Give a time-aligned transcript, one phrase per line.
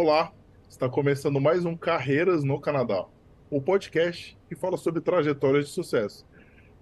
[0.00, 0.32] Olá,
[0.68, 3.04] está começando mais um Carreiras no Canadá,
[3.50, 6.24] o um podcast que fala sobre trajetórias de sucesso.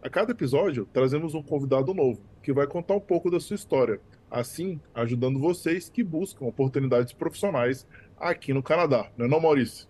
[0.02, 4.02] A cada episódio, trazemos um convidado novo, que vai contar um pouco da sua história,
[4.30, 7.86] assim ajudando vocês que buscam oportunidades profissionais
[8.20, 9.10] aqui no Canadá.
[9.16, 9.88] Não é não, Maurício?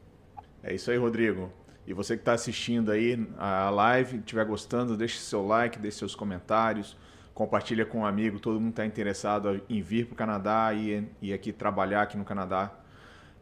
[0.63, 1.53] É isso aí, Rodrigo.
[1.85, 6.15] E você que está assistindo aí a live, estiver gostando, deixe seu like, deixe seus
[6.15, 6.97] comentários,
[7.35, 11.33] compartilha com um amigo, todo mundo está interessado em vir para o Canadá e, e
[11.33, 12.86] aqui trabalhar aqui no Canadá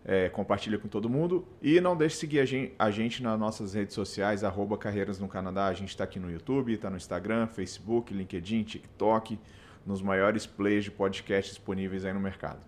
[0.05, 1.46] é, compartilha com todo mundo.
[1.63, 5.18] E não deixe de seguir a gente, a gente, nas nossas redes sociais, arroba Carreiras
[5.18, 5.67] no Canadá.
[5.67, 9.39] A gente está aqui no YouTube, está no Instagram, Facebook, LinkedIn, TikTok,
[9.86, 12.61] nos maiores players de podcast disponíveis aí no mercado.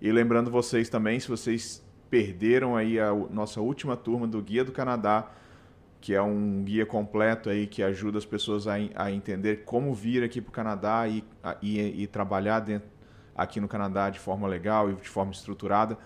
[0.00, 4.72] E lembrando vocês também, se vocês perderam aí a nossa última turma do Guia do
[4.72, 5.30] Canadá,
[6.00, 10.22] que é um guia completo aí que ajuda as pessoas a, a entender como vir
[10.22, 11.24] aqui para o Canadá e,
[11.62, 12.90] e, e trabalhar dentro,
[13.34, 15.96] aqui no Canadá de forma legal e de forma estruturada.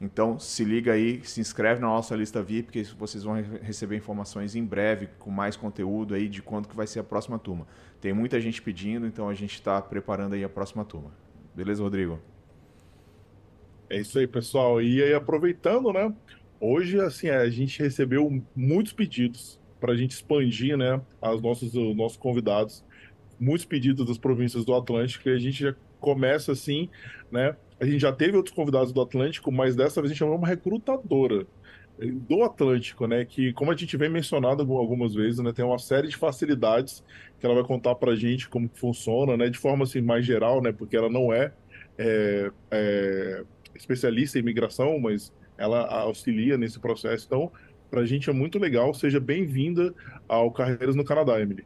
[0.00, 4.54] Então, se liga aí, se inscreve na nossa lista VIP, que vocês vão receber informações
[4.54, 7.66] em breve, com mais conteúdo aí de quando que vai ser a próxima turma.
[8.00, 11.10] Tem muita gente pedindo, então a gente está preparando aí a próxima turma.
[11.52, 12.20] Beleza, Rodrigo?
[13.90, 14.80] É isso aí, pessoal.
[14.80, 16.14] E aí, aproveitando, né?
[16.60, 21.96] Hoje, assim, a gente recebeu muitos pedidos para a gente expandir, né, os nossos, os
[21.96, 22.84] nossos convidados.
[23.38, 26.88] Muitos pedidos das províncias do Atlântico e a gente já começa assim,
[27.30, 30.36] né, a gente já teve outros convidados do Atlântico, mas dessa vez a gente chamou
[30.36, 31.46] uma recrutadora
[31.98, 33.24] do Atlântico, né?
[33.24, 35.52] Que, como a gente vem mencionado algumas vezes, né?
[35.52, 37.04] Tem uma série de facilidades
[37.38, 39.48] que ela vai contar pra gente como que funciona, né?
[39.48, 40.72] De forma assim mais geral, né?
[40.72, 41.52] Porque ela não é,
[41.96, 47.26] é, é especialista em imigração, mas ela auxilia nesse processo.
[47.26, 47.50] Então,
[47.90, 48.94] pra gente é muito legal.
[48.94, 49.94] Seja bem-vinda
[50.28, 51.64] ao Carreiras no Canadá, Emily.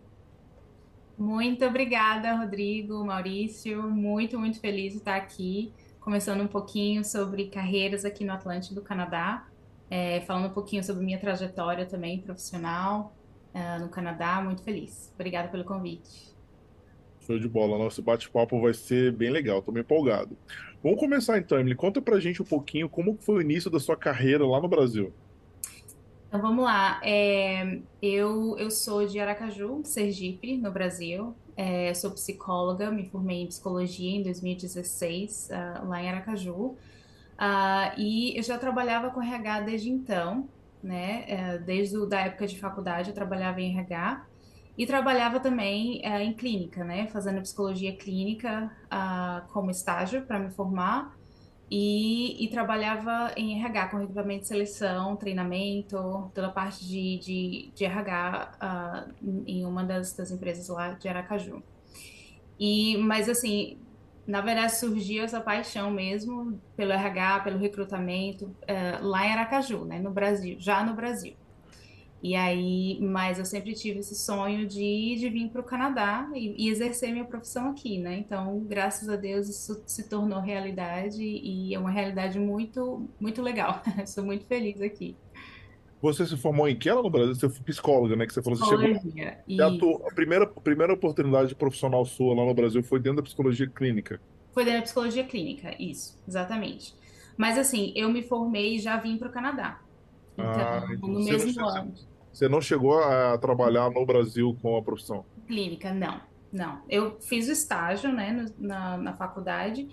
[1.19, 3.83] Muito obrigada, Rodrigo, Maurício.
[3.83, 5.73] Muito, muito feliz de estar aqui
[6.03, 9.47] começando um pouquinho sobre carreiras aqui no Atlântico do Canadá,
[9.89, 13.15] é, falando um pouquinho sobre minha trajetória também profissional
[13.55, 14.41] uh, no Canadá.
[14.43, 15.13] Muito feliz.
[15.15, 16.33] Obrigada pelo convite.
[17.21, 17.79] Show de bola.
[17.79, 19.61] Nosso bate-papo vai ser bem legal.
[19.61, 20.37] Estou me empolgado.
[20.83, 21.77] Vamos começar então, Emily.
[21.77, 25.13] Conta pra gente um pouquinho como foi o início da sua carreira lá no Brasil.
[26.27, 27.01] Então vamos lá.
[27.05, 31.37] É, eu, eu sou de Aracaju, Sergipe, no Brasil.
[31.57, 36.55] É, sou psicóloga, me formei em psicologia em 2016, uh, ah, lá em Aracaju.
[36.55, 36.77] Uh,
[37.99, 40.49] e eu já trabalhava com RH desde então,
[40.83, 41.27] né?
[41.29, 44.27] Uh, desde a da época de faculdade eu trabalhava em RH
[44.77, 47.07] e trabalhava também é, em clínica, né?
[47.09, 51.15] Fazendo psicologia clínica ah, como estágio para me formar
[51.75, 57.85] e, e, trabalhava em RH, com recrutamento seleção, treinamento, toda a parte de, de, de
[57.87, 61.63] RH uh, em uma das, das, empresas lá de Aracaju.
[62.61, 63.79] E, mas assim,
[64.27, 69.99] na verdade surgiu essa paixão mesmo pelo RH, pelo recrutamento uh, lá em Aracaju, né,
[69.99, 71.35] no Brasil, já no Brasil.
[72.23, 76.67] E aí, mas eu sempre tive esse sonho de, de vir para o Canadá e,
[76.67, 78.17] e, exercer minha profissão aqui, né?
[78.17, 83.83] Então, graças a Deus, isso se tornou realidade e é uma realidade muito, muito legal.
[84.05, 85.17] Estou muito feliz aqui.
[86.01, 87.35] Você se formou em que ela no Brasil?
[87.35, 88.25] Você foi psicóloga, né?
[88.25, 89.41] Que você falou que chegou.
[89.49, 89.61] E...
[89.61, 93.23] A, tua, a, primeira, a primeira oportunidade profissional sua lá no Brasil foi dentro da
[93.23, 94.21] psicologia clínica.
[94.53, 96.95] Foi dentro da psicologia clínica, isso, exatamente.
[97.37, 99.81] Mas assim, eu me formei e já vim para o Canadá.
[100.35, 101.93] Então, ah, então no mesmo ano.
[101.95, 102.12] Você
[102.49, 105.25] não chegou a trabalhar no Brasil com a profissão?
[105.47, 106.21] Clínica, não.
[106.53, 106.83] Não.
[106.89, 109.89] Eu fiz o estágio, né, na, na faculdade,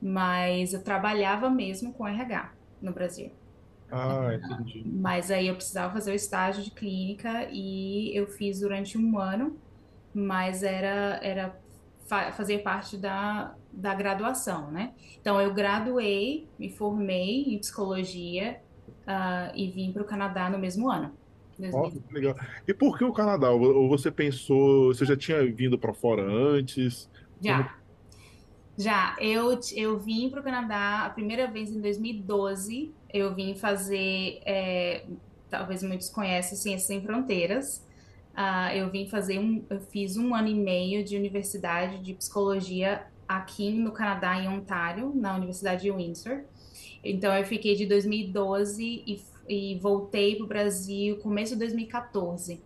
[0.00, 3.32] mas eu trabalhava mesmo com RH no Brasil.
[3.90, 4.82] Ah, entendi.
[4.86, 9.58] Mas aí eu precisava fazer o estágio de clínica e eu fiz durante um ano,
[10.14, 11.58] mas era, era
[12.06, 14.94] fa fazer parte da, da graduação, né?
[15.20, 18.60] Então eu graduei, me formei em psicologia
[19.02, 21.12] uh, e vim para o Canadá no mesmo ano.
[21.58, 22.36] Nossa, que legal.
[22.66, 23.50] E por que o Canadá?
[23.50, 27.08] Ou você pensou, você já tinha vindo para fora antes?
[27.40, 27.64] Já.
[27.64, 27.82] Como...
[28.76, 32.92] Já, eu, eu vim para o Canadá a primeira vez em 2012.
[33.12, 35.04] Eu vim fazer, é,
[35.50, 37.86] talvez muitos conhecem, Ciências Sem Fronteiras.
[38.32, 43.06] Uh, eu vim fazer um, eu fiz um ano e meio de universidade de psicologia
[43.28, 46.44] aqui no Canadá, em Ontário, na Universidade de Windsor.
[47.04, 52.60] Então, eu fiquei de 2012 e e voltei para o Brasil começo de 2014.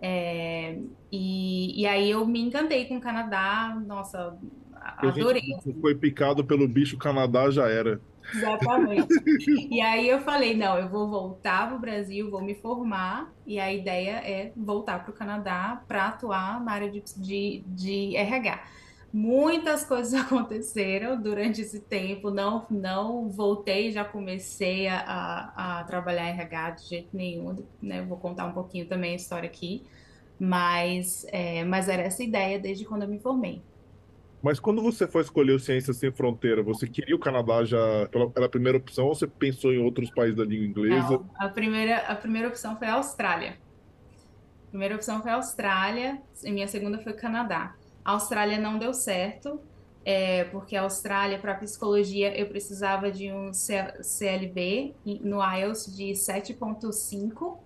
[0.00, 0.78] É,
[1.10, 4.36] e, e aí eu me encantei com o Canadá, nossa,
[4.74, 5.42] adorei.
[5.80, 8.00] Foi picado pelo bicho Canadá, já era.
[8.34, 9.08] Exatamente.
[9.70, 13.58] e aí eu falei, não, eu vou voltar para o Brasil, vou me formar, e
[13.60, 18.60] a ideia é voltar para o Canadá para atuar na área de, de, de RH.
[19.12, 26.32] Muitas coisas aconteceram durante esse tempo, não, não voltei, já comecei a, a, trabalhar em
[26.32, 28.02] RH de jeito nenhum, né?
[28.02, 29.84] Vou contar um pouquinho também a história aqui,
[30.40, 33.62] mas, é, mas era essa ideia desde quando eu me formei.
[34.42, 38.28] Mas quando você foi escolher o Ciências Sem Fronteira, você queria o Canadá já pela,
[38.28, 41.10] pela primeira opção ou você pensou em outros países da língua inglesa?
[41.10, 43.56] Não, a primeira, a primeira opção foi a Austrália.
[44.66, 47.76] A primeira opção foi a Austrália, e minha segunda foi o Canadá.
[48.04, 49.60] A Austrália não deu certo,
[50.04, 57.58] é, porque a Austrália, para psicologia, eu precisava de um CLB no IELTS de 7.5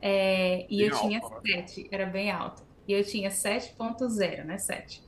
[0.00, 1.66] é, e bem eu alto, tinha né?
[1.66, 2.62] 7, era bem alto.
[2.86, 4.58] E eu tinha 7.0, né?
[4.58, 5.02] 7.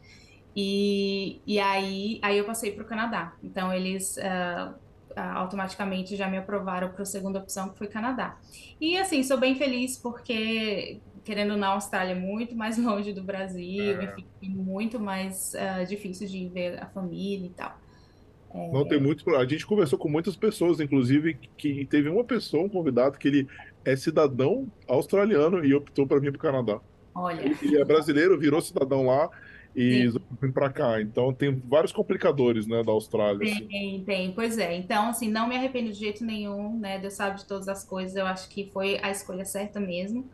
[0.54, 3.34] E, e aí, aí eu passei para o Canadá.
[3.42, 4.74] Então, eles uh,
[5.16, 8.38] automaticamente já me aprovaram para a segunda opção, que foi Canadá.
[8.80, 13.12] E assim, sou bem feliz porque, querendo ou não, a Austrália é muito mais longe
[13.12, 14.04] do Brasil, é.
[14.04, 17.76] enfim, muito mais uh, difícil de ver a família e tal.
[18.52, 18.72] É...
[18.72, 19.28] Não tem muito.
[19.36, 23.48] A gente conversou com muitas pessoas, inclusive, que teve uma pessoa, um convidado, que ele
[23.84, 26.80] é cidadão australiano e optou para vir para o Canadá.
[27.14, 27.40] Olha.
[27.62, 29.30] Ele é brasileiro, virou cidadão lá
[29.74, 30.08] e
[30.40, 31.00] vim para cá.
[31.00, 33.38] Então tem vários complicadores, né, da Austrália.
[33.38, 34.02] Tem, assim.
[34.04, 34.76] tem, pois é.
[34.76, 36.98] Então, assim, não me arrependo de jeito nenhum, né?
[36.98, 38.16] Deus sabe de todas as coisas.
[38.16, 40.28] Eu acho que foi a escolha certa mesmo.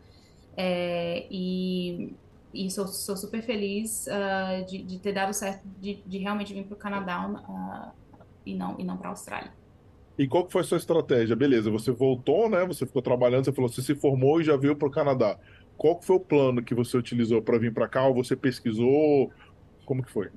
[0.56, 2.14] É, e,
[2.52, 6.64] e sou, sou super feliz uh, de, de, ter dado certo, de, de realmente vir
[6.64, 9.52] para o Canadá uh, e não, e não para a Austrália.
[10.18, 11.36] E qual que foi a sua estratégia?
[11.36, 12.64] Beleza, você voltou, né?
[12.64, 15.38] Você ficou trabalhando, você falou, você se formou e já veio para o Canadá.
[15.76, 18.06] Qual foi o plano que você utilizou para vir para cá?
[18.06, 19.30] Ou você pesquisou?
[19.84, 20.30] Como que foi?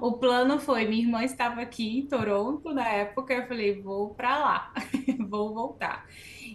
[0.00, 4.38] O plano foi, minha irmã estava aqui em Toronto na época, eu falei, vou para
[4.38, 4.72] lá,
[5.28, 6.06] vou voltar.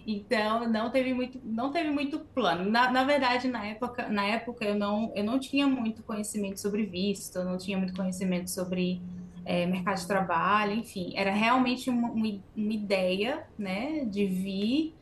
[0.06, 2.70] Então não teve muito, não teve muito plano.
[2.70, 6.84] Na, na verdade, na época, na época eu não, eu não tinha muito conhecimento sobre
[6.86, 9.02] visto, não tinha muito conhecimento sobre
[9.44, 14.94] é, mercado de trabalho, enfim, era realmente uma, uma, uma ideia, né, de vir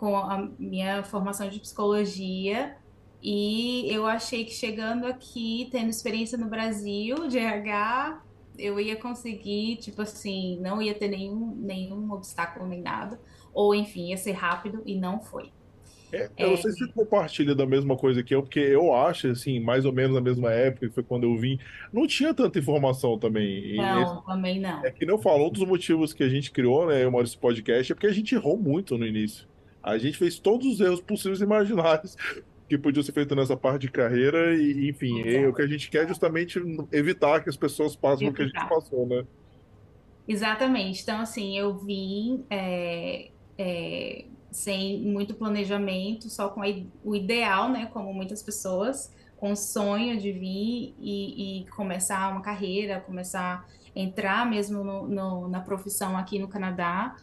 [0.00, 2.74] com a minha formação de psicologia
[3.22, 8.22] e eu achei que chegando aqui, tendo experiência no Brasil de RH,
[8.58, 13.20] eu ia conseguir, tipo assim, não ia ter nenhum, nenhum obstáculo nem nada,
[13.52, 15.52] ou enfim, ia ser rápido e não foi.
[16.12, 19.28] É, eu não sei se você compartilha da mesma coisa que eu, porque eu acho,
[19.28, 21.58] assim, mais ou menos na mesma época, que foi quando eu vim,
[21.92, 23.76] não tinha tanta informação também.
[23.76, 24.84] Não, esse, também não.
[24.84, 27.92] É que não falou, um dos motivos que a gente criou, né, o Maurício Podcast,
[27.92, 29.49] é porque a gente errou muito no início.
[29.82, 32.16] A gente fez todos os erros possíveis e imagináveis
[32.68, 35.90] que podiam ser feitos nessa parte de carreira e, enfim, é, o que a gente
[35.90, 36.62] quer é justamente
[36.92, 39.24] evitar que as pessoas passem o que a gente passou, né?
[40.28, 41.02] Exatamente.
[41.02, 46.60] Então, assim, eu vim é, é, sem muito planejamento, só com
[47.04, 52.42] o ideal, né, como muitas pessoas, com o sonho de vir e, e começar uma
[52.42, 53.66] carreira, começar
[53.96, 57.16] a entrar mesmo no, no, na profissão aqui no Canadá.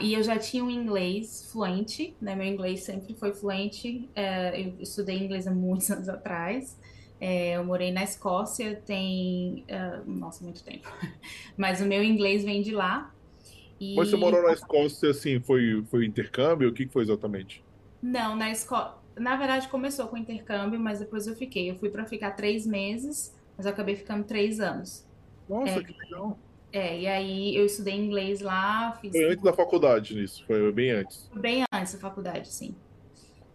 [0.00, 2.34] E eu já tinha um inglês fluente, né?
[2.34, 4.08] Meu inglês sempre foi fluente.
[4.14, 6.78] É, eu estudei inglês há muitos anos atrás.
[7.20, 10.88] É, eu morei na Escócia tem, uh, nossa, muito tempo.
[11.56, 13.14] Mas o meu inglês vem de lá.
[13.80, 13.94] E...
[13.96, 16.68] Mas você morou na Escócia, assim, foi, foi intercâmbio?
[16.68, 17.64] O que foi exatamente?
[18.02, 19.02] Não, na Escócia...
[19.16, 21.70] Na verdade, começou com intercâmbio, mas depois eu fiquei.
[21.70, 25.06] Eu fui para ficar três meses, mas eu acabei ficando três anos.
[25.48, 26.36] Nossa, é, que legal.
[26.74, 28.98] É, e aí eu estudei inglês lá.
[29.00, 29.12] Fiz...
[29.12, 31.30] Foi antes da faculdade nisso, foi bem antes.
[31.32, 32.74] Bem antes da faculdade, sim.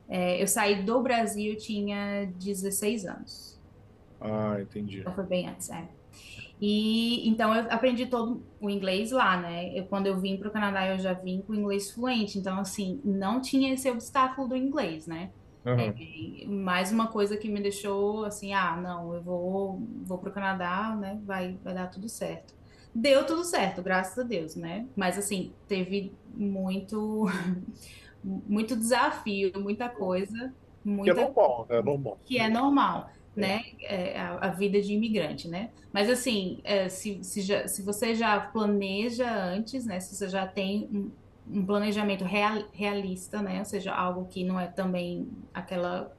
[0.08, 3.60] É, eu saí do Brasil, tinha 16 anos.
[4.22, 5.02] Ah, entendi.
[5.02, 5.86] Então foi bem antes, é.
[6.62, 9.78] E então eu aprendi todo o inglês lá, né?
[9.78, 13.02] Eu, quando eu vim para o Canadá, eu já vim com inglês fluente, então assim,
[13.04, 15.30] não tinha esse obstáculo do inglês, né?
[15.66, 15.78] Uhum.
[15.78, 20.34] É, mais uma coisa que me deixou assim, ah, não, eu vou, vou para o
[20.34, 21.20] Canadá, né?
[21.26, 22.59] Vai, vai dar tudo certo
[22.94, 24.88] deu tudo certo, graças a Deus, né?
[24.96, 27.28] Mas assim, teve muito
[28.24, 30.54] muito desafio, muita coisa,
[30.84, 32.20] muita que é normal, é normal.
[32.26, 33.40] Que é normal, é.
[33.40, 33.62] né?
[33.82, 35.70] É, a, a, vida de imigrante, né?
[35.92, 40.00] Mas assim, é, se, se, já, se você já planeja antes, né?
[40.00, 41.12] Se você já tem um,
[41.60, 43.60] um planejamento real, realista, né?
[43.60, 46.16] Ou seja, algo que não é também aquela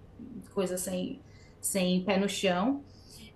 [0.54, 1.20] coisa sem,
[1.60, 2.82] sem pé no chão,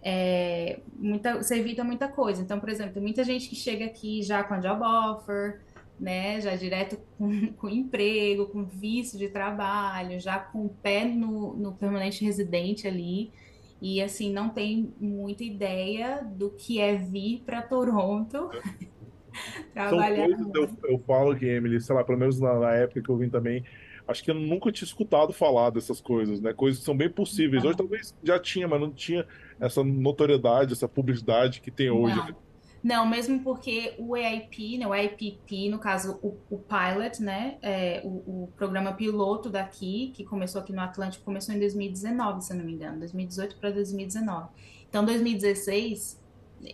[0.07, 2.43] é, muita, você evita muita coisa.
[2.43, 5.63] Então, por exemplo, tem muita gente que chega aqui já com a job offer,
[5.99, 11.57] né, já direto com, com emprego, com visto de trabalho, já com o pé no,
[11.57, 13.33] no permanente residente ali,
[13.81, 18.51] e assim, não tem muita ideia do que é vir para Toronto.
[19.73, 20.29] trabalhar.
[20.29, 23.09] São coisas, eu, eu falo que, Emily, sei lá, pelo menos na, na época que
[23.09, 23.65] eu vim também,
[24.07, 26.53] acho que eu nunca tinha escutado falar dessas coisas, né?
[26.53, 27.65] Coisas que são bem possíveis.
[27.65, 29.27] Hoje talvez já tinha, mas não tinha
[29.59, 32.17] essa notoriedade, essa publicidade que tem hoje.
[32.17, 32.45] Não.
[32.85, 38.03] Não, mesmo porque o EIP, né, o EIPP, no caso o, o Pilot, né, é,
[38.05, 42.59] o, o, programa piloto daqui, que começou aqui no Atlântico, começou em 2019, se eu
[42.59, 44.49] não me engano, 2018 para 2019.
[44.87, 46.23] Então, 2016,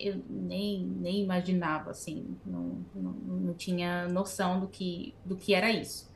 [0.01, 5.71] eu nem, nem imaginava, assim, não, não, não tinha noção do que, do que era
[5.71, 6.10] isso.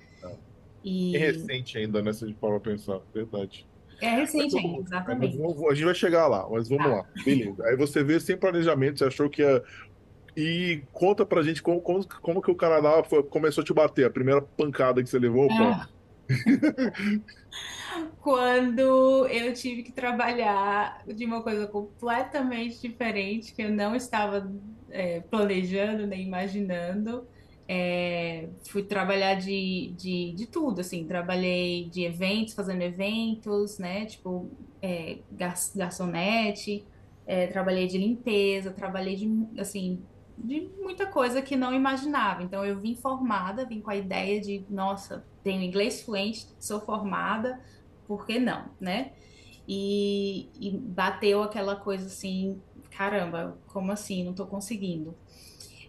[0.84, 0.88] É.
[0.88, 1.16] E...
[1.16, 3.66] É recente ainda, né, se a gente for pensar, verdade.
[4.00, 5.36] É recente ainda, exatamente.
[5.36, 6.90] Vamos, a gente vai chegar lá, mas vamos tá.
[6.90, 7.06] lá.
[7.24, 7.64] Beleza.
[7.64, 9.62] Aí você vê sem planejamento, você achou que ia.
[10.36, 14.04] E conta pra gente como, como, como que o Canadá foi, começou a te bater,
[14.04, 15.88] a primeira pancada que você levou, ah.
[18.20, 24.50] Quando eu tive que trabalhar de uma coisa completamente diferente, que eu não estava
[24.90, 27.28] é, planejando nem imaginando.
[27.66, 34.50] É, fui trabalhar de, de, de tudo, assim, trabalhei de eventos, fazendo eventos, né, tipo,
[34.82, 35.18] é,
[35.74, 36.84] garçonete,
[37.26, 40.02] é, trabalhei de limpeza, trabalhei de, assim,
[40.36, 42.42] de muita coisa que não imaginava.
[42.42, 47.60] Então, eu vim formada, vim com a ideia de, nossa, tenho inglês fluente, sou formada,
[48.06, 49.12] por que não, né?
[49.66, 54.22] E, e bateu aquela coisa assim, caramba, como assim?
[54.24, 55.14] Não tô conseguindo.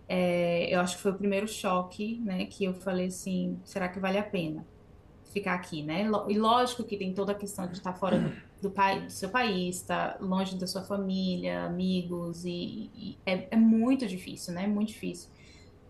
[0.07, 2.45] É, eu acho que foi o primeiro choque, né?
[2.45, 4.65] Que eu falei assim, será que vale a pena
[5.35, 6.09] ficar aqui, né?
[6.29, 9.81] E lógico que tem toda a questão de estar fora do, do, do seu país,
[9.81, 14.65] estar longe da sua família, amigos, e, e é, é, muito difícil, né?
[14.65, 15.29] Muito difícil.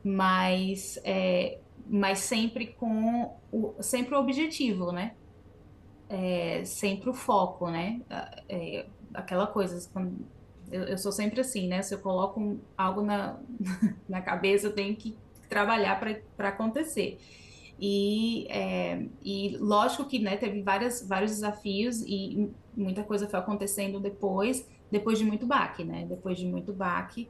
[0.04, 5.14] Mas, é, mas sempre com o, sempre o objetivo, né?
[6.10, 8.02] É, sempre o foco, né?
[8.50, 10.26] É, aquela coisa, quando
[10.76, 11.82] eu, eu sou sempre assim, né?
[11.82, 13.40] Se eu coloco um, algo na,
[14.08, 15.18] na cabeça, eu tenho que
[15.48, 16.00] trabalhar
[16.36, 17.18] para acontecer.
[17.80, 24.00] E, é, e lógico que né, teve várias, vários desafios e muita coisa foi acontecendo
[24.00, 26.06] depois, depois de muito baque, né?
[26.08, 27.30] Depois de muito baque,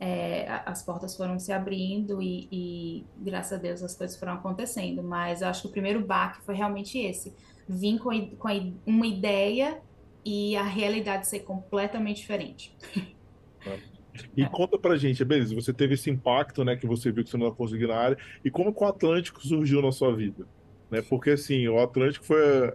[0.00, 5.02] é, as portas foram se abrindo e, e, graças a Deus as coisas foram acontecendo.
[5.02, 7.34] Mas eu acho que o primeiro baque foi realmente esse.
[7.68, 8.48] Vim com, com
[8.86, 9.80] uma ideia
[10.24, 12.76] e a realidade ser completamente diferente.
[14.36, 17.38] E conta pra gente, beleza, você teve esse impacto, né, que você viu que você
[17.38, 20.46] não ia conseguir na área, e como que o Atlântico surgiu na sua vida?
[20.90, 21.00] Né?
[21.00, 22.74] Porque, assim, o Atlântico foi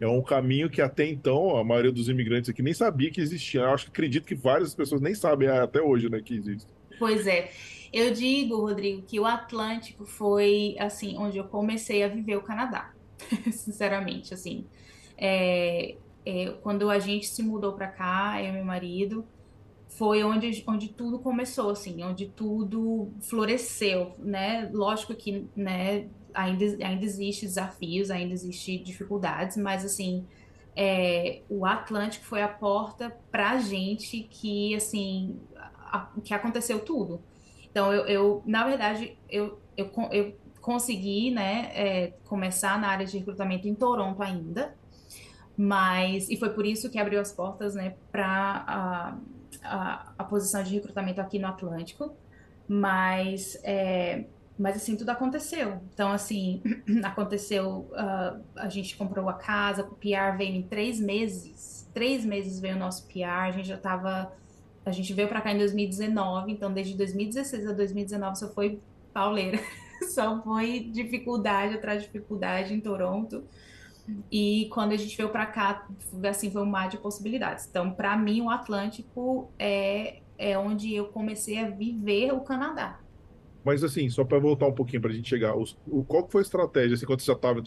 [0.00, 3.62] é um caminho que até então a maioria dos imigrantes aqui nem sabia que existia.
[3.62, 6.68] Eu acho que acredito que várias pessoas nem sabem até hoje, né, que existe.
[6.98, 7.50] Pois é.
[7.92, 12.92] Eu digo, Rodrigo, que o Atlântico foi, assim, onde eu comecei a viver o Canadá.
[13.50, 14.66] Sinceramente, assim.
[15.16, 19.26] É, é, quando a gente se mudou para cá, eu e meu marido,
[19.88, 24.70] foi onde, onde tudo começou, assim, onde tudo floresceu, né?
[24.72, 30.26] Lógico que, né, ainda, ainda existe desafios, ainda existe dificuldades, mas, assim,
[30.76, 37.20] é, o Atlântico foi a porta para a gente que, assim, a, que aconteceu tudo.
[37.70, 43.18] Então, eu, eu na verdade, eu, eu, eu consegui, né, é, começar na área de
[43.18, 44.76] recrutamento em Toronto ainda,
[45.58, 49.18] mas, e foi por isso que abriu as portas, né, para a,
[49.64, 52.14] a, a, posição de recrutamento aqui no Atlântico.
[52.68, 55.80] Mas, é, mas assim, tudo aconteceu.
[55.92, 56.62] Então, assim,
[57.02, 61.90] aconteceu, uh, a gente comprou a casa, o PR veio em três meses.
[61.92, 64.32] Três meses veio o nosso PR, a gente já estava
[64.86, 68.80] a gente veio para cá em 2019, então desde 2016 a 2019 só foi
[69.12, 69.58] pauleira,
[70.14, 73.44] só foi dificuldade atrás de dificuldade em Toronto.
[74.30, 75.86] E quando a gente veio para cá,
[76.28, 77.66] assim, foi um mar de possibilidades.
[77.68, 83.00] Então, para mim, o Atlântico é, é onde eu comecei a viver o Canadá.
[83.64, 86.40] Mas assim, só para voltar um pouquinho para a gente chegar, os, o, qual foi
[86.40, 86.94] a estratégia?
[86.94, 87.62] Assim, quando você já estava,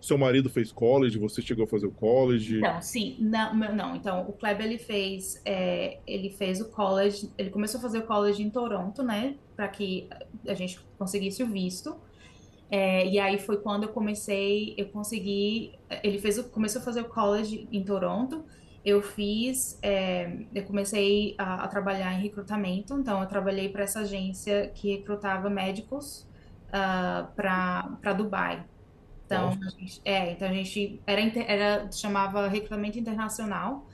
[0.00, 2.58] seu marido fez college, você chegou a fazer o college?
[2.58, 3.96] Não, sim, não, não.
[3.96, 8.02] Então, o Kleber ele fez, é, ele fez o college, ele começou a fazer o
[8.02, 10.08] college em Toronto, né, para que
[10.46, 11.96] a gente conseguisse o visto.
[12.70, 17.08] É, e aí foi quando eu comecei, eu consegui, ele fez, começou a fazer o
[17.08, 18.44] college em Toronto,
[18.84, 24.00] eu fiz, é, eu comecei a, a, trabalhar em recrutamento, então eu trabalhei para essa
[24.00, 26.20] agência que recrutava médicos
[26.68, 28.64] uh, ah, para Dubai.
[29.24, 33.88] Então, a gente, é, então a gente era, era chamava recrutamento internacional.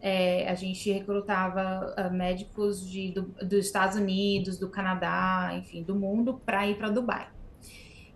[0.00, 5.94] É, a gente recrutava uh, médicos de, do, dos Estados Unidos, do Canadá, enfim, do
[5.94, 7.28] mundo para ir para Dubai.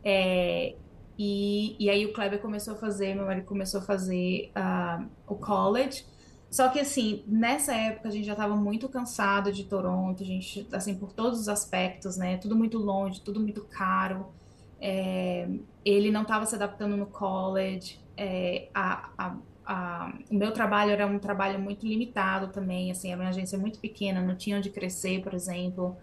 [0.04, 0.76] É,
[1.18, 5.36] e, e aí o Kleber começou a fazer, meu marido começou a fazer uh, o
[5.36, 6.04] college.
[6.50, 10.68] Só que assim, nessa época a gente já estava muito cansado de Toronto, a gente,
[10.72, 12.36] assim, por todos os aspectos, né?
[12.38, 14.34] Tudo muito longe, tudo muito caro.
[14.80, 15.48] é,
[15.84, 21.06] ele não estava se adaptando no college, é, a, a, a, o meu trabalho era
[21.06, 25.22] um trabalho muito limitado também, assim, era uma agência muito pequena, não tinha onde crescer,
[25.22, 25.98] por exemplo,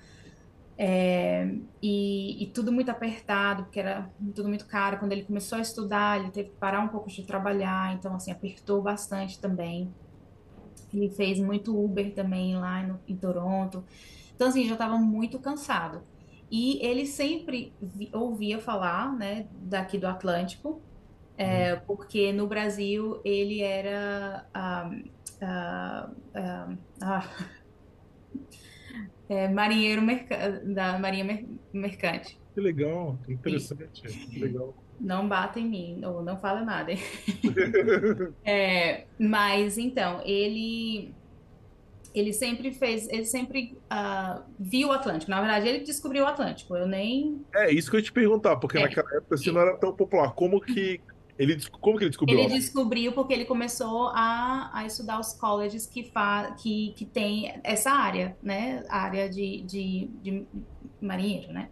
[0.81, 1.45] é,
[1.81, 4.97] e, e, tudo muito apertado, porque era tudo muito caro.
[4.97, 8.31] Quando ele começou a estudar, ele teve que parar um pouco de trabalhar, então, assim,
[8.31, 9.93] apertou bastante também.
[10.93, 13.83] Ele fez muito Uber também lá no, em Toronto.
[14.33, 16.01] Então, assim, já estava muito cansado.
[16.49, 20.81] E ele sempre vi, ouvia falar, né, daqui do Atlântico,
[21.37, 21.79] é, uhum.
[21.87, 24.89] porque no Brasil ele era ah,
[25.41, 26.69] ah, ah,
[27.01, 27.29] ah
[29.27, 30.01] é, marinheiro
[30.63, 32.39] da Marinha Mer Mercante.
[32.53, 34.75] Que legal, que interessante, que legal.
[34.99, 36.91] Não bata em mim, ou não fala nada.
[38.43, 41.13] é, mas então, ele
[42.13, 45.29] ele sempre fez, ele sempre uh, viu o Atlântico.
[45.29, 46.75] Na verdade, ele descobriu o Atlântico.
[46.75, 47.45] Eu nem.
[47.53, 48.81] É isso que eu ia te perguntar, porque é.
[48.81, 50.33] naquela época assim, não era tão popular.
[50.33, 50.99] Como que
[51.39, 52.37] ele, como que ele descobriu?
[52.37, 57.57] Ele descobriu porque ele começou a, a estudar os colleges que, fa, que, que tem
[57.63, 58.83] essa área, né?
[58.89, 60.45] A área de, de, de
[61.01, 61.69] marinheiro, né?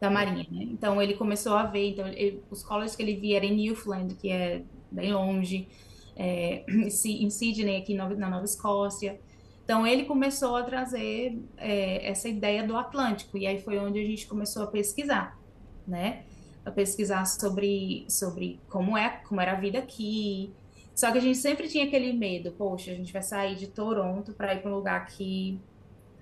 [0.00, 0.64] Da marinha, né?
[0.64, 1.90] Então, ele começou a ver.
[1.90, 5.68] Então, ele, os colleges que ele via eram em Newfoundland, que é bem longe,
[6.16, 9.20] é, em Sydney, aqui na Nova Escócia.
[9.64, 14.04] Então, ele começou a trazer é, essa ideia do Atlântico, e aí foi onde a
[14.04, 15.38] gente começou a pesquisar,
[15.86, 16.24] né?
[16.64, 20.52] A pesquisar sobre, sobre como, é, como era a vida aqui.
[20.94, 24.32] Só que a gente sempre tinha aquele medo, poxa, a gente vai sair de Toronto
[24.32, 25.60] para ir para um lugar que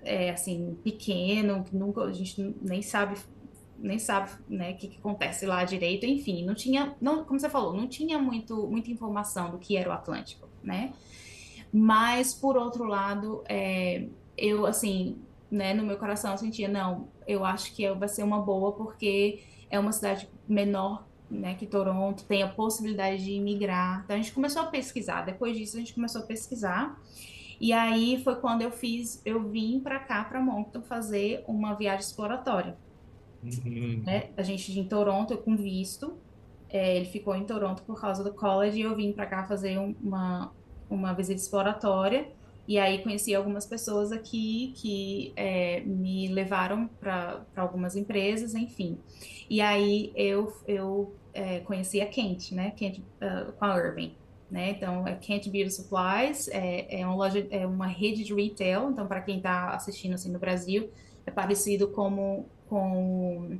[0.03, 3.17] é assim pequeno, que nunca a gente nem sabe
[3.77, 7.49] nem sabe né o que, que, acontece lá direito enfim não tinha não como você
[7.49, 10.93] falou não tinha muito muita informação do que era o Atlântico né
[11.73, 14.05] mas, por outro lado, é,
[14.37, 15.17] eu, assim,
[15.49, 19.41] né, no meu coração eu sentia, não, eu acho que vai ser uma boa, porque
[19.73, 24.03] é uma cidade menor né, que Toronto, tem a possibilidade de imigrar.
[24.03, 25.23] Então, a gente começou a pesquisar.
[25.23, 27.01] Depois disso, a gente começou a pesquisar.
[27.59, 32.01] E aí foi quando eu fiz, eu vim para cá, para Moncton, fazer uma viagem
[32.01, 32.77] exploratória.
[33.43, 34.03] Uhum.
[34.05, 34.29] Né?
[34.37, 36.17] A gente em Toronto, com visto.
[36.69, 39.79] É, ele ficou em Toronto por causa do college e eu vim para cá fazer
[39.79, 40.51] uma,
[40.87, 42.31] uma visita exploratória.
[42.67, 48.97] E aí conheci algumas pessoas aqui que é, me levaram para algumas empresas, enfim.
[49.49, 52.71] E aí eu, eu é, conheci a Kent, né?
[52.71, 54.15] Kent uh, com a Irving.
[54.49, 54.69] Né?
[54.69, 58.91] Então, é Kent Beauty Supplies, é, é, uma loja, é uma rede de retail.
[58.91, 60.91] Então, para quem está assistindo assim no Brasil,
[61.25, 63.57] é parecido como com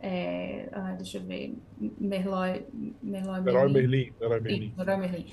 [0.00, 1.56] é, ah, deixa eu ver,
[1.98, 2.66] Merlot,
[3.02, 3.72] Merlot Merlin.
[3.72, 4.14] Merlin.
[4.20, 4.74] Merlot Merlin.
[4.76, 5.26] Merlot Merlin.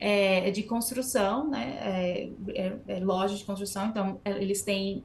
[0.00, 1.78] É, é, de construção, né?
[1.80, 5.04] É, é, é, loja de construção, então é, eles têm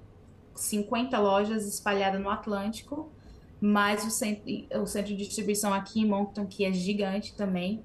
[0.55, 3.11] 50 lojas espalhadas no Atlântico,
[3.59, 4.43] mais o centro,
[4.81, 7.83] o centro de distribuição aqui em Moncton, que é gigante também.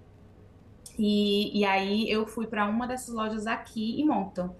[0.98, 4.54] E, e aí eu fui para uma dessas lojas aqui em Moncton.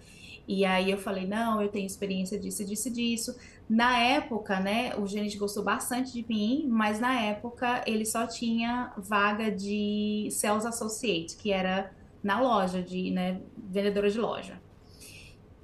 [0.47, 3.37] E aí eu falei, não, eu tenho experiência disso, disso, disso.
[3.69, 8.93] Na época, né, o gerente gostou bastante de mim, mas na época ele só tinha
[8.99, 11.91] vaga de Sales Associate, que era
[12.23, 14.61] na loja, de, né, vendedora de loja.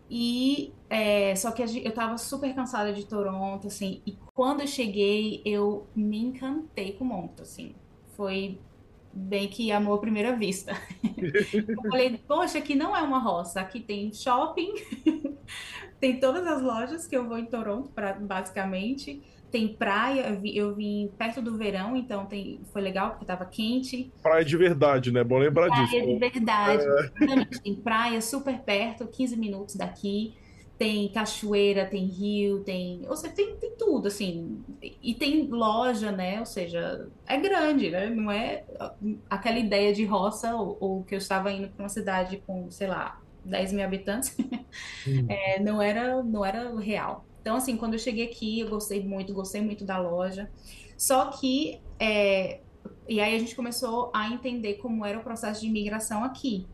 [0.08, 5.40] E é, só que eu tava super cansada de Toronto, assim, e quando eu cheguei,
[5.44, 7.74] eu me encantei com o Monto, assim.
[8.16, 8.58] Foi
[9.12, 10.72] bem que amor à primeira vista.
[11.02, 14.72] eu falei, poxa, aqui não é uma roça, aqui tem shopping,
[16.00, 19.22] tem todas as lojas que eu vou em Toronto, pra, basicamente.
[19.50, 23.44] Tem praia, eu, vi, eu vim perto do verão, então tem, foi legal porque estava
[23.44, 24.12] quente.
[24.22, 25.24] Praia de verdade, né?
[25.24, 25.96] Bom lembrar praia disso.
[25.96, 26.84] Praia de verdade.
[26.84, 27.58] É...
[27.60, 30.36] Tem praia super perto, 15 minutos daqui.
[30.80, 33.06] Tem cachoeira, tem rio, tem.
[33.06, 34.64] Ou seja, tem, tem tudo, assim.
[34.80, 36.40] E tem loja, né?
[36.40, 38.08] Ou seja, é grande, né?
[38.08, 38.64] Não é
[39.28, 42.86] aquela ideia de roça, ou, ou que eu estava indo para uma cidade com, sei
[42.86, 44.34] lá, 10 mil habitantes.
[45.06, 45.26] Hum.
[45.28, 47.26] É, não, era, não era real.
[47.40, 50.48] Então, assim, quando eu cheguei aqui, eu gostei muito, gostei muito da loja.
[50.96, 52.60] Só que, é,
[53.08, 56.68] e aí a gente começou a entender como era o processo de imigração aqui.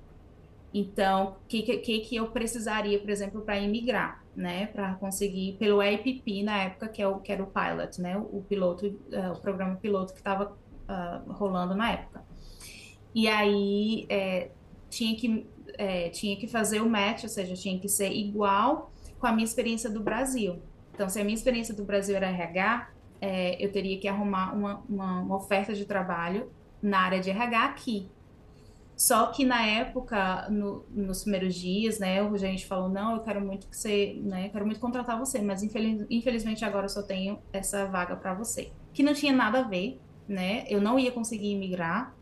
[0.73, 4.67] Então, o que, que, que eu precisaria, por exemplo, para imigrar, né?
[4.67, 8.17] Para conseguir, pelo EIPP na época, que, é o, que era o pilot, né?
[8.19, 10.57] O piloto, uh, o programa piloto que estava uh,
[10.89, 12.25] ah, rolando na época.
[13.15, 14.51] E aí, é,
[14.91, 15.47] tinha, que,
[15.79, 19.45] é, tinha que fazer o match, ou seja, tinha que ser igual com a minha
[19.45, 20.61] experiência do Brasil.
[20.93, 24.79] Então, se a minha experiência do Brasil era RH, é, eu teria que arrumar uma,
[24.89, 26.51] uma, uma, oferta de trabalho
[26.83, 28.11] na área de RH aqui.
[28.97, 33.43] Só que na época, no, nos primeiros dias, né, o gerente falou, não, eu quero
[33.43, 37.39] muito que você, né, quero muito contratar você, mas infeliz, infelizmente agora eu só tenho
[37.53, 38.73] essa vaga para você.
[38.95, 40.65] Que não tinha nada a ver, né?
[40.71, 42.17] Eu não ia conseguir imigrar,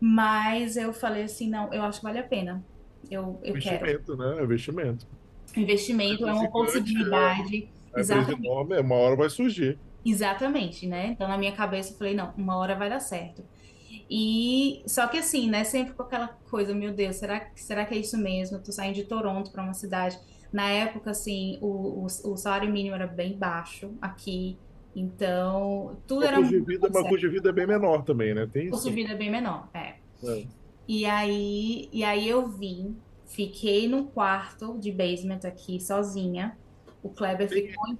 [0.00, 2.64] mas eu falei assim, não, eu acho que vale a pena.
[3.08, 4.16] Eu, eu investimento, quero.
[4.16, 4.42] né?
[4.42, 5.06] Investimento.
[5.56, 7.70] Investimento é uma possibilidade.
[7.94, 8.44] É, é Exatamente.
[8.44, 9.78] Enorme, uma hora vai surgir.
[10.04, 11.06] Exatamente, né?
[11.08, 13.44] Então na minha cabeça eu falei, não, uma hora vai dar certo.
[14.08, 17.98] E só que assim, né, sempre com aquela coisa, meu Deus, será, será que é
[17.98, 18.56] isso mesmo?
[18.56, 20.18] Eu tô saindo de Toronto para uma cidade.
[20.52, 24.56] Na época, assim, o, o, o, salário mínimo era bem baixo aqui.
[24.94, 28.04] Então, tudo o era custo de vida, Mas o custo de vida é bem menor
[28.04, 28.46] também, né?
[28.50, 29.96] Tem o custo de vida é bem menor, é.
[30.24, 30.46] é.
[30.88, 36.56] E aí, e aí eu vim, fiquei num quarto de basement aqui sozinha
[37.06, 37.98] o Kleber ficou em,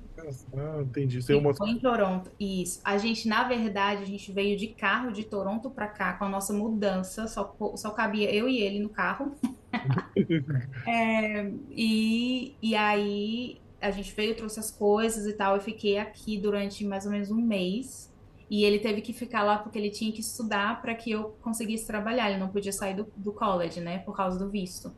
[0.57, 1.23] ah, entendi.
[1.23, 1.71] Ficou uma...
[1.71, 2.31] em Toronto.
[2.39, 2.81] Isso.
[2.85, 6.29] A gente, na verdade, a gente veio de carro de Toronto para cá com a
[6.29, 7.29] nossa mudança.
[7.29, 9.37] Só, só cabia eu e ele no carro.
[10.87, 15.55] é, e, e aí a gente veio, trouxe as coisas e tal.
[15.55, 18.13] Eu fiquei aqui durante mais ou menos um mês.
[18.51, 21.87] E ele teve que ficar lá porque ele tinha que estudar para que eu conseguisse
[21.87, 22.31] trabalhar.
[22.31, 23.99] Ele não podia sair do, do college, né?
[23.99, 24.93] Por causa do visto.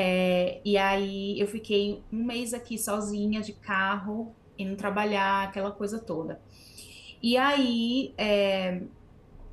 [0.00, 5.98] É, e aí eu fiquei um mês aqui sozinha de carro, indo trabalhar, aquela coisa
[5.98, 6.40] toda.
[7.20, 8.80] E aí, é,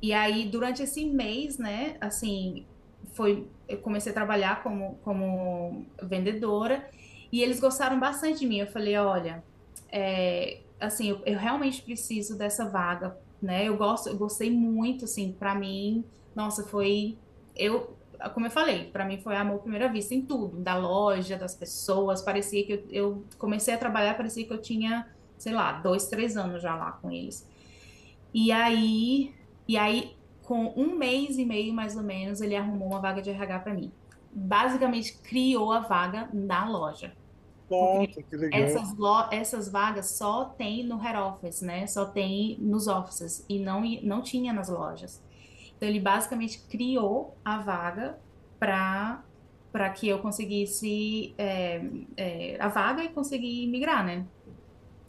[0.00, 2.64] e aí durante esse mês, né, assim,
[3.12, 6.88] foi, eu comecei a trabalhar como, como vendedora
[7.32, 8.60] e eles gostaram bastante de mim.
[8.60, 9.42] Eu falei, olha,
[9.90, 13.64] é, assim, eu, eu, realmente preciso dessa vaga, né?
[13.64, 16.04] Eu gosto, eu gostei muito, assim, para mim,
[16.36, 17.18] nossa, foi
[17.56, 17.95] eu
[18.34, 21.54] como eu falei, para mim foi amor à primeira vista em tudo, da loja, das
[21.54, 22.22] pessoas.
[22.22, 26.36] Parecia que eu, eu, comecei a trabalhar, parecia que eu tinha, sei lá, dois, três
[26.36, 27.48] anos já lá com eles.
[28.32, 29.34] E aí,
[29.66, 33.30] e aí, com um mês e meio mais ou menos, ele arrumou uma vaga de
[33.30, 33.92] RH para mim.
[34.32, 37.12] Basicamente, criou a vaga na loja.
[37.70, 38.60] Nossa, que legal.
[38.60, 38.94] Essas,
[39.32, 41.86] essas vagas só tem no head office, né?
[41.86, 45.22] Só tem nos offices e não, não tinha nas lojas.
[45.76, 48.18] Então, ele basicamente criou a vaga
[48.58, 49.22] para
[49.76, 51.82] para que eu conseguisse é,
[52.16, 54.24] é, a vaga e conseguir migrar, né?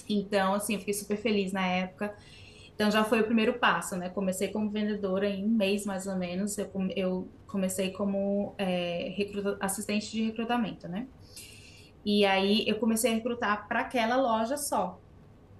[0.09, 2.13] Então, assim, eu fiquei super feliz na época.
[2.75, 4.09] Então, já foi o primeiro passo, né?
[4.09, 6.57] Comecei como vendedora em um mês, mais ou menos.
[6.57, 11.07] Eu, eu comecei como é, recruta, assistente de recrutamento, né?
[12.03, 14.99] E aí, eu comecei a recrutar para aquela loja só,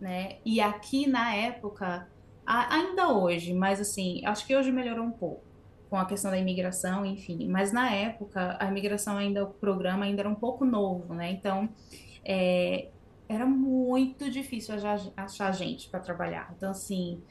[0.02, 0.38] né?
[0.44, 2.10] E aqui, na época,
[2.48, 5.44] ainda hoje, mas assim, acho que hoje melhorou um pouco
[5.90, 7.48] com a questão da imigração, enfim.
[7.48, 11.32] Mas na época, a imigração ainda, o programa ainda era um pouco novo, né?
[11.32, 11.70] Então,
[12.24, 12.90] é,
[13.28, 16.54] era muito difícil achar, achar gente para trabalhar.
[16.56, 17.22] Então, assim,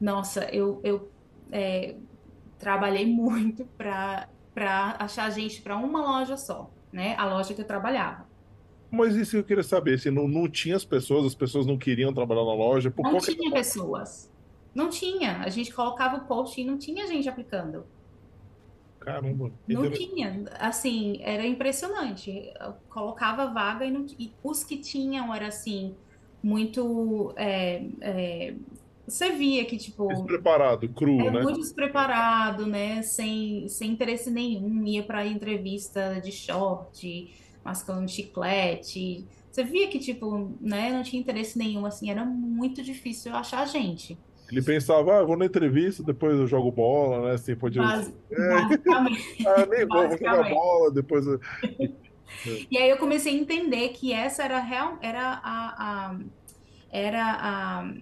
[0.00, 1.10] nossa, eu, eu
[1.50, 1.96] é,
[2.58, 4.28] trabalhei muito para
[4.98, 7.14] achar gente para uma loja só, né?
[7.16, 8.26] A loja que eu trabalhava.
[8.90, 12.14] Mas isso eu queria saber, se não, não tinha as pessoas, as pessoas não queriam
[12.14, 12.90] trabalhar na loja?
[12.90, 14.32] Por não tinha pessoas.
[14.74, 15.38] Não tinha.
[15.38, 17.86] A gente colocava o post e não tinha gente aplicando.
[19.04, 19.52] Caramba.
[19.68, 20.44] Não tinha.
[20.58, 22.52] Assim, era impressionante.
[22.58, 25.94] Eu colocava vaga e, não, e os que tinham era assim,
[26.42, 27.32] muito.
[27.36, 28.54] É, é,
[29.06, 30.08] você via que, tipo.
[30.08, 31.42] Despreparado, cru, é né?
[31.42, 33.02] Muito despreparado, né?
[33.02, 34.84] Sem, sem interesse nenhum.
[34.86, 37.30] Ia para entrevista de short,
[37.62, 39.26] mascando chiclete.
[39.50, 40.90] Você via que, tipo, né?
[40.90, 42.10] Não tinha interesse nenhum, assim.
[42.10, 44.18] Era muito difícil achar gente.
[44.50, 47.34] Ele pensava, ah, vou na entrevista, depois eu jogo bola, né?
[47.34, 47.82] Assim, podia...
[47.82, 49.38] Basi basicamente.
[49.46, 51.24] ah, nem vou, vou jogar bola, depois...
[52.70, 56.18] e aí eu comecei a entender que essa era, real, era a, a
[56.90, 57.94] era a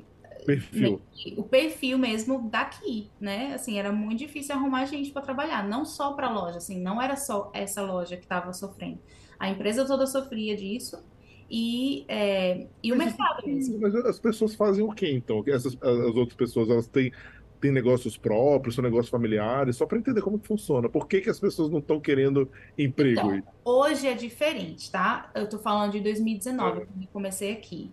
[0.44, 1.00] perfil.
[1.36, 3.54] o perfil mesmo daqui, né?
[3.54, 7.16] Assim, era muito difícil arrumar gente para trabalhar, não só para loja, assim, não era
[7.16, 8.98] só essa loja que estava sofrendo.
[9.38, 11.02] A empresa toda sofria disso
[11.54, 13.78] e, é, e o mercado mesmo.
[13.78, 15.44] Mas as pessoas fazem o quê, então?
[15.46, 17.12] Essas, as outras pessoas, elas têm,
[17.60, 20.88] têm negócios próprios, são negócios familiares, só para entender como que funciona.
[20.88, 23.34] Por que, que as pessoas não estão querendo emprego?
[23.34, 25.30] Então, hoje é diferente, tá?
[25.34, 26.86] Eu tô falando de 2019, é.
[26.86, 27.90] quando eu comecei aqui.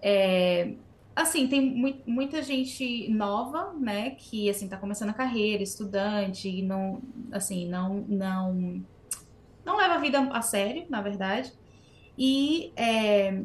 [0.00, 0.74] É,
[1.16, 7.68] assim, tem muita gente nova, né, que, assim, tá começando a carreira, estudante, não, assim,
[7.68, 8.84] não, não,
[9.64, 11.52] não leva a vida a sério, na verdade.
[12.16, 13.42] E, é,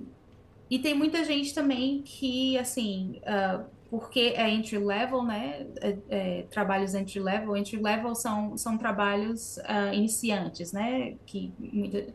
[0.70, 5.68] e tem muita gente também que, assim, uh, porque é entry level, né?
[5.80, 7.56] É, é, trabalhos entry level.
[7.56, 11.16] Entry level são, são trabalhos uh, iniciantes, né?
[11.26, 12.14] Que muita,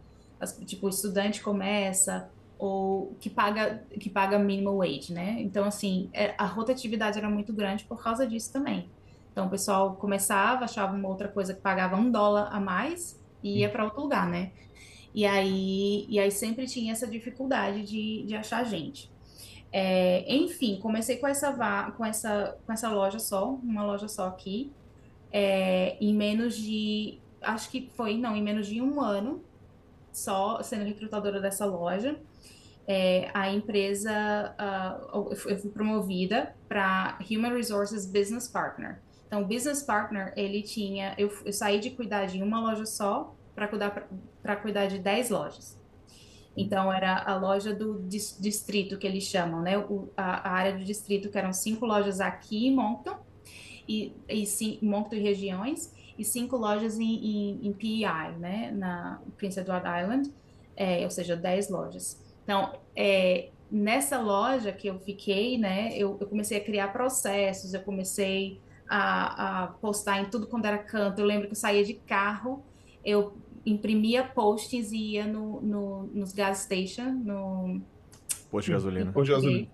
[0.67, 5.37] tipo, o estudante começa ou que paga que paga minimum wage, né?
[5.41, 8.89] Então, assim, é, a rotatividade era muito grande por causa disso também.
[9.33, 13.61] Então, o pessoal começava, achava uma outra coisa que pagava um dólar a mais e
[13.61, 14.53] ia para outro lugar, né?
[15.15, 19.11] E aí, e aí sempre tinha essa dificuldade de, de achar gente.
[19.71, 21.53] É, enfim, comecei com essa,
[21.97, 24.71] com, essa, com essa loja só, uma loja só aqui,
[25.33, 29.43] é, em menos de, acho que foi, não, em menos de um ano,
[30.13, 32.19] só sendo recrutadora dessa loja.
[32.87, 39.01] É, a empresa, uh, eu fui promovida para Human Resources Business Partner.
[39.27, 43.69] Então, Business Partner, ele tinha, eu, eu saí de cuidar de uma loja só para
[43.69, 44.09] cuidar,
[44.63, 45.81] cuidar de 10 lojas.
[46.57, 49.79] Então, era a loja do distrito, que eles chamam, né?
[49.79, 53.17] O, a, a, área do distrito, que eram cinco lojas aqui em Moncton,
[53.89, 58.71] e, e sim, Moncton e regiões, e cinco lojas em, em, em PEI, né?
[58.73, 60.33] Na Prince Edward Island,
[60.77, 62.21] é, ou seja, dez lojas.
[62.45, 65.97] Então, é, nessa loja que eu fiquei, né?
[65.97, 70.77] Eu, eu comecei a criar processos, eu comecei a, a postar em tudo quando era
[70.77, 71.21] canto.
[71.21, 72.63] Eu lembro que eu saía de carro,
[73.03, 77.81] eu imprimia posts e ia no, no, nos gas station, no...
[78.51, 79.13] Posto de gasolina.
[79.13, 79.69] Posto de gasolina.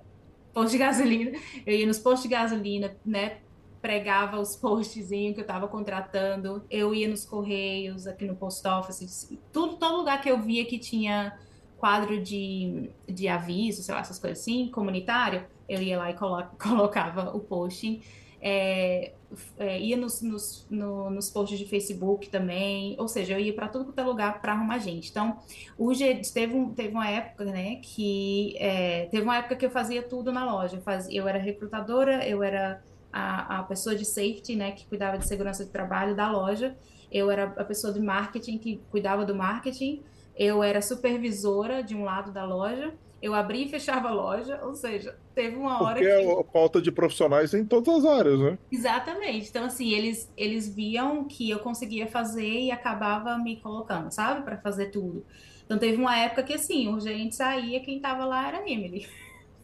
[0.53, 1.39] Posto de gasolina.
[1.67, 3.39] Eu ia nos postos de gasolina, né?
[3.81, 6.65] Pregava os postzinhos que eu estava contratando.
[6.71, 9.37] Eu ia nos correios, aqui no post office.
[9.53, 11.39] Tudo, todo lugar que eu via que tinha
[11.77, 16.45] quadro de, de aviso, sei lá, essas coisas assim, comunitário, eu ia lá e colo
[16.61, 18.03] colocava o posting
[18.41, 19.13] é,
[19.59, 23.69] é, ia nos, nos, no, nos posts de Facebook também, ou seja, eu ia para
[23.69, 25.11] tudo quanto é lugar para arrumar gente.
[25.11, 25.39] Então,
[25.77, 29.71] o G, teve, um, teve uma época, né, que é, teve uma época que eu
[29.71, 30.77] fazia tudo na loja.
[30.77, 35.19] Eu, fazia, eu era recrutadora, eu era a, a pessoa de safety, né, que cuidava
[35.19, 36.77] de segurança de trabalho da loja,
[37.11, 40.03] eu era a pessoa de marketing que cuidava do marketing,
[40.37, 44.75] eu era supervisora de um lado da loja eu abri e fechava a loja, ou
[44.75, 46.13] seja, teve uma hora Porque que...
[46.13, 48.59] é a falta de profissionais em todas as áreas, né?
[48.71, 49.49] Exatamente.
[49.49, 54.43] Então, assim, eles, eles viam que eu conseguia fazer e acabava me colocando, sabe?
[54.43, 55.25] Para fazer tudo.
[55.65, 59.07] Então, teve uma época que, assim, o gerente saía, quem tava lá era a Emily.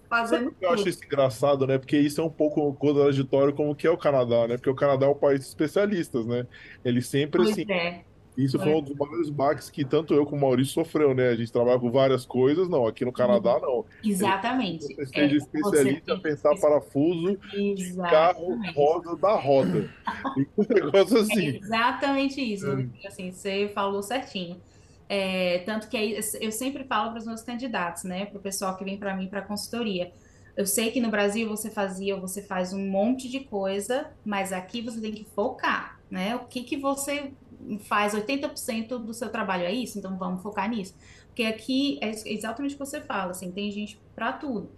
[0.09, 1.79] Fazendo eu acho isso engraçado, né?
[1.79, 4.57] Porque isso é um pouco contraditório como que é o Canadá, né?
[4.57, 6.47] Porque o Canadá é um país de especialistas, né?
[6.85, 7.65] Ele sempre, pois assim...
[7.73, 8.05] É
[8.37, 11.29] isso foi um dos maiores baques que tanto eu como o Maurício sofreu, né?
[11.29, 12.87] A gente trabalha com várias coisas, não.
[12.87, 13.85] Aqui no Canadá, não.
[14.03, 14.87] Exatamente.
[14.95, 19.89] Você seja é, especialista a pensar parafuso de carro roda da roda.
[20.59, 21.49] um negócio assim.
[21.49, 22.67] É exatamente isso.
[22.67, 23.07] É.
[23.07, 24.57] Assim, você falou certinho.
[25.09, 28.27] É, tanto que eu sempre falo para os meus candidatos, né?
[28.27, 30.11] Para o pessoal que vem para mim para consultoria.
[30.57, 34.81] Eu sei que no Brasil você fazia, você faz um monte de coisa, mas aqui
[34.81, 36.37] você tem que focar, né?
[36.37, 37.33] O que que você
[37.81, 39.99] faz 80% do seu trabalho, é isso?
[39.99, 40.95] Então vamos focar nisso.
[41.27, 44.71] Porque aqui é exatamente o que você fala, assim, tem gente para tudo.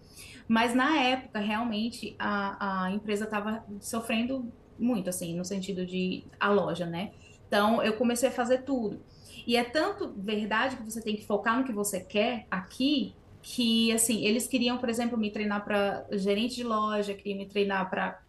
[0.48, 6.50] Mas na época, realmente, a, a empresa estava sofrendo muito, assim, no sentido de a
[6.50, 7.12] loja, né?
[7.46, 9.00] Então eu comecei a fazer tudo.
[9.46, 13.92] E é tanto verdade que você tem que focar no que você quer aqui, que
[13.92, 18.20] assim, eles queriam, por exemplo, me treinar para gerente de loja, queriam me treinar para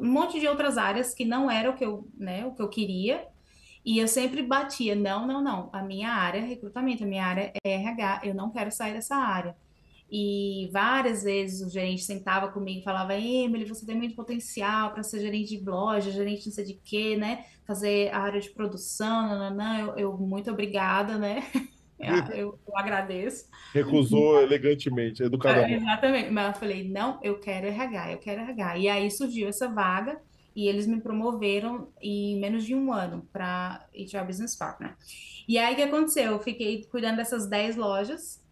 [0.00, 2.68] um monte de outras áreas que não era o que eu, né, o que eu
[2.68, 3.24] queria.
[3.84, 7.52] E eu sempre batia, não, não, não, a minha área é recrutamento, a minha área
[7.62, 9.54] é RH, eu não quero sair dessa área.
[10.10, 15.02] E várias vezes o gerente sentava comigo e falava, Emily, você tem muito potencial para
[15.02, 17.44] ser gerente de loja, gerente não sei de quê, né?
[17.66, 21.42] Fazer a área de produção, não, não, eu, eu muito obrigada, né?
[21.96, 23.48] Eu, eu, agradeço.
[23.72, 25.74] Recusou elegantemente, educadamente.
[25.74, 26.30] É, exatamente.
[26.30, 28.78] Mas eu falei, não, eu quero RH, eu quero RH.
[28.78, 30.20] E aí surgiu essa vaga
[30.54, 34.96] e eles me promoveram em menos de um ano para HR Business Partner.
[35.48, 36.32] E aí o que aconteceu?
[36.32, 38.42] Eu fiquei cuidando dessas 10 lojas.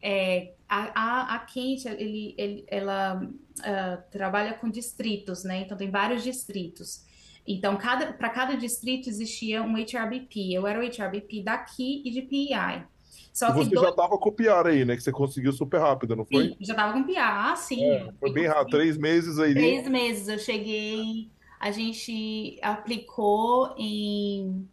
[0.00, 5.62] É, a, a, a Kent, ele, ele, ela uh, trabalha com distritos, né?
[5.62, 7.04] Então tem vários distritos.
[7.46, 10.52] Então, cada, para cada distrito existia um HRBP.
[10.52, 12.84] Eu era o HRBP daqui e de PEI.
[13.32, 13.82] Só você dois...
[13.82, 14.96] já estava com o PR aí, né?
[14.96, 16.48] Que você conseguiu super rápido, não foi?
[16.48, 17.82] Sim, já estava com o PR, ah, sim.
[17.84, 19.54] É, foi bem rápido, três meses aí.
[19.54, 24.68] Três meses, eu cheguei a gente aplicou em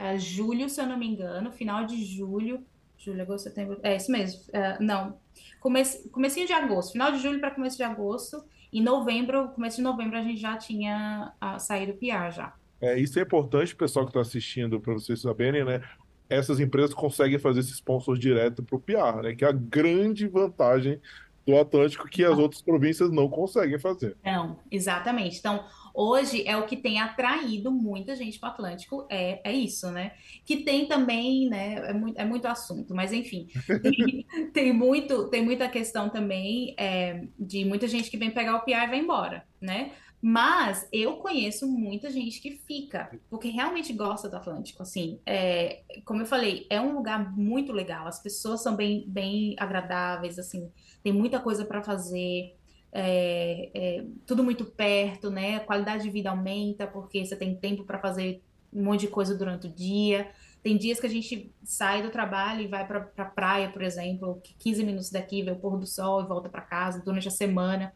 [0.00, 2.64] uh, julho, se eu não me engano, final de julho,
[2.98, 5.18] julho, agosto, setembro, é isso mesmo, uh, não,
[5.60, 9.82] comece, comecinho de agosto, final de julho para começo de agosto, em novembro, começo de
[9.82, 12.54] novembro a gente já tinha uh, saído PR já.
[12.80, 15.82] É, isso é importante, pessoal que está assistindo, para vocês saberem, né?
[16.28, 19.34] Essas empresas conseguem fazer esses sponsors direto para o PR, né?
[19.34, 21.00] Que é a grande vantagem
[21.46, 24.16] do Atlântico que as outras províncias não conseguem fazer.
[24.24, 25.38] Não, exatamente.
[25.38, 25.64] Então,
[25.96, 30.12] hoje é o que tem atraído muita gente para o Atlântico, é, é isso, né?
[30.44, 31.88] Que tem também, né?
[31.88, 33.48] É muito, é muito assunto, mas enfim,
[33.82, 38.60] tem, tem muito, tem muita questão também é, de muita gente que vem pegar o
[38.60, 39.92] PI e vai embora, né?
[40.20, 44.82] Mas eu conheço muita gente que fica, porque realmente gosta do Atlântico.
[44.82, 48.06] Assim, é, como eu falei, é um lugar muito legal.
[48.08, 50.68] As pessoas são bem, bem agradáveis, assim,
[51.02, 52.55] tem muita coisa para fazer.
[52.98, 55.56] É, é, tudo muito perto, né?
[55.56, 59.36] A qualidade de vida aumenta porque você tem tempo para fazer um monte de coisa
[59.36, 60.30] durante o dia.
[60.62, 64.40] Tem dias que a gente sai do trabalho e vai para pra praia, por exemplo,
[64.58, 67.92] 15 minutos daqui, vê o pôr do sol e volta para casa durante a semana.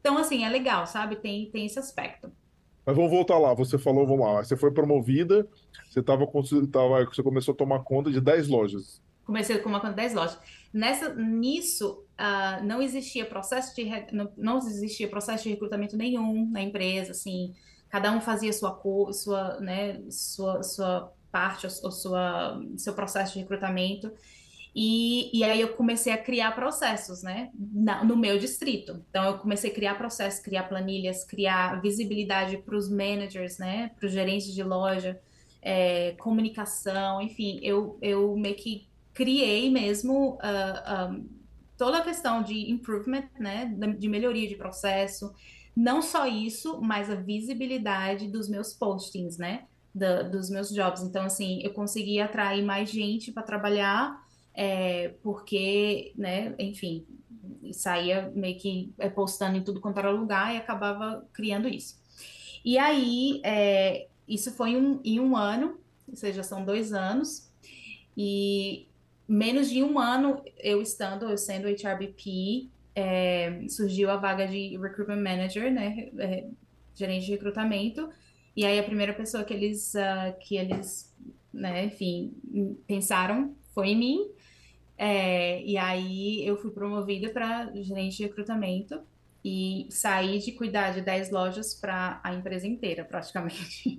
[0.00, 1.16] Então, assim, é legal, sabe?
[1.16, 2.32] Tem, tem esse aspecto.
[2.86, 3.52] Mas vamos voltar lá.
[3.52, 4.42] Você falou, vamos lá.
[4.42, 5.46] Você foi promovida,
[5.90, 6.26] você, tava,
[6.72, 9.02] tava, você começou a tomar conta de 10 lojas.
[9.30, 10.38] Comecei com uma conta de 10 lojas.
[10.74, 16.60] Nessa, nisso, uh, não existia processo de não, não existia processo de recrutamento nenhum na
[16.60, 17.54] empresa, assim,
[17.88, 18.76] cada um fazia sua
[19.12, 24.10] sua, né, sua, sua parte, ou sua, seu processo de recrutamento.
[24.74, 29.00] E, e aí eu comecei a criar processos, né, na, no meu distrito.
[29.08, 34.06] Então eu comecei a criar processos, criar planilhas, criar visibilidade para os managers, né, para
[34.06, 35.20] os gerentes de loja,
[35.62, 41.28] é, comunicação, enfim, eu, eu meio que criei mesmo uh, ah, um,
[41.76, 43.66] toda a questão de improvement, né,
[43.98, 45.32] de melhoria de processo.
[45.74, 51.02] Não só isso, mas a visibilidade dos meus postings, né, da, dos meus jobs.
[51.02, 54.20] Então, assim, eu consegui atrair mais gente para trabalhar
[54.54, 57.06] é, porque, né, enfim,
[57.72, 61.98] saía meio que é, postando em tudo quanto era lugar e acabava criando isso.
[62.64, 67.50] E aí, é, isso foi um, em um ano, ou seja, são dois anos,
[68.16, 68.86] e
[69.30, 75.22] menos de um ano eu estando, eu sendo HRBP, é, surgiu a vaga de Recruitment
[75.22, 76.46] Manager, né, é,
[76.96, 78.10] gerente de recrutamento,
[78.56, 81.14] e aí a primeira pessoa que eles, uh, que eles,
[81.54, 82.34] né, enfim,
[82.88, 84.30] pensaram foi em mim,
[84.98, 89.00] é, e aí eu fui promovida para gerente de recrutamento
[89.44, 93.96] e saí de cuidar de 10 lojas para a empresa inteira, praticamente.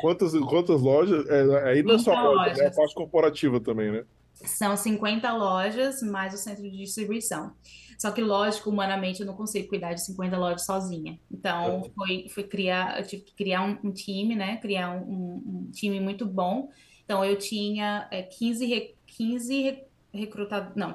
[0.00, 1.26] Quantas, quantas lojas?
[1.28, 4.04] É, aí não é só loja, é a parte corporativa também, né?
[4.44, 7.52] São 50 lojas mais o centro de distribuição.
[7.98, 11.18] Só que, lógico, humanamente eu não consigo cuidar de 50 lojas sozinha.
[11.30, 11.90] Então, é.
[11.90, 14.56] foi, foi criar, eu tive que criar um, um time, né?
[14.56, 16.70] Criar um, um, um, time muito bom.
[17.04, 20.90] Então, eu tinha é, 15, 15 recrutado, não,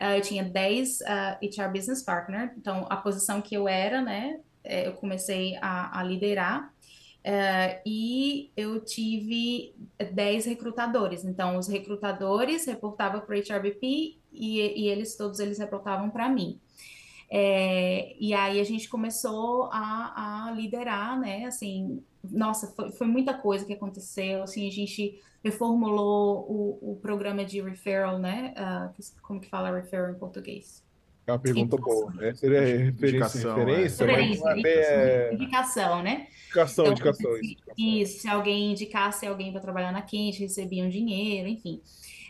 [0.00, 1.04] uh, eu tinha 10 uh,
[1.42, 6.02] HR Business Partner, então a posição que eu era, né, é, eu comecei a, a
[6.02, 6.72] liderar,
[7.26, 14.88] uh, e eu tive 10 recrutadores, então os recrutadores reportavam para o HRBP e, e
[14.88, 16.58] eles, todos eles reportavam para mim.
[17.32, 23.34] É, e aí a gente começou a, a liderar, né, assim, nossa, foi, foi muita
[23.34, 28.52] coisa que aconteceu, assim, a gente reformulou o, o programa de referral, né?
[28.58, 30.84] Uh, como que fala referral em português?
[31.30, 32.34] É uma pergunta boa, né?
[32.34, 34.06] Seria referência, indicação, referência, é.
[34.06, 35.34] referência mas é...
[35.34, 36.26] indicação, né?
[36.46, 38.20] Indicação, então, indicação, isso, isso.
[38.22, 41.80] se alguém indicasse alguém para trabalhar na quente, recebia um dinheiro, enfim.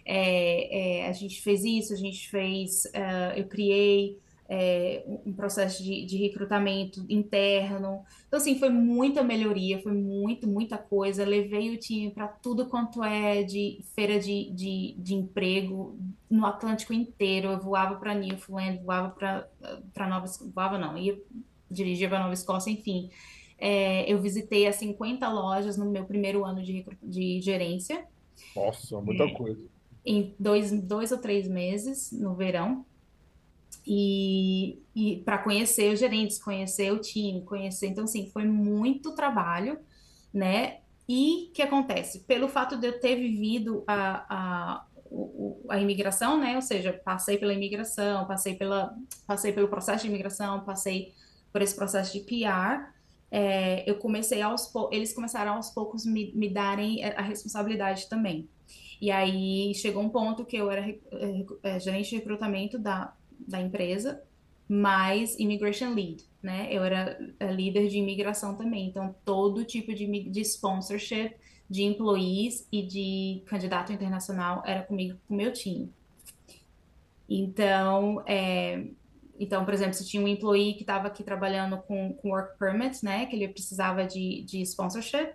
[0.04, 4.18] É, é, a gente fez isso, a gente fez, uh, eu criei
[4.52, 8.02] é, um processo de, de, recrutamento interno.
[8.26, 11.24] Então, assim, foi muita melhoria, foi muito, muita coisa.
[11.24, 15.96] Levei o time para tudo quanto é de feira de, de, de, emprego
[16.28, 17.50] no Atlântico inteiro.
[17.50, 21.16] Eu voava para Newfoundland, voava para Nova voava não, ia
[21.70, 23.08] dirigia para Nova Escócia, enfim.
[23.56, 28.04] É, eu visitei as 50 lojas no meu primeiro ano de, de gerência.
[28.56, 29.64] Nossa, muita é, coisa.
[30.04, 32.84] Em dois, dois ou três meses, no verão
[33.86, 37.88] e, e para conhecer os gerentes, conhecer o time, conhecer.
[37.88, 39.78] Então, assim, foi muito trabalho,
[40.32, 40.78] né?
[41.08, 42.20] E o que acontece?
[42.20, 44.86] Pelo fato de eu ter vivido a, a,
[45.68, 46.54] a imigração, né?
[46.56, 48.94] Ou seja, passei pela imigração, passei, pela,
[49.26, 51.12] passei pelo processo de imigração, passei
[51.52, 52.92] por esse processo de PR.
[53.30, 58.48] É, eu comecei aos eles começaram aos poucos me, me darem a responsabilidade também.
[59.00, 60.96] E aí chegou um ponto que eu era é,
[61.62, 63.14] é, gerente de recrutamento da,
[63.46, 64.22] da empresa,
[64.68, 66.68] mais Immigration Lead, né?
[66.70, 71.34] Eu era eh, líder de imigração também, então todo tipo de, de sponsorship
[71.68, 75.92] de employees e de candidato internacional era comigo, com o meu time.
[77.28, 78.86] Então, é,
[79.38, 83.04] então, por exemplo, se tinha um employee que estava aqui trabalhando com, com work permit,
[83.04, 85.32] né, que ele precisava de, de sponsorship,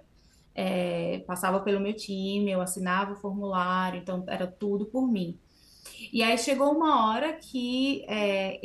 [0.53, 5.39] é, passava pelo meu time, eu assinava o formulário, então era tudo por mim.
[6.11, 8.59] E aí chegou uma hora que é,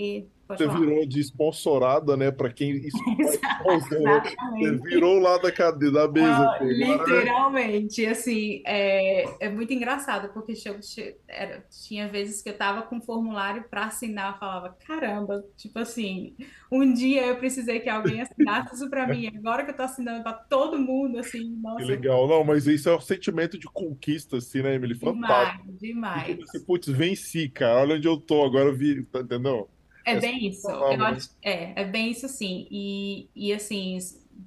[0.51, 0.81] Pode Você falar.
[0.81, 2.33] virou de sponsorada, né?
[2.33, 2.99] Para quem isso
[3.63, 6.27] Você virou lá da cadeira da mesa.
[6.29, 6.65] Ah, pô.
[6.65, 12.57] Agora, literalmente, assim, é, é muito engraçado, porque che- che- era- tinha vezes que eu
[12.59, 16.35] tava com formulário para assinar, eu falava, caramba, tipo assim,
[16.71, 20.23] um dia eu precisei que alguém assinasse isso para mim, agora que eu tô assinando
[20.25, 22.27] para todo mundo, assim, Que nossa, legal.
[22.27, 24.95] Não, mas isso é um sentimento de conquista, assim, né, Emily?
[24.95, 25.69] demais, Fantástico.
[25.71, 26.65] Assim, demais.
[26.67, 27.83] putz, venci, cara.
[27.83, 28.45] Olha onde eu tô.
[28.45, 29.69] Agora eu vi, tá, entendeu?
[30.05, 31.17] É bem isso, eu palavra, né?
[31.17, 33.99] acho, é, é bem isso sim, e, e assim,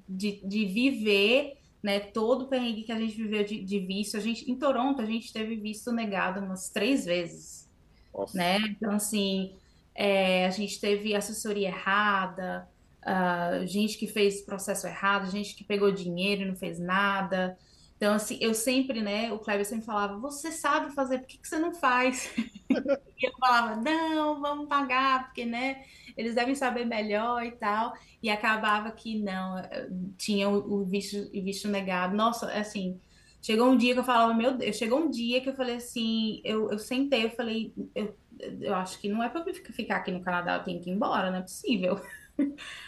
[0.08, 4.20] de, de viver, né, todo o perrengue que a gente viveu de, de visto, a
[4.20, 7.68] gente, em Toronto, a gente teve visto negado umas três vezes,
[8.12, 8.36] Nossa.
[8.36, 9.54] né, então assim,
[9.94, 12.68] é, a gente teve assessoria errada,
[13.04, 17.56] ah, gente que fez processo errado, gente que pegou dinheiro e não fez nada,
[17.96, 21.48] então assim, eu sempre, né, o Kleber sempre falava, você sabe fazer, por que que
[21.48, 22.30] você não faz?
[23.16, 25.84] E eu falava, não, vamos pagar, porque, né,
[26.16, 27.94] eles devem saber melhor e tal.
[28.22, 29.88] E acabava que não, eh,
[30.18, 32.16] tinha o, o visto, o visto negado.
[32.16, 33.00] Nossa, assim,
[33.40, 36.40] chegou um dia que eu falava, meu Deus, chegou um dia que eu falei assim,
[36.44, 38.16] eu, eu sentei, eu falei, eu,
[38.60, 40.94] eu acho que não é para eu ficar aqui no Canadá, eu tenho que ir
[40.94, 42.00] embora, não é possível.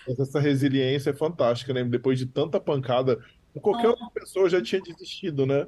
[0.08, 1.84] Essa resiliência é fantástica, né?
[1.84, 3.22] Depois de tanta pancada,
[3.60, 5.66] qualquer outra pessoa já tinha desistido, né?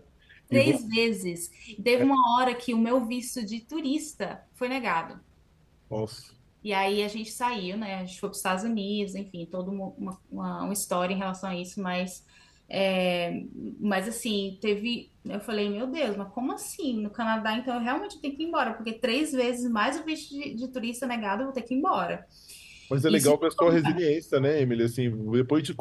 [0.48, 1.50] Três vezes.
[1.82, 5.20] Teve uma hora que o meu visto de turista foi negado.
[5.90, 6.34] nossa.
[6.62, 7.96] E aí a gente saiu, né?
[7.96, 10.20] A gente foi para os Estados Unidos, enfim, toda uma, uma,
[10.64, 12.24] uma- história em relação a isso, mas,
[12.68, 13.44] é,
[13.80, 15.12] mas assim, teve.
[15.24, 17.00] Eu falei, meu Deus, mas como assim?
[17.00, 20.30] No Canadá, então eu realmente tenho que ir embora, porque três vezes mais o visto
[20.34, 22.26] de, de turista negado, eu vou ter que ir embora.
[22.88, 24.84] Mas é Isso legal ver a sua resiliência, né, Emily?
[24.84, 25.74] Assim, depois de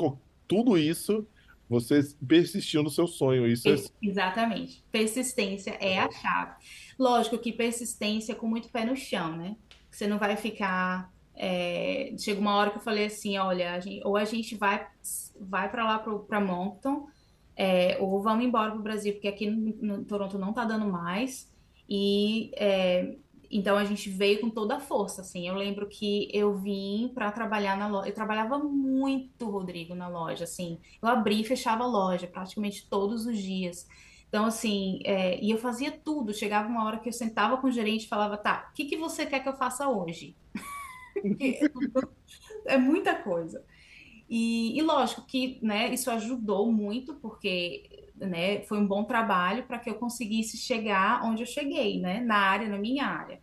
[0.48, 1.26] tudo isso,
[1.70, 3.46] você persistiu no seu sonho.
[3.48, 4.84] Isso é Ex- Exatamente.
[4.92, 6.56] Persistência é a chave.
[6.98, 9.56] Lógico que persistência com muito pé no chão, né?
[9.92, 11.12] Você não vai ficar.
[11.36, 14.88] é, Chega uma hora que eu falei assim: olha, a gente- ou a gente vai,
[15.40, 17.08] vai para lá para Moncton,
[17.56, 20.86] é, ou vamos embora para o Brasil, porque aqui no, no Toronto não tá dando
[20.86, 21.52] mais.
[21.90, 23.16] E é,
[23.52, 25.48] então a gente veio com toda a força, assim.
[25.48, 28.10] Eu lembro que eu vim para trabalhar na loja.
[28.10, 30.80] Eu trabalhava muito, Rodrigo, na loja, assim.
[31.02, 33.88] Eu abria e fechava a loja praticamente todos os dias.
[34.28, 36.34] Então, assim, é, e eu fazia tudo.
[36.34, 38.98] Chegava uma hora que eu sentava com o gerente e falava, tá, o que que
[38.98, 40.36] você quer que eu faça hoje?
[42.66, 43.64] É muita coisa.
[44.30, 49.80] E, e lógico que, né, isso ajudou muito, porque, né, foi um bom trabalho para
[49.80, 53.40] que eu conseguisse chegar onde eu cheguei, né, na área, na minha área.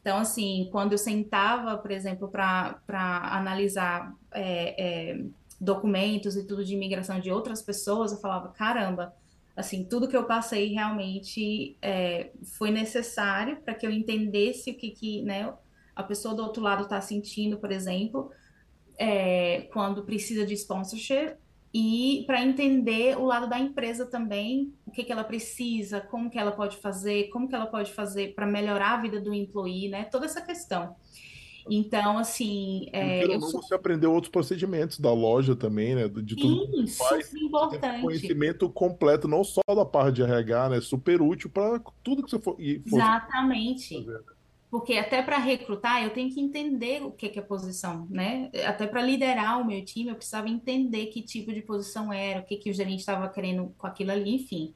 [0.00, 2.80] Então, assim, quando eu sentava, por exemplo, para
[3.32, 5.24] analisar é, é,
[5.60, 9.14] documentos e tudo de imigração de outras pessoas, eu falava, caramba,
[9.54, 14.90] assim, tudo que eu passei realmente é, foi necessário para que eu entendesse o que,
[14.90, 15.52] que, né,
[15.94, 18.30] a pessoa do outro lado está sentindo, por exemplo,
[18.96, 21.36] é, quando precisa de sponsorship
[21.72, 26.38] e para entender o lado da empresa também, o que que ela precisa, como que
[26.38, 30.04] ela pode fazer, como que ela pode fazer para melhorar a vida do employee, né?
[30.04, 30.96] Toda essa questão.
[31.70, 36.08] Então, assim, é, eu não, sou você aprendeu outros procedimentos da loja também, né?
[36.08, 37.34] De tudo você faz.
[37.34, 38.02] importante.
[38.02, 40.80] conhecimento completo, não só da parte de RH, né?
[40.80, 44.04] Super útil para tudo que você for, Exatamente.
[44.04, 44.39] fazer.
[44.70, 48.50] Porque até para recrutar, eu tenho que entender o que que é posição, né?
[48.66, 52.44] Até para liderar o meu time, eu precisava entender que tipo de posição era, o
[52.44, 54.74] que que o gerente estava querendo com aquilo ali, enfim.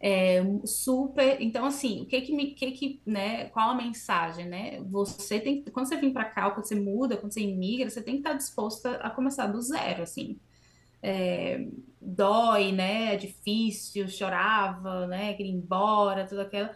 [0.00, 1.40] É super.
[1.42, 3.46] Então, assim, o que que me, que que, né?
[3.50, 4.80] Qual a mensagem, né?
[4.84, 8.14] Você tem, quando você vem para cá, quando você muda, quando você imigra, você tem
[8.14, 10.40] que estar disposta a começar do zero, assim.
[11.02, 11.66] É,
[12.00, 13.14] dói, né?
[13.14, 15.34] É difícil, chorava, né?
[15.34, 16.70] Queria ir embora, tudo aquilo.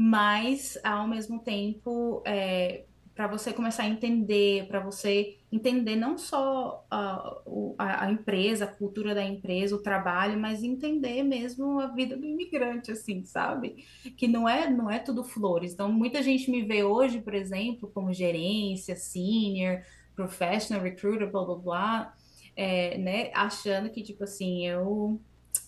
[0.00, 2.84] Mas, ao mesmo tempo, é,
[3.16, 7.42] para você começar a entender, para você entender não só a,
[7.76, 12.92] a empresa, a cultura da empresa, o trabalho, mas entender mesmo a vida do imigrante,
[12.92, 13.84] assim, sabe?
[14.16, 15.72] Que não é, não é tudo flores.
[15.72, 19.82] Então, muita gente me vê hoje, por exemplo, como gerência, senior,
[20.14, 22.16] professional recruiter, blá blá blá,
[22.54, 23.32] é, né?
[23.34, 25.20] Achando que, tipo assim, eu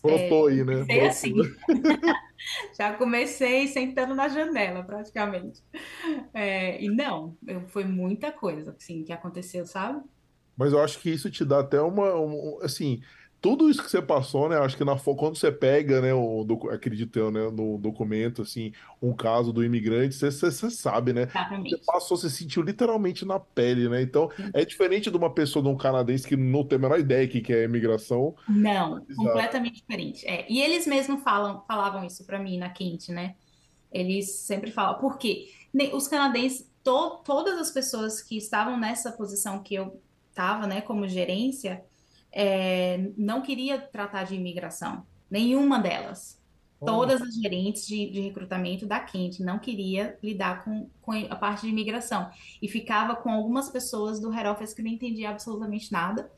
[0.02, 0.86] Brotou aí, né?
[0.88, 1.34] comecei assim.
[2.76, 5.62] Já comecei sentando na janela, praticamente.
[6.32, 7.36] É, e não,
[7.68, 10.02] foi muita coisa, assim, que aconteceu, sabe?
[10.56, 13.00] Mas eu acho que isso te dá até uma, um- um- assim,
[13.40, 14.56] tudo isso que você passou, né?
[14.58, 18.72] Acho que na, quando você pega, né, o, docu- acredito eu, né, no documento, assim,
[19.00, 21.26] um caso do imigrante, você, você, você sabe, né?
[21.66, 21.86] Você Exatamente.
[21.86, 24.02] passou, você sentiu literalmente na pele, né?
[24.02, 27.26] Então, é diferente de uma pessoa, de um canadense que não tem a menor ideia
[27.26, 28.34] do que que é imigração.
[28.46, 29.14] Não, Exato.
[29.16, 30.26] completamente diferente.
[30.26, 33.36] É, e eles mesmos falam, falavam isso pra mim na Quinte, né?
[33.92, 35.46] Eles sempre falam, porque
[35.94, 41.08] os canadenses, to todas as pessoas que estavam nessa posição que eu estava, né, como
[41.08, 41.84] gerência,
[42.32, 46.40] é, não queria tratar de imigração, nenhuma delas.
[46.84, 51.62] Todas as gerentes de, de recrutamento da Quente não queria lidar com, com a parte
[51.62, 52.30] de imigração.
[52.60, 56.32] E ficava com algumas pessoas do Head Office que não entendia absolutamente nada.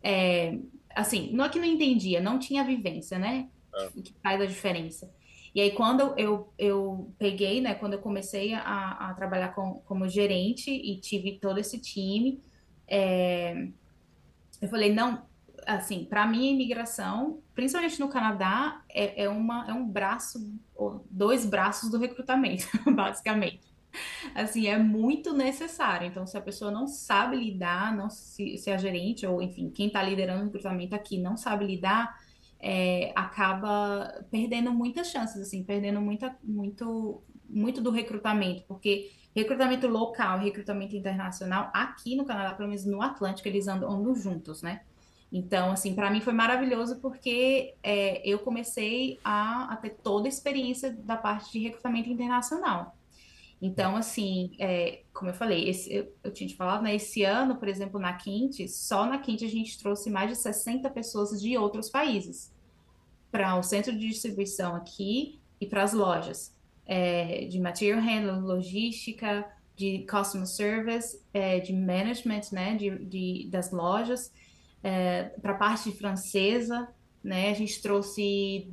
[0.00, 0.56] É,
[0.94, 3.48] assim, não é que não entendia, não tinha vivência, né?
[3.92, 5.12] Que, que faz a diferença.
[5.52, 10.08] E aí, quando eu, eu peguei, né, quando eu comecei a, a trabalhar com, como
[10.08, 12.40] gerente e tive todo esse time,
[12.86, 13.66] é,
[14.60, 15.22] eu falei, não,
[15.68, 20.50] assim, para mim a imigração, principalmente no Canadá, é, é, uma, é um braço,
[21.10, 23.68] dois braços do recrutamento, basicamente.
[24.34, 26.06] Assim, é muito necessário.
[26.06, 29.88] Então, se a pessoa não sabe lidar, não se, se a gerente, ou enfim, quem
[29.88, 32.18] está liderando o recrutamento aqui não sabe lidar,
[32.58, 40.38] é, acaba perdendo muitas chances, assim, perdendo muita, muito, muito do recrutamento, porque recrutamento local,
[40.38, 44.80] recrutamento internacional, aqui no Canadá, pelo menos no Atlântico, eles andam juntos, né?
[45.30, 50.30] Então, assim, para mim foi maravilhoso porque é, eu comecei a, a, ter toda a
[50.30, 52.96] experiência da parte de recrutamento internacional.
[53.60, 56.94] Então, assim, é, como eu falei, esse, eu, eu, tinha te falado, né?
[56.94, 60.88] Esse ano, por exemplo, na Quinte, só na Quinte a gente trouxe mais de 60
[60.90, 62.52] pessoas de outros países
[63.30, 66.56] para o centro de distribuição aqui e para as lojas
[66.86, 69.44] é, de material handling, logística,
[69.76, 72.76] de customer service, é, de management, né?
[72.76, 74.32] De, de das lojas
[74.82, 76.88] é, para a parte francesa,
[77.22, 77.50] né?
[77.50, 78.70] A gente trouxe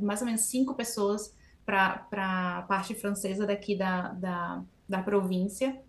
[0.00, 1.34] mais ou menos cinco pessoas
[1.64, 5.80] para a parte francesa daqui da, da, da província.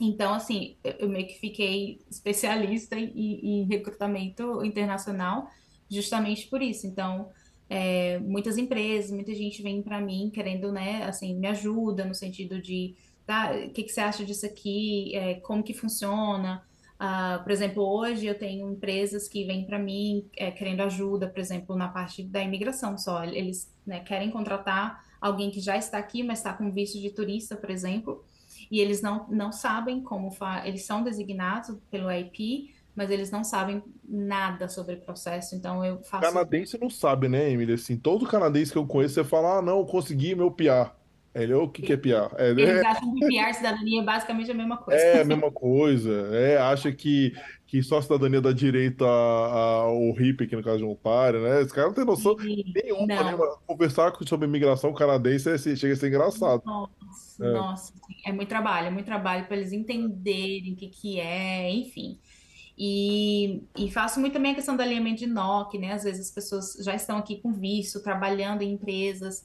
[0.00, 5.48] Então, assim, eu meio que fiquei especialista em, em recrutamento internacional
[5.90, 6.86] justamente por isso.
[6.86, 7.30] Então,
[7.68, 12.60] é, muitas empresas, muita gente vem para mim querendo, né, assim, me ajuda no sentido
[12.60, 12.94] de,
[13.26, 16.66] tá, o que, que você acha disso aqui, é, como que funciona,
[17.00, 21.38] Uh, por exemplo, hoje eu tenho empresas que vêm para mim é, querendo ajuda, por
[21.38, 23.22] exemplo, na parte da imigração só.
[23.24, 27.54] Eles né, querem contratar alguém que já está aqui, mas está com visto de turista,
[27.54, 28.24] por exemplo,
[28.70, 30.30] e eles não, não sabem como
[30.64, 35.54] eles são designados pelo IP, mas eles não sabem nada sobre o processo.
[35.54, 36.24] Então eu faço.
[36.24, 37.74] Canadense não sabe, né, Emily?
[37.74, 40.97] Assim, todo canadense que eu conheço, você fala, ah, não, consegui meu PR.
[41.34, 42.30] Ele, o que, que é piar?
[42.36, 45.00] É, Eles é, acham que piar e cidadania é basicamente a mesma coisa.
[45.00, 46.30] É a mesma coisa.
[46.32, 47.32] É, acha que,
[47.66, 51.62] que só a cidadania dá direito ao hippie, aqui no caso de Ontário, né?
[51.62, 53.06] Esse cara não tem noção Sim, nenhuma.
[53.06, 53.56] Né?
[53.66, 56.62] Conversar sobre imigração canadense é, chega a ser engraçado.
[56.64, 57.52] Nossa, é.
[57.52, 57.92] nossa.
[58.26, 62.18] É muito trabalho, é muito trabalho para eles entenderem o que, que é, enfim.
[62.76, 65.92] E, e, faço muito também a questão do alinhamento de NOC, né?
[65.92, 69.44] Às vezes as pessoas já estão aqui com visto, trabalhando em empresas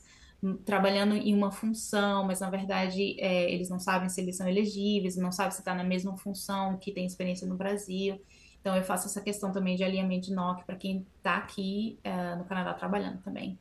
[0.65, 5.15] trabalhando em uma função, mas na verdade é, eles não sabem se eles são elegíveis,
[5.15, 8.21] não sabem se está na mesma função que tem experiência no Brasil.
[8.59, 12.35] Então eu faço essa questão também de alinhamento de NOC para quem está aqui é,
[12.35, 13.59] no Canadá trabalhando também.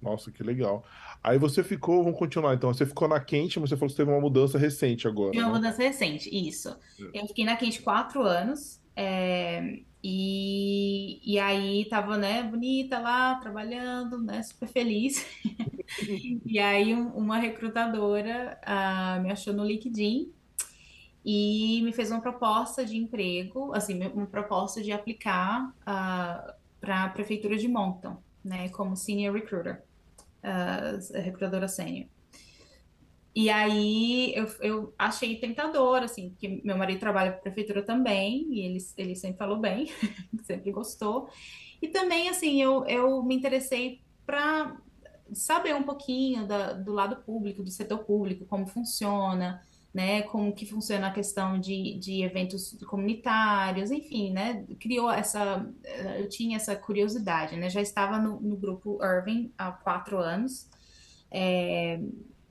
[0.00, 0.84] Nossa, que legal.
[1.22, 2.72] Aí você ficou, vamos continuar então.
[2.72, 5.32] Você ficou na Quente, mas você falou que teve uma mudança recente agora.
[5.32, 5.52] Uma né?
[5.54, 6.76] mudança recente, isso.
[7.14, 7.22] É.
[7.22, 8.80] Eu fiquei na Quente quatro anos.
[8.94, 15.24] É, e, e aí tava, né, bonita lá, trabalhando, né, super feliz.
[16.44, 20.30] e aí uma recrutadora uh, me achou no LinkedIn
[21.24, 27.04] e me fez uma proposta de emprego, assim, uma proposta de aplicar uh, ah, para
[27.04, 29.82] a prefeitura de Moncton, né, como senior recruiter,
[30.44, 32.08] uh, recrutadora sênior.
[33.34, 38.46] E aí eu, eu achei tentador, assim, porque meu marido trabalha para a prefeitura também,
[38.52, 39.90] e ele, ele sempre falou bem,
[40.44, 41.28] sempre gostou.
[41.82, 44.76] E também, assim, eu, eu me interessei para
[45.32, 49.60] saber um pouquinho da, do lado público, do setor público, como funciona,
[49.92, 55.64] né, como que funciona a questão de, de eventos comunitários, enfim, né, criou essa,
[56.18, 60.68] eu tinha essa curiosidade, né, já estava no, no grupo Irving há quatro anos,
[61.30, 62.00] é,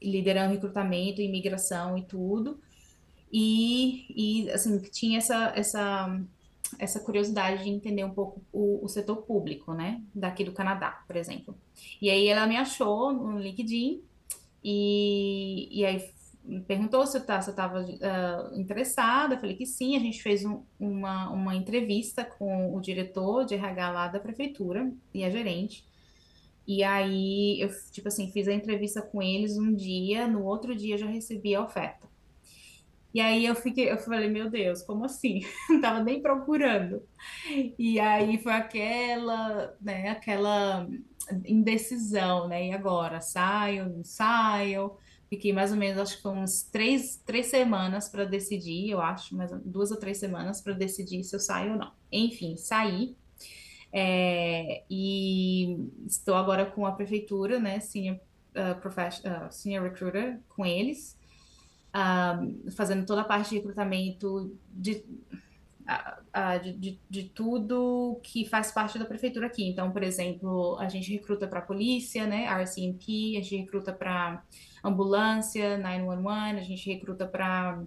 [0.04, 2.60] liderando recrutamento, imigração e tudo.
[3.32, 4.06] E,
[4.46, 6.22] e assim, tinha essa, essa,
[6.78, 10.02] essa curiosidade de entender um pouco o, o, setor público, né?
[10.14, 11.58] Daqui do Canadá, por exemplo.
[12.00, 14.04] E aí ela me achou no LinkedIn
[14.64, 16.14] e, e aí
[16.68, 19.36] perguntou se eu estava uh, interessada.
[19.36, 19.96] Eu falei que sim.
[19.96, 24.92] A gente fez um, uma, uma entrevista com o diretor de RH lá da prefeitura
[25.14, 25.86] e a gerente.
[26.68, 30.98] E aí eu, tipo assim, fiz a entrevista com eles um dia, no outro dia
[30.98, 32.08] já recebi a oferta.
[33.14, 35.42] E aí eu fiquei, eu falei, meu Deus, como assim?
[35.70, 37.04] Não tava nem procurando.
[37.78, 40.88] E aí foi aquela, né, aquela
[41.46, 42.70] indecisão, né?
[42.70, 44.98] E agora, saio, não saio?
[45.30, 49.36] Fiquei mais ou menos, acho que foi uns três, três semanas para decidir, eu acho,
[49.36, 51.92] mais duas ou três semanas para decidir se eu saio ou não.
[52.12, 53.16] Enfim, saí.
[53.96, 55.78] É, e
[56.08, 58.20] estou agora com a prefeitura, né, senior,
[58.56, 61.16] uh, uh, senior recruiter, com eles,
[61.96, 65.06] uh, fazendo toda a parte de recrutamento de,
[66.64, 69.70] de, de, de, tudo que faz parte da prefeitura aqui.
[69.70, 74.44] Então, por exemplo, a gente recruta para a polícia, né, RCMP, a gente recruta para
[74.84, 77.84] ambulância, 911, a gente recruta para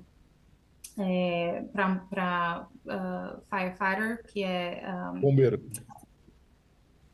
[0.98, 4.82] é, para uh, firefighter, que é
[5.14, 5.62] um, bombeiro.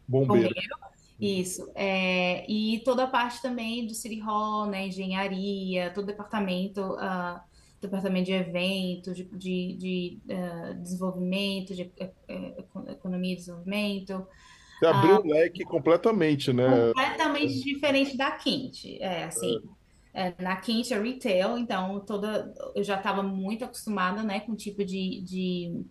[0.06, 0.48] Bombeiro.
[0.48, 0.82] bombeiro.
[1.22, 1.70] Isso.
[1.76, 7.40] É, e toda a parte também do City Hall, né, engenharia, todo o departamento, uh,
[7.80, 14.26] departamento de eventos, de, de, de uh, desenvolvimento, de uh, economia e desenvolvimento.
[14.80, 16.88] Você abriu o leque completamente, né?
[16.88, 19.00] Completamente diferente da Quinte.
[19.00, 19.60] É, assim,
[20.12, 20.34] é.
[20.42, 24.84] na Quinte é retail, então toda, eu já estava muito acostumada, né, com o tipo
[24.84, 25.84] de, de,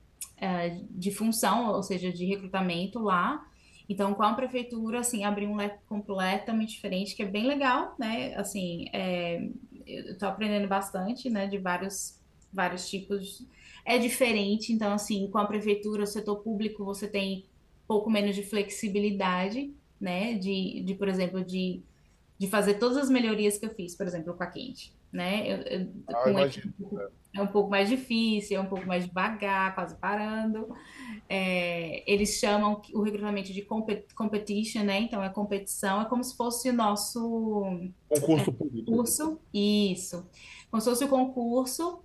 [0.89, 3.47] de função, ou seja, de recrutamento lá.
[3.92, 8.34] Então, com a prefeitura, assim, abriu um leque completamente diferente, que é bem legal, né?
[8.36, 9.50] Assim, é,
[9.86, 11.46] eu estou aprendendo bastante, né?
[11.46, 12.18] De vários,
[12.54, 13.46] vários tipos.
[13.84, 17.44] É diferente, então, assim, com a prefeitura, o setor público, você tem
[17.86, 20.36] pouco menos de flexibilidade, né?
[20.36, 21.82] De, de por exemplo, de,
[22.39, 25.43] de fazer todas as melhorias que eu fiz, por exemplo, com a Quente, né?
[25.45, 27.39] Eu, eu, ah, imagino, é.
[27.39, 30.74] é um pouco mais difícil, é um pouco mais devagar, quase parando.
[31.28, 33.66] É, eles chamam o recrutamento de
[34.16, 34.99] competition, né?
[34.99, 37.64] Então é competição, é como se fosse o nosso
[38.09, 38.91] concurso é, público.
[38.91, 40.28] Concurso, isso.
[40.70, 42.01] Como se fosse o concurso,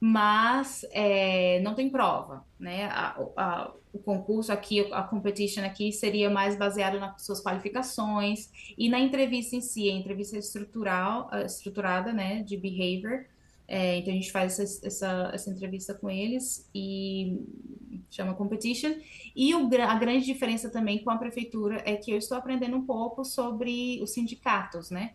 [0.00, 2.86] mas é, não tem prova, né?
[2.86, 8.88] A, a, o concurso aqui, a competition aqui seria mais baseado nas suas qualificações e
[8.88, 13.26] na entrevista em si, a entrevista estrutural, estruturada, né, de behavior.
[13.66, 17.40] É, então a gente faz essa, essa, essa entrevista com eles e
[18.10, 18.94] chama Competition.
[19.34, 22.84] E o, a grande diferença também com a prefeitura é que eu estou aprendendo um
[22.84, 25.12] pouco sobre os sindicatos, né?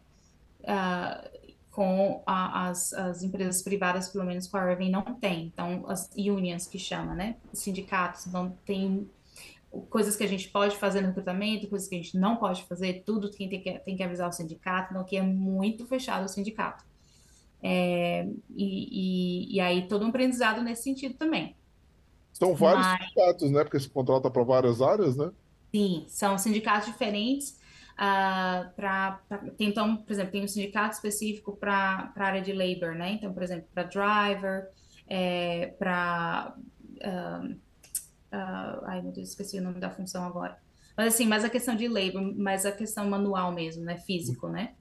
[0.61, 1.44] Uh,
[1.76, 5.47] com a, as, as empresas privadas, pelo menos com a Irving, não tem.
[5.47, 7.36] Então, as unions que chama, né?
[7.51, 9.09] Os sindicatos não tem
[9.89, 13.03] coisas que a gente pode fazer no recrutamento, coisas que a gente não pode fazer,
[13.05, 16.30] tudo quem tem que, tem que avisar o sindicato, então aqui é muito fechado o
[16.30, 16.86] sindicato.
[17.61, 21.57] É, e, e, e, aí todo um aprendizado nesse sentido também.
[22.32, 23.63] São vários Mas, sindicatos, né?
[23.65, 25.30] Porque esse contrato para várias áreas, né?
[25.73, 27.59] Sim, são sindicatos diferentes.
[27.95, 29.21] Uh, ah, para
[29.57, 33.11] então, por exemplo, tem um sindicato específico para a área de labor, né?
[33.13, 34.69] Então, por exemplo, para driver,
[35.07, 36.55] é, para.
[36.97, 40.57] Uh, uh, ai, meu Deus, esqueci o nome da função agora.
[40.97, 43.97] Mas assim, mais a questão de labor, mais a questão manual mesmo, né?
[43.97, 44.73] Físico, né?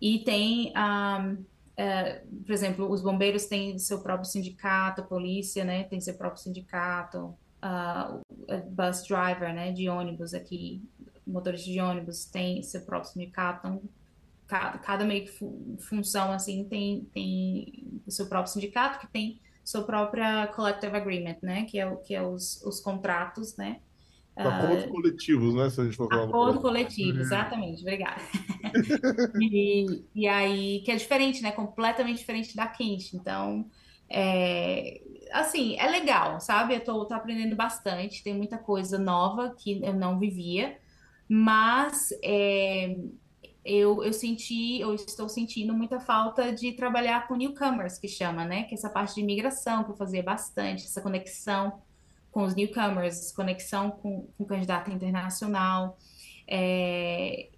[0.00, 0.72] E tem.
[0.76, 1.44] Um,
[1.76, 6.42] é, por exemplo, os bombeiros têm seu próprio sindicato, a polícia, né, tem seu próprio
[6.42, 8.22] sindicato, uh,
[8.70, 10.82] bus driver, né, de ônibus aqui,
[11.26, 13.82] motorista de ônibus tem seu próprio sindicato, então,
[14.46, 19.40] cada, cada meio que fu função, assim, tem, tem o seu próprio sindicato, que tem
[19.64, 23.80] sua própria collective agreement, né, que é, o, que é os, os contratos, né,
[24.36, 25.70] Acordos uh, coletivos, né?
[25.70, 26.24] Se a gente for falar.
[26.24, 28.20] Acordo coletivo, exatamente, obrigada.
[29.40, 31.52] e, e aí, que é diferente, né?
[31.52, 33.16] Completamente diferente da quente.
[33.16, 33.64] Então,
[34.10, 35.00] é,
[35.32, 36.74] assim, é legal, sabe?
[36.74, 40.76] Eu tô, tô aprendendo bastante, tem muita coisa nova que eu não vivia,
[41.28, 42.96] mas é,
[43.64, 48.62] eu, eu senti, eu estou sentindo muita falta de trabalhar com newcomers, que chama, né?
[48.64, 51.82] Que é essa parte de imigração que eu fazia bastante, essa conexão
[52.30, 55.98] com os newcomers, conexão com, com candidato internacional.
[56.46, 57.48] É,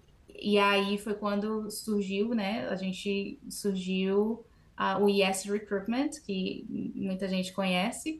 [0.41, 2.67] e aí foi quando surgiu, né?
[2.69, 4.45] A gente surgiu
[4.79, 6.65] uh, o Yes Recruitment, que
[6.95, 8.19] muita gente conhece.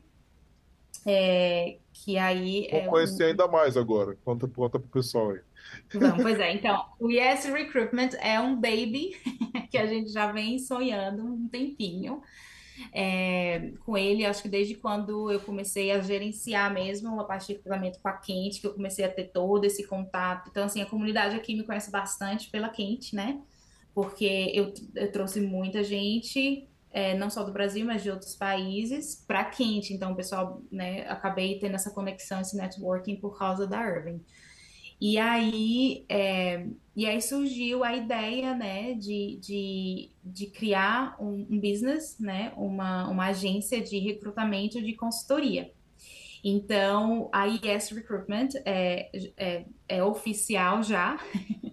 [1.04, 3.26] É, que aí Vou é conhecer um...
[3.28, 4.16] ainda mais agora.
[4.24, 5.40] Conta, conta pro pessoal aí.
[5.94, 9.16] Vamos, pois é, então, o Yes Recruitment é um baby
[9.70, 12.22] que a gente já vem sonhando um tempinho
[12.92, 17.52] é, com ele, acho que desde quando eu comecei a gerenciar mesmo a parte de
[17.54, 20.48] recrutamento com a Quente, que eu comecei a ter todo esse contato.
[20.50, 23.40] Então, assim, a comunidade aqui me conhece bastante pela Quente, né?
[23.94, 29.24] Porque eu, eu trouxe muita gente, é, não só do Brasil, mas de outros países,
[29.26, 29.92] para Quente.
[29.92, 34.20] Então, o pessoal, né, acabei tendo essa conexão, esse networking por causa da Irving.
[35.00, 41.58] E aí, é, e aí surgiu a ideia, né, de, de, de criar um, um,
[41.58, 45.72] business, né, uma, uma agência de recrutamento de consultoria.
[46.42, 51.18] Então, a ES Recruitment é, é, é oficial já.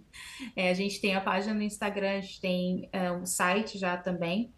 [0.55, 3.95] É, a gente tem a página no Instagram, a gente tem é, um site já
[3.95, 4.51] também.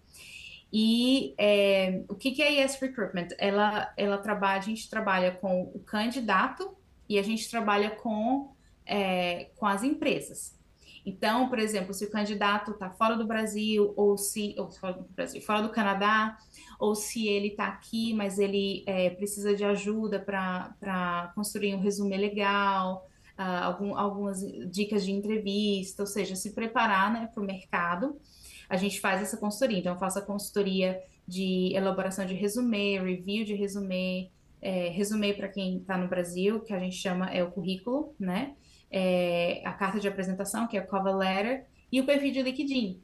[0.71, 3.29] E é, o que, que é a Yes Recruitment?
[3.37, 6.75] Ela, ela trabalha, a gente trabalha com o candidato
[7.07, 8.53] e a gente trabalha com,
[8.85, 10.57] é, com as empresas.
[11.05, 15.03] Então, por exemplo, se o candidato está fora do Brasil, ou se ou fora do
[15.15, 16.37] Brasil, fora do Canadá,
[16.79, 22.09] ou se ele está aqui, mas ele é, precisa de ajuda para construir um resumo
[22.09, 23.09] legal,
[23.39, 28.19] uh, algum, algumas dicas de entrevista, ou seja, se preparar né, para o mercado
[28.69, 29.79] a gente faz essa consultoria.
[29.79, 34.29] Então, eu faço a consultoria de elaboração de resumê, review de resumê,
[34.61, 38.55] é, resumê para quem está no Brasil, que a gente chama é o currículo, né?
[38.91, 43.01] É, a carta de apresentação, que é o cover letter, e o perfil de LinkedIn.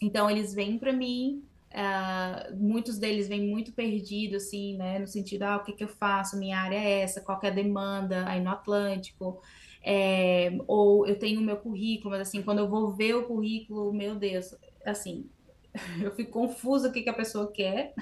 [0.00, 1.42] Então, eles vêm para mim,
[1.72, 4.98] uh, muitos deles vêm muito perdidos, assim, né?
[4.98, 6.38] No sentido, ah, o que, que eu faço?
[6.38, 9.42] Minha área é essa, qual é a demanda aí no Atlântico?
[9.82, 13.92] É, ou eu tenho o meu currículo, mas assim, quando eu vou ver o currículo,
[13.92, 14.54] meu Deus,
[14.84, 15.26] assim,
[16.02, 17.94] eu fico confusa o que, que a pessoa quer.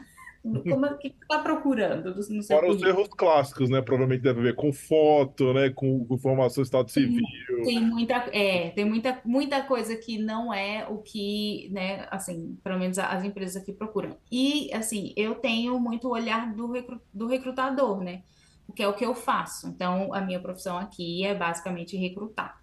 [0.69, 3.83] Como é que está procurando no seu Fora os erros clássicos, né?
[3.83, 5.71] Provavelmente deve ver com foto, né?
[5.71, 7.23] Com informação do estado civil.
[7.65, 12.07] Tem muita, é, tem muita, muita coisa que não é o que, né?
[12.11, 14.17] Assim, pelo menos as empresas aqui procuram.
[14.31, 18.23] E assim, eu tenho muito olhar do, recru, do recrutador, né?
[18.73, 19.67] Que é o que eu faço.
[19.69, 22.63] Então, a minha profissão aqui é basicamente recrutar.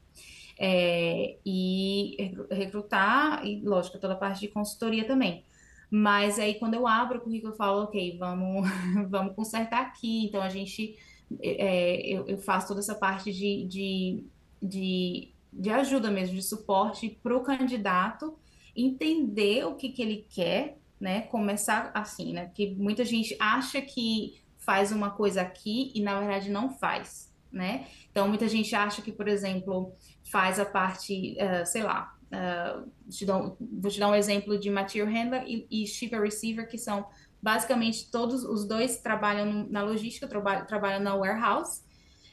[0.57, 5.43] É, e recrutar, e lógico, toda a parte de consultoria também.
[5.89, 8.69] Mas aí, quando eu abro o currículo, eu falo, ok, vamos,
[9.09, 10.25] vamos consertar aqui.
[10.25, 10.97] Então, a gente,
[11.41, 14.23] é, eu, eu, faço toda essa parte de, de,
[14.61, 18.37] de, de ajuda mesmo, de suporte para o candidato
[18.75, 21.21] entender o que, que ele quer, né?
[21.21, 22.45] Começar assim, né?
[22.45, 27.87] Porque muita gente acha que faz uma coisa aqui e na verdade não faz, né?
[28.11, 29.93] Então muita gente acha que, por exemplo,
[30.31, 34.69] faz a parte, uh, sei lá, uh, te dou, vou te dar um exemplo de
[34.69, 37.05] material handler e, e shipper receiver, que são
[37.41, 41.83] basicamente todos os dois trabalham na logística, trabalham, trabalham na warehouse,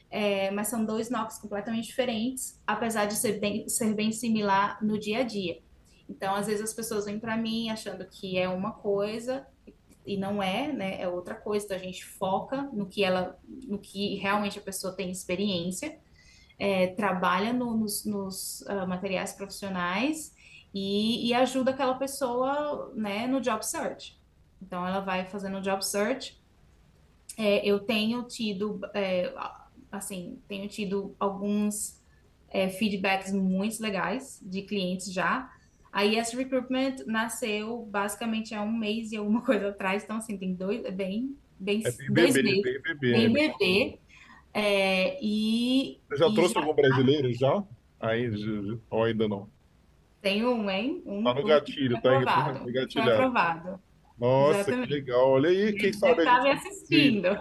[0.09, 4.97] é, mas são dois NOCs completamente diferentes, apesar de ser bem, ser bem similar no
[4.99, 5.59] dia a dia.
[6.09, 9.45] Então, às vezes as pessoas vêm para mim achando que é uma coisa
[10.05, 11.01] e não é, né?
[11.01, 11.65] É outra coisa.
[11.65, 15.97] Então a gente foca no que ela, no que realmente a pessoa tem experiência,
[16.59, 20.33] é, trabalha no, nos, nos uh, materiais profissionais
[20.73, 24.19] e, e, ajuda aquela pessoa, né, no job search.
[24.61, 26.41] Então ela vai fazendo o job search.
[27.37, 29.33] É, eu tenho tido, é,
[29.91, 32.01] assim, tenho tido alguns
[32.49, 35.52] é, feedbacks muito legais de clientes já
[35.93, 40.55] a Yes Recruitment nasceu basicamente há um mês e alguma coisa atrás, então assim, tem
[40.55, 43.11] dois, bem, bem, é bem dois bebê, meses, bem bebê.
[43.11, 43.33] Bem né?
[43.33, 43.99] bebê.
[44.55, 47.63] É, e, Você já trouxe já algum brasileiro já?
[47.99, 48.29] Aí,
[48.89, 49.47] ou ainda não?
[50.21, 51.01] Tem um, hein?
[51.05, 53.09] Um, tá no gatilho, tá aprovado, engatilhado.
[53.09, 53.79] Tá aprovado.
[54.17, 54.87] Nossa, Exatamente.
[54.87, 55.29] que legal.
[55.31, 56.43] Olha aí, quem sabe a gente...
[56.43, 57.37] me assistindo.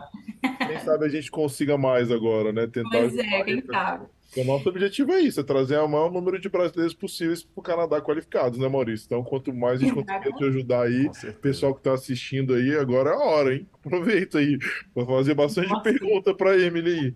[0.66, 2.66] Quem sabe a gente consiga mais agora, né?
[2.72, 4.06] Tentar pois é, quem sabe.
[4.34, 7.62] O nosso objetivo é isso, é trazer o maior número de brasileiros possíveis para o
[7.62, 9.04] Canadá qualificados, né, Maurício?
[9.04, 11.10] Então, quanto mais a gente conseguir te ajudar aí,
[11.42, 13.66] pessoal que está assistindo aí, agora é a hora, hein?
[13.84, 14.58] Aproveita aí
[14.94, 15.82] para fazer bastante Nossa.
[15.82, 17.14] pergunta para a Emily.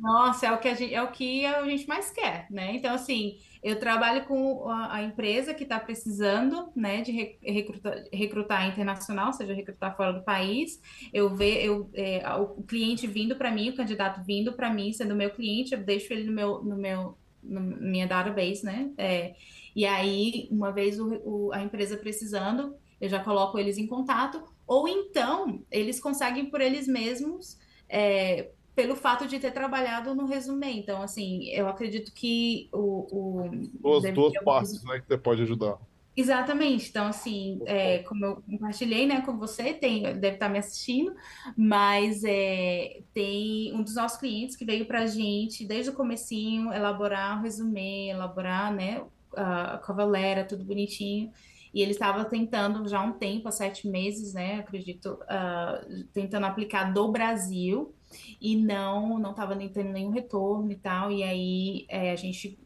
[0.00, 2.74] Nossa, é o que a gente, é o que a gente mais quer, né?
[2.74, 9.28] Então, assim, eu trabalho com a, empresa que está precisando né, de recrutar, recrutar internacional,
[9.28, 10.78] ou seja, recrutar fora do país.
[11.14, 15.30] Eu vejo é, o cliente vindo para mim, o candidato vindo para mim, sendo meu
[15.30, 18.90] cliente, eu deixo ele no meu, no meu no minha database, né?
[18.98, 19.34] É,
[19.74, 24.44] e aí, uma vez o, o, a empresa precisando, eu já coloco eles em contato,
[24.66, 27.58] ou então eles conseguem por eles mesmos.
[27.88, 30.72] É, pelo fato de ter trabalhado no resumê.
[30.72, 33.06] Então, assim, eu acredito que o.
[33.10, 33.50] o
[33.80, 35.78] duas, duas partes, né, que você pode ajudar.
[36.16, 36.90] Exatamente.
[36.90, 41.14] Então, assim, é, como eu compartilhei, né, com você, tem, deve estar me assistindo,
[41.56, 46.72] mas é, tem um dos nossos clientes que veio para a gente, desde o comecinho,
[46.72, 49.02] elaborar o resumê, elaborar, né,
[49.36, 51.32] a cavalera, tudo bonitinho.
[51.72, 56.46] E ele estava tentando já há um tempo, há sete meses, né, acredito, uh, tentando
[56.46, 57.92] aplicar do Brasil
[58.40, 61.10] e não não estava tendo nenhum retorno e tal.
[61.10, 62.58] E aí é, a gente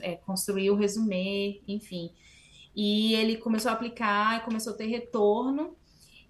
[0.00, 2.10] é, construiu o resumê, enfim.
[2.74, 5.76] E ele começou a aplicar, começou a ter retorno.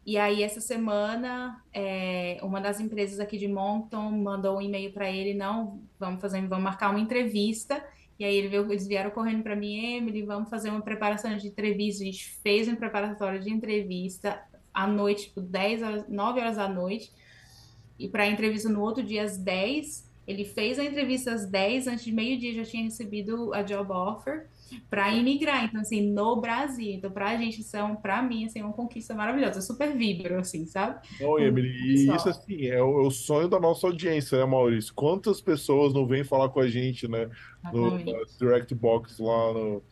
[0.04, 5.10] E aí, essa semana, é, uma das empresas aqui de Moncton mandou um e-mail para
[5.10, 7.84] ele: não, vamos fazer, vamos marcar uma entrevista.
[8.18, 11.48] E aí ele veio, eles vieram correndo para mim, Emily, vamos fazer uma preparação de
[11.48, 12.02] entrevista.
[12.02, 14.42] A gente fez um preparatório de entrevista
[14.74, 17.12] à noite, tipo 10 horas, 9 horas da noite.
[18.00, 21.88] E para a entrevista no outro dia, às 10, Ele fez a entrevista às 10,
[21.88, 24.46] antes de meio-dia já tinha recebido a job offer
[24.88, 26.92] para imigrar, então assim, no Brasil.
[26.92, 29.58] Então para a gente são, para mim assim, é uma conquista maravilhosa.
[29.58, 31.00] Eu super vibro assim, sabe?
[31.20, 34.94] Não, Emily, e isso assim, é o, é o, sonho da nossa audiência, né, Maurício?
[34.94, 37.28] Quantas pessoas não vêm falar com a gente, né,
[37.72, 39.82] no, no Direct Box lá no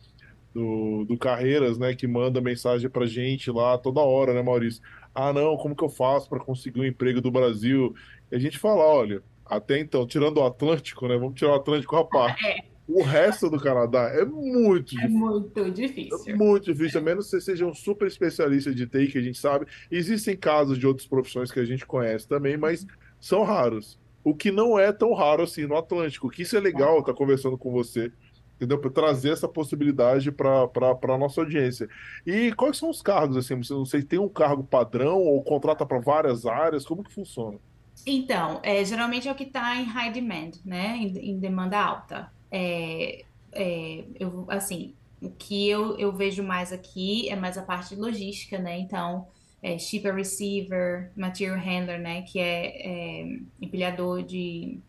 [0.53, 4.81] do, do Carreiras, né, que manda mensagem pra gente lá toda hora, né, Maurício?
[5.13, 7.95] Ah, não, como que eu faço para conseguir um emprego do Brasil?
[8.31, 11.95] E a gente fala, olha, até então, tirando o Atlântico, né, vamos tirar o Atlântico
[11.95, 12.43] à parte.
[12.45, 12.69] É.
[12.91, 15.05] O resto do Canadá é muito é difícil.
[15.05, 16.19] É muito difícil.
[16.25, 19.21] É muito difícil, a menos que você seja um super especialista de TI, que a
[19.21, 19.67] gente sabe.
[19.91, 22.87] Existem casos de outras profissões que a gente conhece também, mas
[23.21, 23.99] são raros.
[24.23, 27.17] O que não é tão raro assim no Atlântico, que isso é legal estar tá
[27.17, 28.11] conversando com você
[28.59, 28.77] entendeu?
[28.77, 30.69] Para trazer essa possibilidade para
[31.01, 31.87] a nossa audiência.
[32.25, 33.55] E quais são os cargos, assim?
[33.69, 36.85] Não sei, tem um cargo padrão ou contrata para várias áreas?
[36.85, 37.57] Como que funciona?
[38.05, 40.97] Então, é, geralmente é o que está em high demand, né?
[40.97, 42.31] Em, em demanda alta.
[42.51, 47.95] É, é, eu, assim, o que eu, eu vejo mais aqui é mais a parte
[47.95, 48.77] de logística, né?
[48.77, 49.27] Então,
[49.63, 52.23] é, shipper receiver, material handler, né?
[52.23, 54.79] Que é, é empilhador de...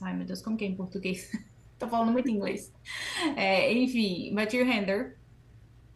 [0.00, 1.30] Ai, meu Deus, como que é em português?
[1.84, 2.72] Tô falando muito inglês.
[3.36, 5.18] É, enfim, material handler.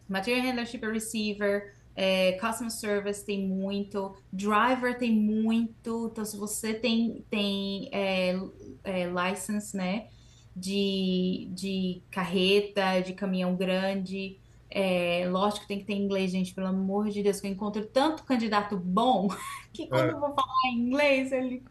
[0.07, 6.09] Material handler, shipper receiver, é, customer service tem muito, driver tem muito.
[6.11, 8.39] Então, se você tem, tem é,
[8.83, 10.09] é, license, né,
[10.55, 14.37] de, de carreta, de caminhão grande,
[14.69, 17.83] é, lógico que tem que ter inglês, gente, pelo amor de Deus, que eu encontro
[17.87, 19.27] tanto candidato bom
[19.73, 20.11] que quando é.
[20.11, 21.63] eu vou falar inglês, ele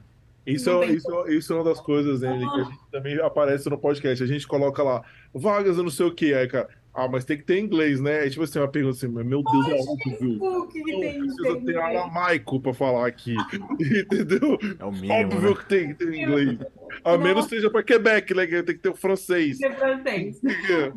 [0.54, 3.78] isso, é, isso, isso é uma das coisas, né, que a gente também aparece no
[3.78, 4.22] podcast.
[4.22, 5.02] A gente coloca lá,
[5.34, 6.68] vagas eu não sei o que, aí, cara.
[6.98, 8.26] Ah, mas tem que ter inglês, né?
[8.26, 10.66] É tipo assim, uma pergunta assim, meu Deus, é óbvio.
[10.68, 13.36] Que que tem, precisa tem ter aramaico para falar aqui.
[13.78, 14.58] Entendeu?
[14.80, 15.12] É o mínimo.
[15.12, 15.56] Óbvio né?
[15.56, 16.58] que tem que ter inglês.
[17.04, 17.18] A Nossa.
[17.22, 18.48] menos seja para Quebec, né?
[18.48, 19.58] Que tem que ter o francês.
[19.58, 20.40] Ter francês.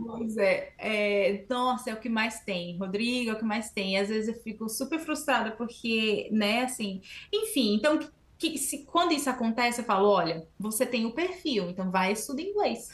[0.08, 0.74] pois é.
[0.80, 1.46] é.
[1.48, 2.80] Nossa, é o que mais tem.
[2.80, 4.00] Rodrigo é o que mais tem.
[4.00, 7.02] Às vezes eu fico super frustrada porque, né, assim.
[7.32, 8.00] Enfim, então
[8.42, 12.42] que se, quando isso acontece, eu falo, olha, você tem o perfil, então vai estudar
[12.42, 12.90] inglês.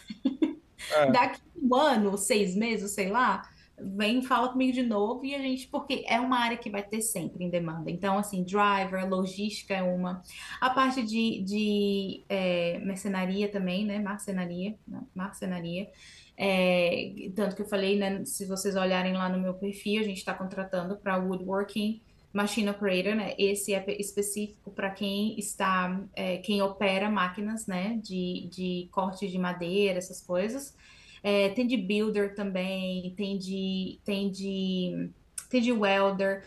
[0.92, 1.08] É.
[1.10, 5.68] Daqui um ano, seis meses, sei lá, vem fala comigo de novo e a gente,
[5.68, 7.90] porque é uma área que vai ter sempre em demanda.
[7.90, 10.22] Então, assim, driver, logística é uma.
[10.60, 14.00] A parte de, de é, mercenaria também, né?
[14.00, 15.90] Marcenaria, não, marcenaria.
[16.36, 18.26] É, tanto que eu falei, né?
[18.26, 22.02] Se vocês olharem lá no meu perfil, a gente está contratando para woodworking,
[22.38, 23.34] Machine Operator, né?
[23.36, 28.00] Esse é específico para quem está, é, quem opera máquinas, né?
[28.04, 30.76] De, de corte de madeira, essas coisas.
[31.24, 35.10] É, tem de builder também, tem de, tem de,
[35.50, 36.46] tem de welder.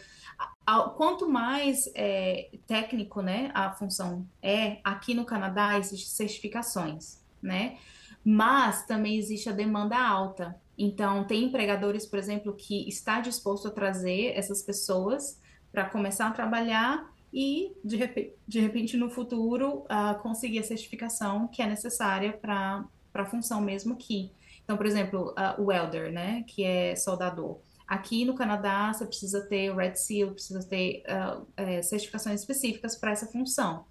[0.96, 7.78] Quanto mais é, técnico, né, a função é, aqui no Canadá existem certificações, né?
[8.24, 10.54] Mas também existe a demanda alta.
[10.78, 15.40] Então, tem empregadores, por exemplo, que está disposto a trazer essas pessoas
[15.72, 21.46] para começar a trabalhar e, de repente, de repente no futuro, uh, conseguir a certificação
[21.48, 24.32] que é necessária para a função mesmo aqui.
[24.64, 27.58] Então, por exemplo, uh, o welder, né, que é soldador.
[27.86, 33.10] Aqui no Canadá, você precisa ter Red Seal, precisa ter uh, é, certificações específicas para
[33.10, 33.84] essa função.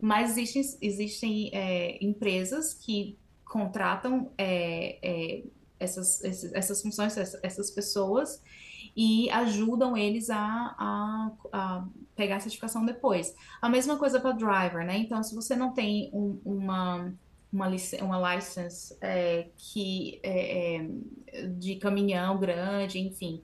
[0.00, 5.42] Mas existem, existem é, empresas que contratam é, é
[5.80, 6.22] essas,
[6.54, 8.40] essas funções, essas pessoas,
[8.96, 11.84] e ajudam eles a, a, a
[12.14, 13.34] pegar a certificação depois.
[13.60, 14.98] A mesma coisa para driver, né?
[14.98, 17.12] Então, se você não tem um, uma
[17.52, 17.68] uma,
[18.02, 23.42] uma license é, que é, é, de caminhão grande, enfim,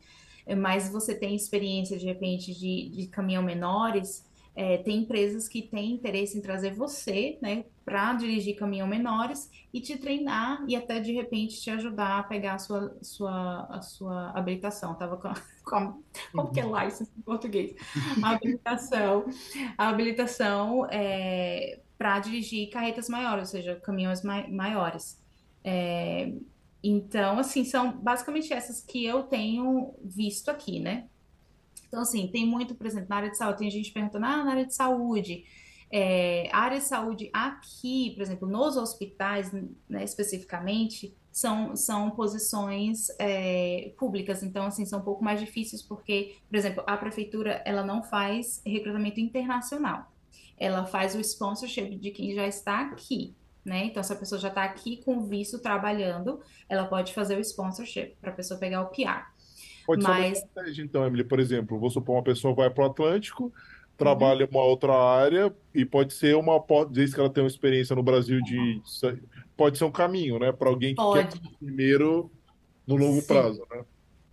[0.59, 4.25] mas você tem experiência de repente de, de caminhão menores,
[4.57, 9.83] é, tem empresas que têm interesse em trazer você, né, para dirigir caminhão menores e
[9.83, 14.31] te treinar e até de repente te ajudar a pegar a sua, sua, a sua
[14.31, 14.95] habilitação.
[14.95, 15.29] Tava com,
[15.63, 16.03] com
[16.33, 17.75] como que é license em português?
[18.23, 19.27] A habilitação,
[19.77, 25.21] a habilitação é, para dirigir carretas maiores, ou seja, caminhões mai maiores.
[25.63, 26.33] É,
[26.83, 31.09] então, assim, são basicamente essas que eu tenho visto aqui, né?
[31.89, 34.51] Então, assim, tem muito, por exemplo, na área de saúde, tem gente perguntando, ah, na
[34.51, 35.45] área de saúde,
[35.91, 39.53] é, a área de saúde aqui, por exemplo, nos hospitais,
[39.89, 46.37] né, especificamente, são, são posições é, públicas, então, assim, são um pouco mais difíceis porque,
[46.49, 50.11] por exemplo, a prefeitura, ela não faz recrutamento internacional,
[50.57, 53.85] ela faz o sponsorship de quem já está aqui, né?
[53.85, 58.17] Então, se a pessoa já está aqui com visto trabalhando, ela pode fazer o sponsorship
[58.21, 59.27] para a pessoa pegar o PR.
[59.87, 60.39] Pode Mas...
[60.39, 61.25] ser uma estratégia, então, Emily.
[61.25, 63.53] Por exemplo, vou supor uma pessoa vai para o Atlântico,
[63.97, 67.97] trabalha em uma outra área e pode ser uma, dizer que ela tem uma experiência
[67.97, 68.83] no Brasil de,
[69.57, 72.31] pode ser um caminho, né, para alguém que Pode, quer primeiro
[72.87, 73.27] no longo sim.
[73.27, 73.85] prazo, né?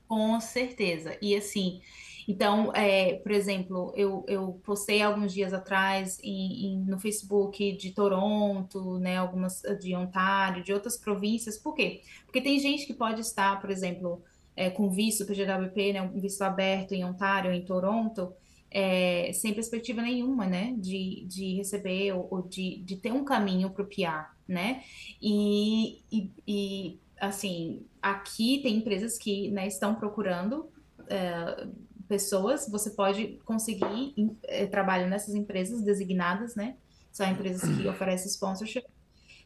[0.08, 1.18] Com certeza.
[1.22, 1.82] E assim,
[2.28, 7.92] então, é, por exemplo, eu, eu postei alguns dias atrás em- em- no Facebook de
[7.94, 11.58] Toronto, né, algumas de Ontário, de outras províncias.
[11.58, 12.02] Por quê?
[12.26, 14.24] Porque tem gente que pode estar, por exemplo,
[14.56, 18.34] é, com visto PGWP, né, um visto aberto em Ontário, em Toronto,
[18.70, 23.70] é, sem perspectiva nenhuma, né, de, de receber ou, ou de, de ter um caminho
[23.70, 24.84] para o PR, né?
[25.22, 30.70] E, e, e, assim, aqui tem empresas que, né, estão procurando
[31.08, 31.68] é,
[32.08, 36.76] pessoas, você pode conseguir é, trabalho nessas empresas designadas, né?
[37.12, 38.86] São empresas que oferecem sponsorship,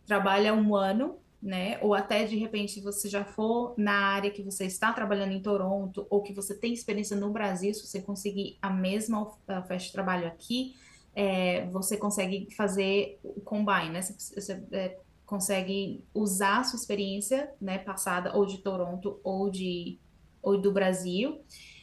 [0.05, 1.78] trabalha um ano, né?
[1.82, 6.08] Ou até de repente você já for na área que você está trabalhando em Toronto,
[6.10, 9.92] ou que você tem experiência no Brasil, se você conseguir a mesma of- oferta de
[9.92, 10.76] trabalho aqui,
[11.16, 14.02] é, você consegue fazer o combine, né?
[14.02, 20.00] Você, você, é, consegue usar a sua experiência, né, passada ou de Toronto ou de
[20.42, 21.42] ou do Brasil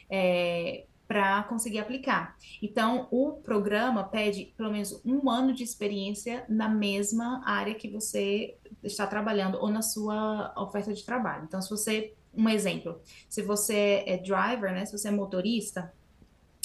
[0.09, 2.37] é, para conseguir aplicar.
[2.63, 8.57] Então, o programa pede pelo menos um ano de experiência na mesma área que você
[8.85, 11.45] está trabalhando ou na sua oferta de trabalho.
[11.45, 15.93] Então, se você, um exemplo, se você é driver, né, se você é motorista,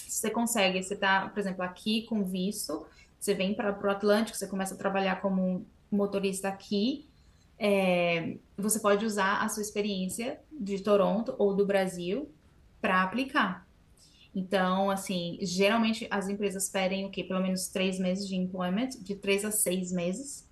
[0.07, 2.85] você consegue, você está, por exemplo, aqui com visto,
[3.19, 7.07] você vem para o Atlântico, você começa a trabalhar como um motorista aqui,
[7.57, 12.31] é, você pode usar a sua experiência de Toronto ou do Brasil
[12.81, 13.67] para aplicar.
[14.33, 17.23] Então, assim, geralmente as empresas pedem o quê?
[17.23, 20.48] Pelo menos três meses de employment, de três a seis meses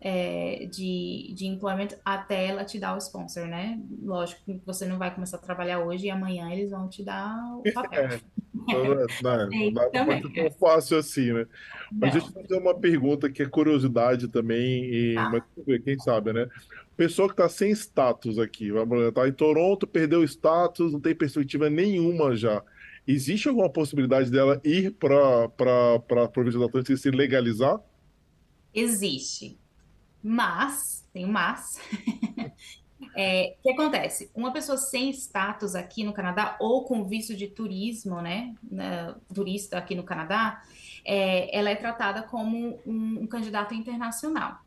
[0.00, 3.80] é, de, de employment até ela te dar o sponsor, né?
[4.02, 7.36] Lógico que você não vai começar a trabalhar hoje e amanhã eles vão te dar
[7.58, 8.08] o papel.
[8.08, 8.20] É,
[8.54, 8.84] então,
[9.22, 10.32] não, É, não pode também.
[10.34, 11.46] tão fácil assim, né?
[12.00, 15.82] Mas deixa Não, eu fazer uma pergunta que é curiosidade também, e, mas vamos ver,
[15.82, 16.48] quem sabe, né?
[16.96, 21.14] Pessoa que está sem status aqui, vamos tá em Toronto, perdeu o status, não tem
[21.14, 22.62] perspectiva nenhuma já.
[23.06, 27.80] Existe alguma possibilidade dela ir para para a província do Atlântico e se legalizar?
[28.74, 29.59] Existe.
[30.22, 31.80] Mas, tem um mas,
[33.16, 34.30] É, o que acontece?
[34.34, 39.78] Uma pessoa sem status aqui no Canadá ou com visto de turismo, né, né, turista
[39.78, 40.62] aqui no Canadá,
[41.04, 44.58] é, ela é tratada como um, um candidato internacional,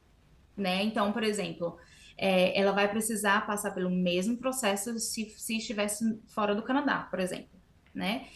[0.58, 0.84] né?
[0.84, 1.78] Então, por exemplo,
[2.18, 7.20] é, ela vai precisar passar pelo mesmo processo se, se estivesse fora do Canadá, por
[7.20, 7.60] exemplo,
[7.94, 8.28] né?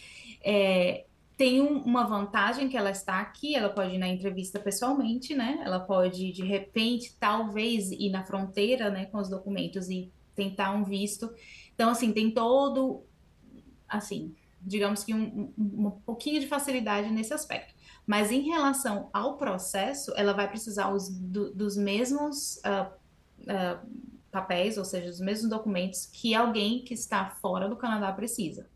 [0.44, 1.04] É,
[1.38, 5.60] tem um- uma vantagem que ela está aqui, ela pode ir na entrevista pessoalmente, né?
[5.64, 10.84] Ela pode, de repente, talvez ir na fronteira, né, com os documentos e tentar um
[10.84, 11.32] visto.
[11.74, 13.04] Então, assim, tem todo,
[13.88, 17.72] assim, digamos que um, um, um pouquinho de facilidade nesse aspecto.
[18.04, 22.90] Mas em relação ao processo, ela vai precisar os, do- dos mesmos ah,
[23.48, 23.82] ah,
[24.32, 28.68] papéis, ou seja, os mesmos documentos que alguém que está fora do Canadá precisa.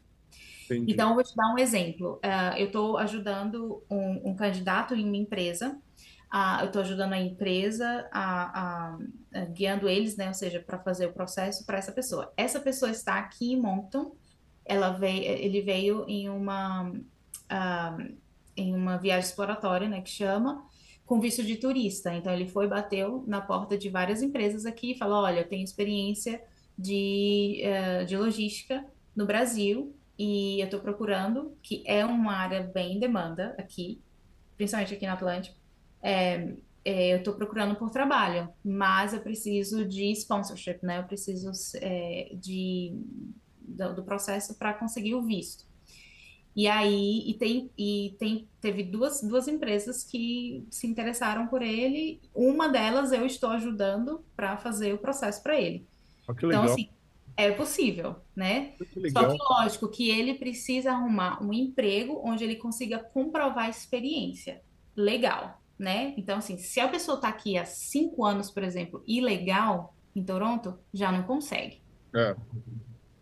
[0.64, 0.92] Entendi.
[0.92, 2.18] Então, eu vou te dar um exemplo.
[2.22, 5.80] Ah, eu estou ajudando um, um candidato em uma empresa.
[6.30, 8.98] Ah, eu estou ajudando a empresa a, a-
[9.34, 10.28] a- guiando eles, né?
[10.28, 12.32] Ou seja, para fazer o processo para essa pessoa.
[12.36, 14.16] Essa pessoa está aqui em Moncton.
[14.64, 16.92] Ela veio, ele veio em uma
[17.48, 17.96] ah,
[18.56, 20.00] em uma viagem exploratória, né?
[20.02, 20.64] Que chama
[21.04, 22.14] com visto de turista.
[22.14, 25.64] Então, ele foi, bateu na porta de várias empresas aqui e falou: Olha, eu tenho
[25.64, 26.42] experiência
[26.78, 28.84] de, eh, de logística
[29.14, 34.00] no Brasil e eu estou procurando, que é uma área bem em demanda aqui,
[34.56, 35.56] principalmente aqui no Atlântico.
[36.02, 36.54] É,
[36.84, 40.98] é, eu estou procurando por trabalho, mas eu preciso de sponsorship, né?
[40.98, 42.96] Eu preciso é, de,
[43.60, 45.64] do, do processo para conseguir o visto.
[46.54, 52.20] E aí, e tem, e tem, teve duas, duas empresas que se interessaram por ele.
[52.34, 55.86] Uma delas eu estou ajudando para fazer o processo para ele.
[56.38, 56.90] Que Então, assim,
[57.36, 58.74] é possível, né?
[58.78, 63.70] que Só que, lógico, que ele precisa arrumar um emprego onde ele consiga comprovar a
[63.70, 64.62] experiência.
[64.96, 66.14] Legal, né?
[66.18, 70.78] Então, assim, se a pessoa está aqui há cinco anos, por exemplo, ilegal em Toronto,
[70.92, 71.82] já não consegue
[72.14, 72.34] É,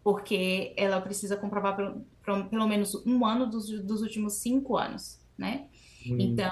[0.02, 5.68] porque ela precisa comprovar pelo, pelo menos um ano dos, dos últimos cinco anos, né?
[6.06, 6.50] hum, Então,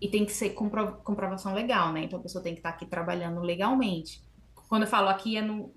[0.00, 2.04] e tem que ser compro- comprovação legal, né?
[2.04, 4.22] Então a pessoa tem que estar aqui trabalhando legalmente.
[4.68, 5.72] Quando eu falo aqui é no,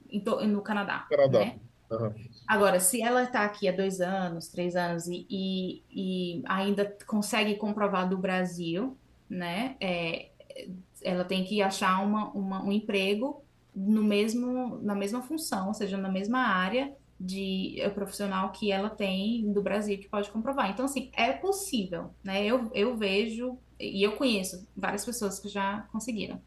[0.48, 1.40] no Canadá, Canadá.
[1.40, 1.60] né?
[1.92, 2.14] Aham.
[2.48, 7.56] Agora, se ela está aqui há dois anos, três anos e, e, e ainda consegue
[7.56, 8.98] comprovar do Brasil,
[9.30, 9.76] né?
[9.80, 10.30] É,
[11.02, 13.44] ela tem que achar uma, uma- um emprego
[13.76, 18.90] no mesmo, na mesma função, ou seja, na mesma área, de eh, profissional que ela
[18.90, 20.72] tem do Brasil que pode comprovar.
[20.72, 22.44] Então, assim, é possível, né?
[22.46, 26.42] Eu, eu vejo e eu conheço várias pessoas que já conseguiram.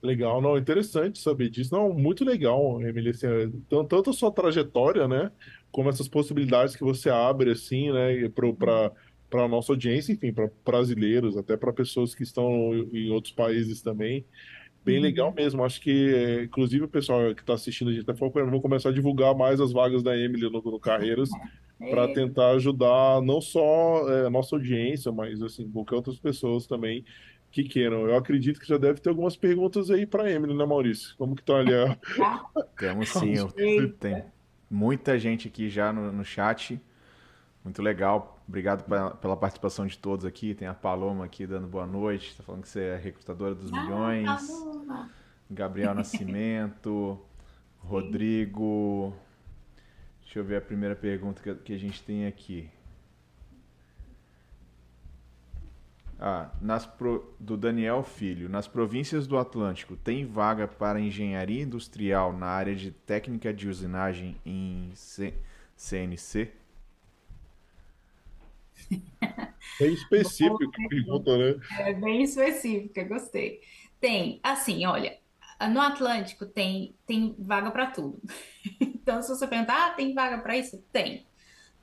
[0.00, 1.74] Legal, não, interessante saber disso.
[1.74, 5.32] Não, muito legal, Emily, assim, é, tanto a sua trajetória, né,
[5.72, 8.92] como essas possibilidades que você abre, assim, né, para
[9.30, 13.82] para a nossa audiência, enfim, para brasileiros, até para pessoas que estão em outros países
[13.82, 14.26] também.
[14.84, 15.34] Bem legal Uhum.
[15.34, 15.64] mesmo.
[15.64, 18.62] Acho que, é, inclusive, o pessoal que está assistindo, a gente até falou, "Pô, vamos
[18.62, 21.36] começar a divulgar mais as vagas da Emily no, no Carreiras,
[21.88, 26.66] para É, tentar ajudar não só é, a nossa audiência, mas assim, qualquer outras pessoas
[26.66, 27.04] também
[27.50, 28.06] que queiram.
[28.06, 31.14] Eu acredito que já deve ter algumas perguntas aí para Emily, né, Maurício?
[31.16, 31.96] Como que tá ali a...
[32.76, 33.50] Temos sim, eu-
[33.98, 34.24] tem
[34.70, 36.80] muita gente aqui já no, no chat.
[37.64, 38.40] Muito legal.
[38.48, 40.54] Obrigado pela, pela participação de todos aqui.
[40.54, 42.34] Tem a Paloma aqui dando boa noite.
[42.36, 44.30] Tá falando que você é recrutadora dos Ah, milhões.
[45.50, 47.18] Gabriel Nascimento.
[47.80, 49.14] Rodrigo.
[50.22, 52.70] Deixa eu ver a primeira pergunta que, que a gente tem aqui.
[56.20, 58.48] Ah, nas pro- do Daniel Filho.
[58.48, 64.36] Nas províncias do Atlântico, tem vaga para engenharia industrial na área de técnica de usinagem
[64.44, 65.34] em C-
[65.76, 66.52] CNC?
[69.78, 71.60] Bem específico que pergunta, né?
[71.78, 73.60] É bem específica, gostei.
[74.00, 75.18] Tem, assim, olha,
[75.70, 78.20] no Atlântico tem, tem vaga para tudo.
[78.80, 80.82] Então, se você perguntar, ah, tem vaga para isso?
[80.92, 81.27] Tem.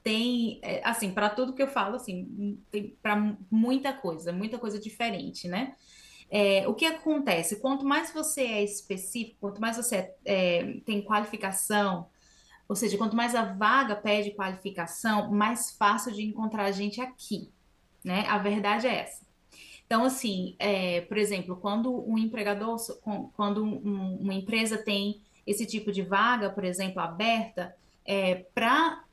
[0.06, 4.80] Tem, é, assim, para tudo que eu falo, assim, tem para muita coisa, muita coisa
[4.80, 5.76] diferente, né?
[6.30, 7.62] É, o que acontece?
[7.62, 12.08] Quanto mais você é específico, quanto mais você é, tem qualificação,
[12.70, 17.52] ou seja, quanto mais a vaga pede qualificação, mais fácil de encontrar gente aqui,
[18.04, 18.26] né?
[18.28, 19.26] A verdade é essa.
[19.86, 22.78] Então, assim, é, por exemplo, quando um empregador,
[23.36, 27.76] quando um- uma empresa tem esse tipo de vaga, por exemplo, aberta,
[28.54, 29.05] para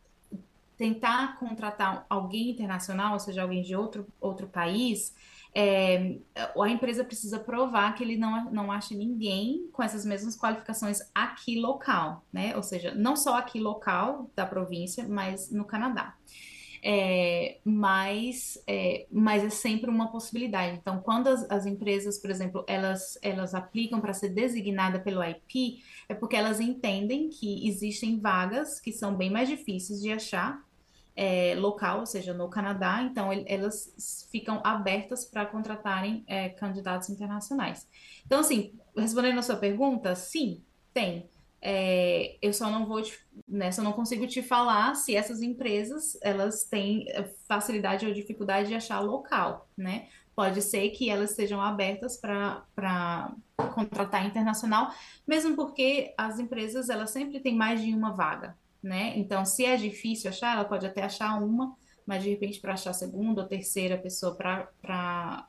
[0.82, 5.14] tentar contratar alguém internacional, ou seja, alguém de outro, outro país,
[5.54, 10.98] é, a empresa precisa provar que ele não, não acha ninguém com essas mesmas qualificações
[11.14, 12.56] aqui local, né?
[12.56, 16.16] Ou seja, não só aqui local da província, mas no Canadá.
[16.84, 20.78] É, mas, é, mas é sempre uma possibilidade.
[20.78, 25.80] Então, quando as, as empresas, por exemplo, elas, elas aplicam para ser designada pelo IP,
[26.08, 30.60] é porque elas entendem que existem vagas que são bem mais difíceis de achar
[31.16, 37.10] é, local, ou seja, no Canadá, então el- elas ficam abertas para contratarem é, candidatos
[37.10, 37.86] internacionais.
[38.24, 41.28] Então, assim, respondendo a sua pergunta, sim, tem.
[41.64, 46.18] É, eu só não vou, te, né, só não consigo te falar se essas empresas
[46.20, 50.08] elas têm é, facilidade ou dificuldade de achar local, né?
[50.34, 52.64] Pode ser que elas estejam abertas para
[53.74, 54.90] contratar internacional,
[55.26, 59.14] mesmo porque as empresas elas sempre têm mais de uma vaga, né?
[59.16, 61.76] Então, se é difícil achar, ela pode até achar uma,
[62.06, 65.48] mas de repente para achar a segunda ou terceira pessoa para para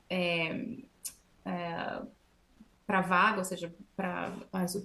[2.85, 4.31] para vaga, ou seja, para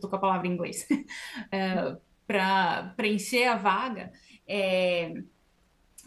[0.01, 0.87] tô com a palavra em inglês,
[2.27, 4.13] para preencher a vaga,
[4.47, 5.13] é,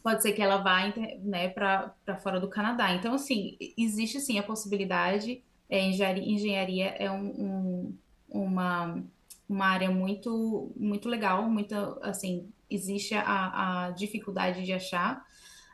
[0.04, 0.88] pode ser que ela vá,
[1.24, 2.94] né, para para fora do Canadá.
[2.94, 5.44] Então, assim, existe sim a possibilidade.
[5.70, 7.98] É, engenharia, engenharia é um, um-
[8.30, 9.04] uma,
[9.54, 15.24] uma área muito, muito legal, muito, assim, existe a, a dificuldade de achar,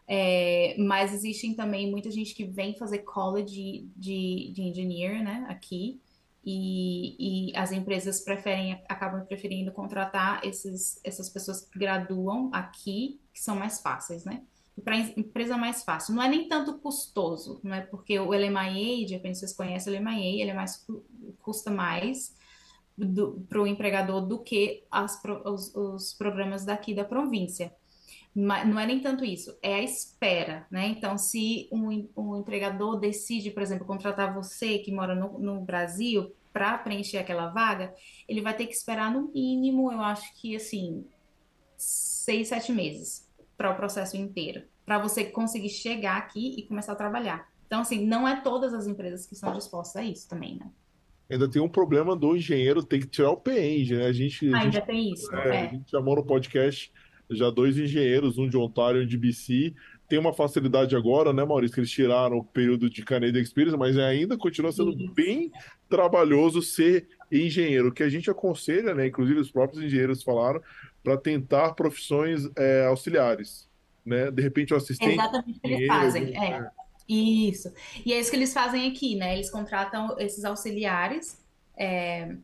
[0.07, 5.99] é, mas existem também muita gente que vem fazer college de, de engineer, né, aqui,
[6.49, 13.41] e, e as empresas preferem, acabam preferindo contratar esses, essas pessoas que graduam aqui, que
[13.41, 14.43] são mais fáceis, né?
[14.81, 16.15] Para empresa mais fácil.
[16.15, 19.97] Não é nem tanto custoso, não é porque o LMIA, de repente vocês conhecem o
[19.97, 21.03] LMIA, ele é mais, cu-
[21.41, 22.33] custa mais
[23.47, 27.73] para o empregador do que as os, os programas daqui da província.
[28.33, 30.87] Mas não é nem tanto isso, é a espera, né?
[30.87, 36.31] Então, se um, um empregador decide, por exemplo, contratar você que mora no, no Brasil
[36.53, 37.93] para preencher aquela vaga,
[38.27, 41.05] ele vai ter que esperar no mínimo, eu acho que assim,
[41.77, 43.27] seis, sete meses
[43.57, 47.49] para o processo inteiro, para você conseguir chegar aqui e começar a trabalhar.
[47.65, 50.71] Então, assim, não é todas as empresas que são dispostas a isso também, né?
[51.29, 54.05] Ainda tem um problema do engenheiro ter que tirar o PENG, né?
[54.05, 55.69] A gente, a gente Ainda tem isso, É, a é.
[55.69, 56.91] gente chamou no podcast
[57.29, 59.73] já dois engenheiros, um de Ontário e um de BC.
[60.07, 63.97] Tem uma facilidade agora, né, Maurício, que eles tiraram o período de Canadian Experience, mas
[63.97, 65.51] ainda continua sendo bem
[65.89, 67.89] trabalhoso ser engenheiro.
[67.89, 70.61] O que a gente aconselha, né, inclusive os próprios engenheiros falaram,
[71.03, 73.69] para tentar profissões é, auxiliares,
[74.05, 74.31] né?
[74.31, 76.69] De repente o É assistente exatamente o que eles fazem, é.
[77.07, 77.73] Isso.
[78.05, 79.33] E é isso que eles fazem aqui, né?
[79.33, 81.41] Eles contratam esses auxiliares,
[81.75, 82.35] é,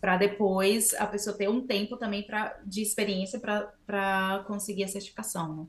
[0.00, 5.56] para depois a pessoa ter um tempo também pra, de experiência para conseguir a certificação.
[5.56, 5.66] Né?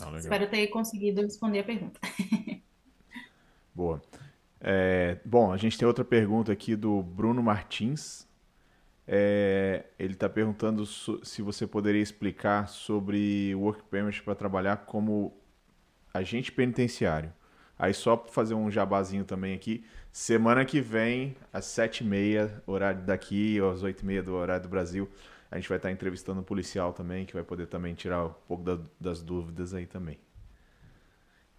[0.00, 2.00] Não, Espero ter conseguido responder a pergunta.
[3.74, 4.02] Boa.
[4.60, 8.28] É, bom, a gente tem outra pergunta aqui do Bruno Martins.
[9.06, 15.39] É, ele está perguntando se você poderia explicar sobre o Work Permit para trabalhar como
[16.12, 17.32] agente penitenciário.
[17.78, 23.60] Aí só para fazer um jabazinho também aqui, semana que vem, às 7h30, horário daqui,
[23.60, 25.08] ou às 8h30 do horário do Brasil,
[25.50, 28.62] a gente vai estar entrevistando um policial também, que vai poder também tirar um pouco
[28.62, 30.18] da, das dúvidas aí também.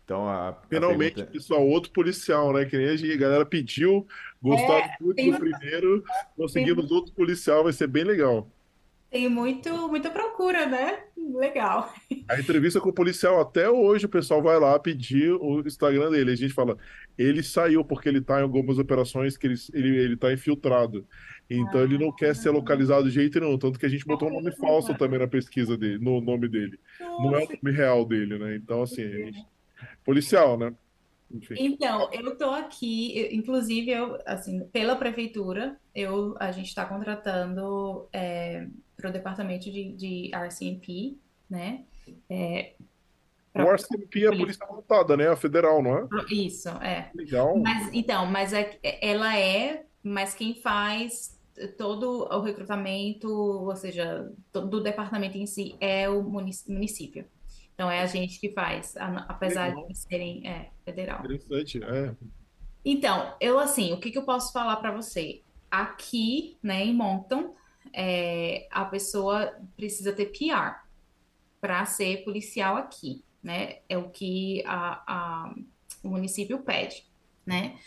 [0.05, 1.31] Então, a, Finalmente, pergunta...
[1.31, 2.65] pessoal, outro policial, né?
[2.65, 4.05] Que nem a, gente, a galera pediu,
[4.41, 6.03] gostaram é, muito do primeiro,
[6.35, 6.95] conseguimos tem...
[6.95, 8.47] outro policial, vai ser bem legal.
[9.11, 10.99] Tem muito, muita procura, né?
[11.17, 11.93] Legal.
[12.29, 16.31] A entrevista com o policial, até hoje, o pessoal vai lá pedir o Instagram dele.
[16.31, 16.77] A gente fala,
[17.17, 21.05] ele saiu porque ele está em algumas operações que ele, ele, ele tá infiltrado.
[21.49, 23.57] Então ah, ele não quer ser localizado de jeito nenhum.
[23.57, 26.79] Tanto que a gente botou um nome falso também na pesquisa dele, no nome dele.
[26.97, 28.55] Não é o nome real dele, né?
[28.55, 29.45] Então, assim, gente...
[30.05, 30.73] policial, né?
[31.29, 31.55] Enfim.
[31.57, 38.67] Então, eu estou aqui, inclusive, eu, assim, pela prefeitura, eu, a gente está contratando é,
[39.01, 41.17] para o departamento de, de RCMP,
[41.49, 41.83] né?
[42.29, 42.73] É,
[43.53, 45.27] o RCMP é a Polícia Montada, né?
[45.27, 46.07] A federal, não é?
[46.29, 47.09] Isso, é.
[47.13, 47.57] Legal.
[47.57, 51.37] Mas, então, mas é, ela é, mas quem faz
[51.77, 57.25] todo o recrutamento, ou seja, do departamento em si, é o município.
[57.73, 58.95] Então é a gente que faz,
[59.27, 59.87] apesar Legal.
[59.87, 61.25] de serem é, federal.
[61.25, 62.15] Interessante, é.
[62.85, 65.41] Então, eu assim, o que, que eu posso falar para você?
[65.69, 67.53] Aqui, né, em Moncton,
[67.93, 70.87] é, a pessoa precisa ter PR
[71.59, 73.79] para ser policial aqui, né?
[73.87, 75.55] É o que a, a,
[76.03, 77.05] o município pede,
[77.45, 77.77] né?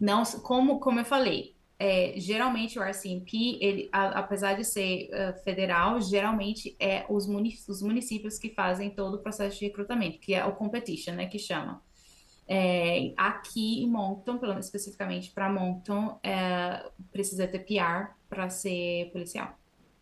[0.00, 5.42] Não, como, como eu falei, é, geralmente o RCMP, ele, a, apesar de ser uh,
[5.42, 7.26] federal, geralmente é os,
[7.68, 11.40] os, municípios que fazem todo o processo de recrutamento, que é o competition, né, que
[11.40, 11.82] chama.
[12.48, 19.10] É, aqui em Moncton, pelo menos especificamente para Moncton, é, precisa ter PR para ser
[19.12, 19.58] policial.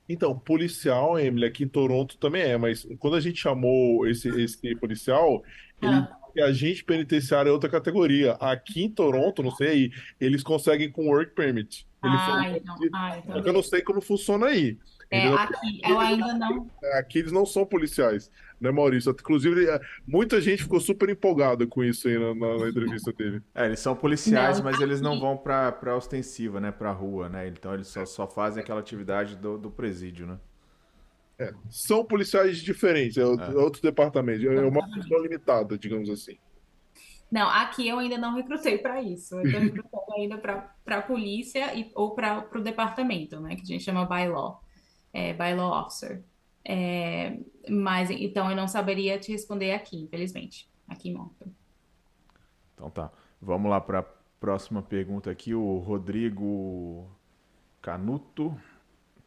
[0.08, 4.74] Então, policial, Emily, aqui em Toronto também é, mas quando a gente chamou esse, esse
[4.76, 5.42] policial,
[5.80, 8.32] ele ah que agente penitenciário é outra categoria.
[8.34, 11.86] Aqui em Toronto, não sei, eles conseguem com work permit.
[12.02, 13.38] Ele ah, então, ah, então.
[13.44, 14.78] Eu não sei como funciona aí.
[15.10, 16.70] É, aqui, eu ainda não.
[16.94, 18.30] Aqui eles não são policiais,
[18.60, 19.10] né, Maurício?
[19.10, 23.42] Inclusive, é, muita gente ficou super empolgada com isso aí na, na, na entrevista dele.
[23.54, 24.84] É, eles são policiais, não, mas aqui...
[24.84, 27.48] eles não vão para ostensiva, né, para rua, né?
[27.48, 30.38] Então eles só, só fazem aquela atividade do, do presídio, né?
[31.38, 33.24] É, são policiais diferentes, é, é.
[33.56, 36.36] outro departamento, é uma função limitada, digamos assim.
[37.30, 39.36] Não, aqui eu ainda não recrutei para isso.
[39.36, 43.54] Eu estou recrutando ainda para a polícia e, ou para o departamento, né?
[43.54, 44.60] Que a gente chama bylaw,
[45.12, 46.24] é, bylaw officer.
[46.64, 47.38] É,
[47.68, 50.68] mas então eu não saberia te responder aqui, infelizmente.
[50.88, 51.50] Aqui em Moncton.
[52.74, 53.10] Então tá.
[53.40, 55.54] Vamos lá para a próxima pergunta aqui.
[55.54, 57.08] O Rodrigo
[57.80, 58.54] Canuto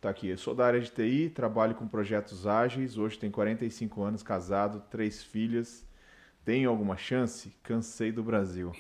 [0.04, 4.04] Tá aqui, eu sou da área de TI, trabalho com projetos ágeis, hoje tenho 45
[4.04, 5.88] anos, casado, três filhas.
[6.44, 7.54] Tenho alguma chance?
[7.64, 8.74] Cansei do Brasil.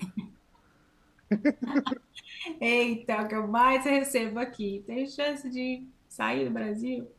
[2.59, 4.83] Eita, o que eu mais recebo aqui.
[4.85, 7.09] Tem chance de sair do Brasil?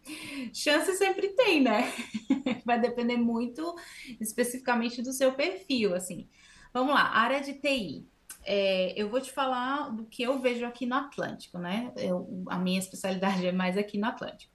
[0.53, 1.93] Chance sempre tem, né?
[2.65, 3.75] Vai depender muito
[4.21, 6.29] especificamente do seu perfil, assim.
[6.73, 8.07] Vamos lá, área de TI.
[8.45, 11.93] É, eu vou te falar do que eu vejo aqui no Atlântico, né?
[11.97, 14.53] Eu, a minha especialidade é mais aqui no Atlântico.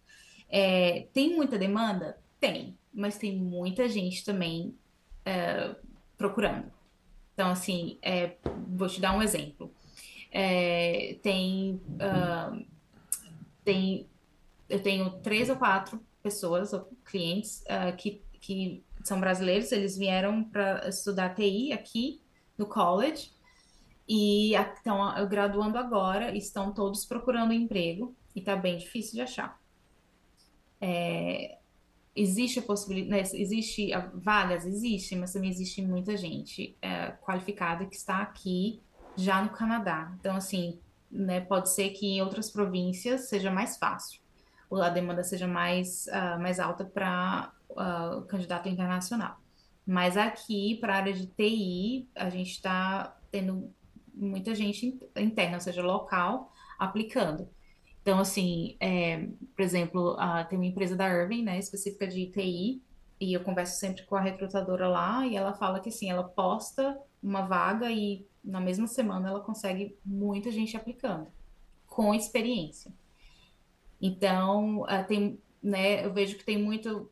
[0.48, 2.18] É, tem muita demanda?
[2.40, 4.76] Tem, mas tem muita gente também
[5.26, 5.76] é,
[6.18, 6.72] procurando.
[7.34, 8.36] Então, assim, é,
[8.68, 9.74] vou te dar um exemplo.
[10.32, 12.66] É, tem, uh,
[13.64, 14.08] tem,
[14.70, 20.44] eu tenho três ou quatro pessoas, ou clientes, uh, que, que são brasileiros, eles vieram
[20.44, 22.22] para estudar TI aqui
[22.58, 23.32] no college.
[24.08, 28.16] E estão graduando agora, estão todos procurando emprego.
[28.36, 29.60] E está bem difícil de achar.
[30.82, 31.60] É,
[32.16, 37.96] existe a possibilidade, né, existe vagas, existe, mas também existe muita gente é, qualificada que
[37.96, 38.82] está aqui
[39.16, 40.14] já no Canadá.
[40.20, 40.80] Então, assim,
[41.10, 44.22] né, pode ser que em outras províncias seja mais fácil,
[44.76, 49.38] a demanda seja mais, uh, mais alta para uh, ah, candidato internacional.
[49.86, 53.74] Mas aqui, para a área de TI, a gente está tendo
[54.14, 57.50] muita gente interna, ou seja, local, aplicando.
[58.02, 62.82] Então, assim, é, por exemplo, a, tem uma empresa da Irving, né, específica de TI,
[63.20, 66.98] e eu converso sempre com a recrutadora lá, e ela fala que, assim, ela posta
[67.22, 71.28] uma vaga e na mesma semana ela consegue muita gente aplicando.
[71.88, 72.94] com experiência.
[74.02, 77.10] Então, uh, tem, né, eu vejo que tem muito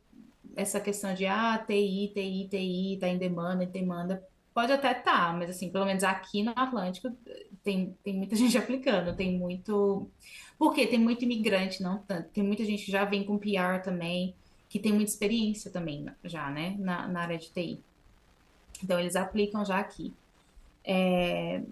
[0.56, 4.24] essa questão de ah, TI, TI, TI, está em demanda, em demanda.
[4.52, 7.12] Pode até estar, tá, mas assim, pelo menos aqui no Atlântico
[7.62, 10.10] tem, tem muita gente aplicando, tem muito.
[10.58, 12.30] Porque tem muito imigrante, não tanto.
[12.30, 14.34] Tem muita gente que já vem com PR também,
[14.68, 17.80] que tem muita experiência também já, né, na, na área de TI.
[18.82, 20.12] Então, eles aplicam já aqui.
[20.84, 21.62] É,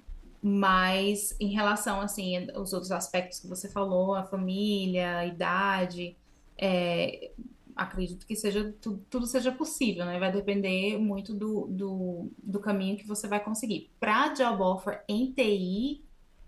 [0.49, 6.17] mas em relação, assim, aos outros aspectos que você falou, a família, a idade,
[6.57, 7.33] é,
[7.75, 10.21] acredito que seja tudo, tudo, seja possível, né?
[10.21, 13.91] Vai depender muito do, do, do caminho que você vai conseguir.
[13.99, 16.05] Para job offer em TI,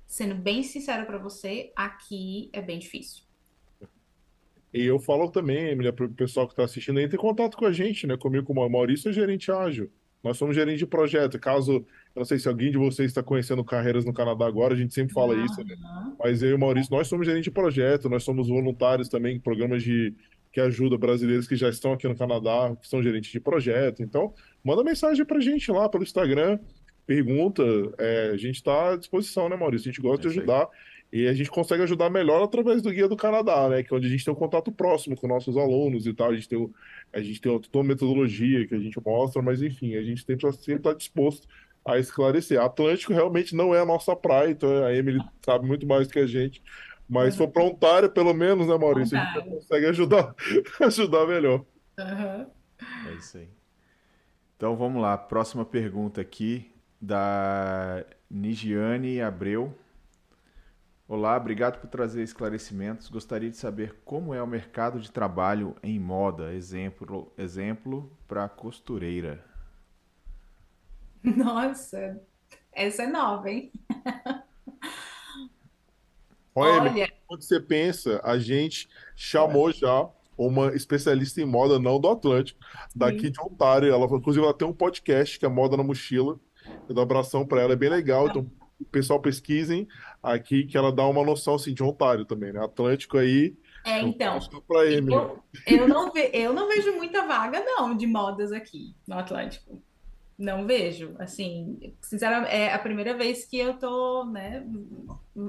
[0.07, 3.25] sendo bem sincero para você, aqui é bem difícil.
[4.73, 7.67] E eu falo também, Emília, para o pessoal que está assistindo, entre em contato com
[7.67, 8.17] a gente, né?
[8.17, 9.91] Comigo, como o Maurício, é gerente ágil.
[10.23, 11.37] Nós somos gerente de projeto.
[11.41, 11.85] Caso,
[12.15, 14.93] eu não sei se alguém de vocês está conhecendo carreiras no Canadá agora, a gente
[14.93, 15.45] sempre fala uhum.
[15.45, 15.77] isso, né?
[16.19, 19.41] Mas eu e o Maurício, nós somos gerente de projeto, nós somos voluntários também em
[19.41, 20.15] programas de
[20.51, 24.03] que ajuda brasileiros que já estão aqui no Canadá, que são gerentes de projeto.
[24.03, 24.33] Então,
[24.65, 26.59] manda mensagem para a gente lá pelo Instagram,
[27.07, 27.63] pergunta.
[27.99, 29.89] É, a gente está à disposição, né, Maurício?
[29.89, 30.69] A gente gosta é de ajudar.
[31.11, 33.83] E a gente consegue ajudar melhor através do Guia do Canadá, né?
[33.83, 36.31] Que é onde a gente tem um contato próximo com nossos alunos e tal.
[36.31, 36.71] A gente tem,
[37.13, 40.47] a gente tem toda a metodologia que a gente mostra, mas enfim, a gente sempre
[40.47, 41.49] está disposto
[41.93, 42.61] a esclarecer.
[42.61, 46.19] Atlântico realmente não é a nossa praia, então a Emily sabe muito mais do que
[46.19, 46.63] a gente.
[47.09, 49.19] Mas se for para Ontário, pelo menos, né, Maurício?
[49.19, 50.35] A gente consegue ajudar,
[50.81, 51.65] ajudar melhor.
[51.99, 52.47] Uhum.
[53.09, 53.49] É isso aí.
[54.57, 56.71] Então vamos lá, próxima pergunta aqui
[57.01, 59.73] da Nigiane Abreu.
[61.07, 63.09] Olá, obrigado por trazer esclarecimentos.
[63.09, 69.43] Gostaria de saber como é o mercado de trabalho em moda, exemplo, exemplo para costureira.
[71.37, 72.21] Nossa,
[72.73, 73.73] essa é nova, hein?
[76.55, 82.09] Olha, Olha, quando você pensa, a gente chamou já uma especialista em moda, não do
[82.09, 82.61] Atlântico,
[82.95, 83.33] daqui Sim.
[83.33, 83.93] de Ontário.
[83.93, 86.39] Ela, inclusive, ela tem um podcast que é Moda na Mochila.
[86.89, 88.29] Eu dou um abração para ela, é bem legal.
[88.29, 88.51] Então,
[88.81, 89.89] o pessoal pesquisem
[90.23, 92.65] aqui que ela dá uma noção assim, de Ontário também, né?
[92.65, 93.57] Atlântico aí.
[93.85, 94.39] É, então.
[95.67, 99.83] Eu, eu, não ve, eu não vejo muita vaga, não, de modas aqui no Atlântico.
[100.39, 101.17] Não vejo.
[101.19, 104.65] Assim, sinceramente, é a primeira vez que eu tô, né,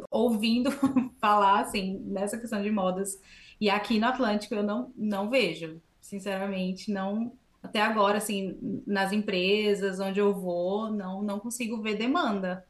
[0.10, 0.72] ouvindo
[1.22, 3.20] falar, assim, nessa questão de modas.
[3.62, 5.80] E aqui no Atlântico eu não, não vejo.
[6.02, 7.32] Sinceramente, não.
[7.62, 8.58] Até agora, assim,
[8.88, 12.66] nas empresas onde eu vou, não, não consigo ver demanda.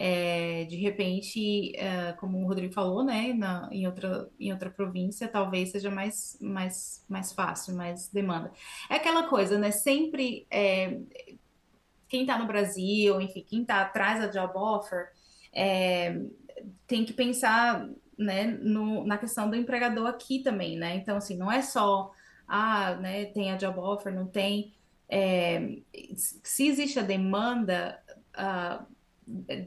[0.00, 5.26] É, de repente, é, como o Rodrigo falou, né, na, em, outra, em outra província,
[5.26, 8.52] talvez seja mais, mais, mais fácil, mais demanda.
[8.88, 9.72] É aquela coisa, né?
[9.72, 11.00] Sempre é,
[12.08, 15.08] quem está no Brasil, enfim, quem está atrás da job offer,
[15.52, 16.20] é,
[16.86, 20.96] tem que pensar né, no, na questão do empregador aqui também, né?
[20.96, 22.10] Então, assim, não é só,
[22.46, 24.74] ah, né, tem a job offer, não tem.
[25.08, 25.78] É,
[26.16, 27.98] se existe a demanda,
[28.36, 28.84] uh,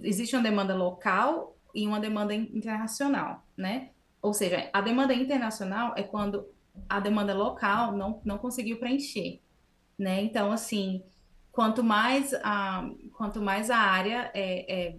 [0.03, 3.89] existe uma demanda local e uma demanda internacional, né?
[4.21, 6.45] Ou seja, a demanda internacional é quando
[6.87, 9.39] a demanda local não, não conseguiu preencher,
[9.97, 10.21] né?
[10.21, 11.03] Então, assim,
[11.51, 14.97] quanto mais a, quanto mais a área é, é,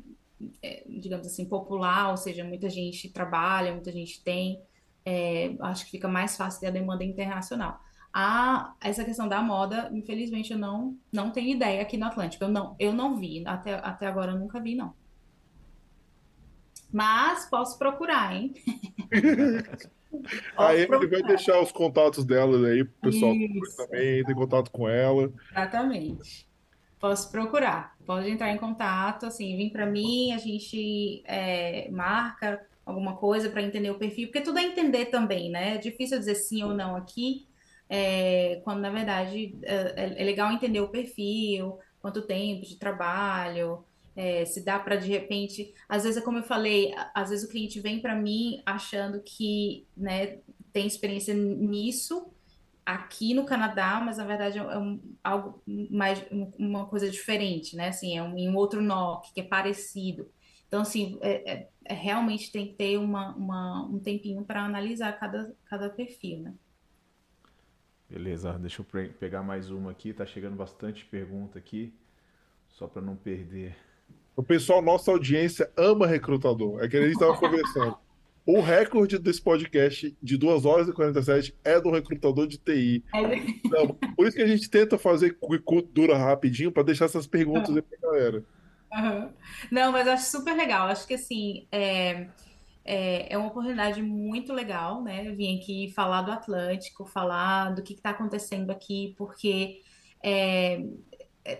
[0.62, 4.62] é digamos assim, popular, ou seja, muita gente trabalha, muita gente tem,
[5.04, 7.80] é, acho que fica mais fácil ter a demanda internacional
[8.12, 12.44] a essa questão da moda, infelizmente eu não não tenho ideia aqui no Atlântico.
[12.44, 14.94] Eu não eu não vi até até agora eu nunca vi não.
[16.92, 18.52] Mas posso procurar, hein?
[20.56, 23.34] aí ele vai deixar os contatos dela aí pro pessoal
[23.76, 25.32] também, entra em contato com ela.
[25.50, 26.48] Exatamente.
[26.98, 27.96] Posso procurar.
[28.06, 33.62] Pode entrar em contato, assim, vem para mim, a gente é, marca alguma coisa para
[33.62, 35.74] entender o perfil, porque tudo é entender também, né?
[35.76, 37.46] É difícil dizer sim ou não aqui,
[37.88, 43.84] é, quando na verdade é, é, legal entender o perfil, quanto tempo de trabalho,
[44.14, 47.50] é, se dá para de repente, às vezes é como eu falei, às vezes o
[47.50, 50.38] cliente vem para mim achando que né,
[50.72, 52.30] tem experiência nisso
[52.84, 56.24] aqui no Canadá, mas na verdade é um, algo mais
[56.58, 57.88] uma coisa diferente, né?
[57.88, 60.28] Assim, é um, um outro NOC que é parecido.
[60.66, 65.12] Então, assim, é, é, é realmente tem que ter uma, uma um tempinho para analisar
[65.18, 66.54] cada, cada perfil, né?
[68.08, 70.12] Beleza, deixa eu pegar mais uma aqui.
[70.12, 71.94] Tá chegando bastante pergunta aqui,
[72.68, 73.76] só para não perder.
[74.36, 76.82] O pessoal, nossa audiência ama recrutador.
[76.82, 77.96] É que a gente estava conversando.
[78.44, 83.04] O recorde desse podcast de 2 horas e 47 é do recrutador de TI.
[83.14, 83.36] É.
[83.64, 87.68] Então, por isso que a gente tenta fazer quick dura rapidinho para deixar essas perguntas
[87.68, 87.76] uhum.
[87.76, 88.44] aí pra galera.
[88.92, 89.28] Uhum.
[89.70, 90.88] Não, mas acho super legal.
[90.88, 92.26] Acho que assim, é
[92.84, 95.26] é, é uma oportunidade muito legal, né?
[95.26, 99.80] Eu vim aqui falar do Atlântico, falar do que está acontecendo aqui, porque
[100.22, 100.84] é,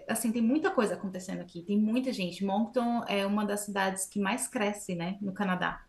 [0.08, 2.44] assim, tem muita coisa acontecendo aqui, tem muita gente.
[2.44, 5.84] Moncton é uma das cidades que mais cresce, né, no Canadá.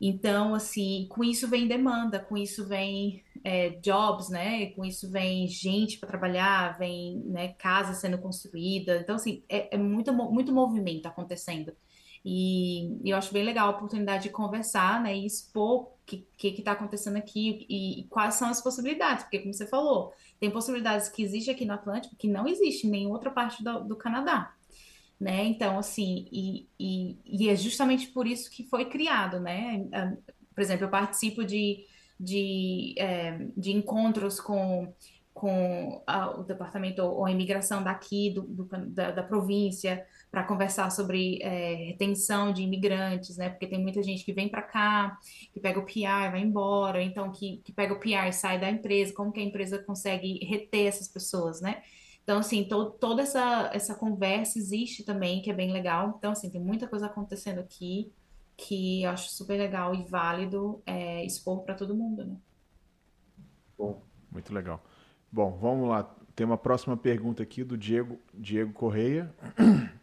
[0.00, 4.66] Então, assim, com isso vem demanda, com isso vem é, jobs, né?
[4.66, 8.98] Com isso vem gente para trabalhar, vem né, casa sendo construída.
[8.98, 11.72] Então, assim, é, é muito, muito movimento acontecendo.
[12.24, 15.16] E, e eu acho bem legal a oportunidade de conversar, né?
[15.16, 19.24] E expor o que está acontecendo aqui e, e, quais são as possibilidades.
[19.24, 22.92] Porque, como você falou, tem possibilidades que existem aqui no Atlântico que não existem em
[22.92, 24.54] nenhuma outra parte do, do Canadá
[25.20, 25.44] né?
[25.46, 29.86] Então, assim, e, e, e, é justamente por isso que foi criado, né?
[29.92, 30.12] Ah,
[30.54, 31.84] por exemplo, eu participo de,
[32.18, 34.92] de, é, de encontros com,
[35.34, 40.90] com a, o departamento ou a imigração daqui, do, do da, da, província, para conversar
[40.90, 43.48] sobre é, retenção de imigrantes, né?
[43.48, 45.18] Porque tem muita gente que vem para cá,
[45.52, 48.60] que pega o PR e vai embora, então que, que pega o PR e sai
[48.60, 51.82] da empresa, como que a empresa consegue reter essas pessoas, né?
[52.22, 56.14] Então, assim, to, toda essa, essa conversa existe também, que é bem legal.
[56.18, 58.12] Então, assim, tem muita coisa acontecendo aqui
[58.54, 62.36] que eu acho super legal e válido é, expor para todo mundo, né?
[63.78, 64.84] Bom, muito legal.
[65.32, 66.02] Bom, vamos lá.
[66.34, 69.34] Tem uma próxima pergunta aqui do Diego, Diego Correia.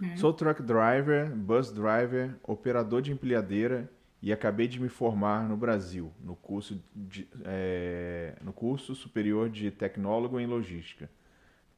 [0.00, 0.16] Uhum.
[0.16, 3.90] Sou truck driver, bus driver, operador de empilhadeira
[4.22, 9.70] e acabei de me formar no Brasil, no curso, de, é, no curso superior de
[9.70, 11.08] tecnólogo em logística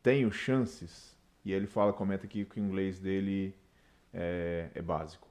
[0.07, 1.19] tenho chances?
[1.45, 3.53] E ele fala, comenta aqui que o inglês dele
[4.15, 5.27] é, é básico.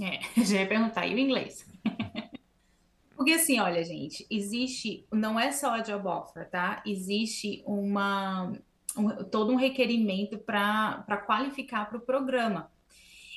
[0.00, 1.70] É, já ia perguntar, e o inglês?
[3.14, 6.82] Porque assim, olha, gente, existe, não é só a job offer, tá?
[6.86, 8.50] Existe uma,
[8.96, 12.70] um, todo um requerimento para qualificar para o programa.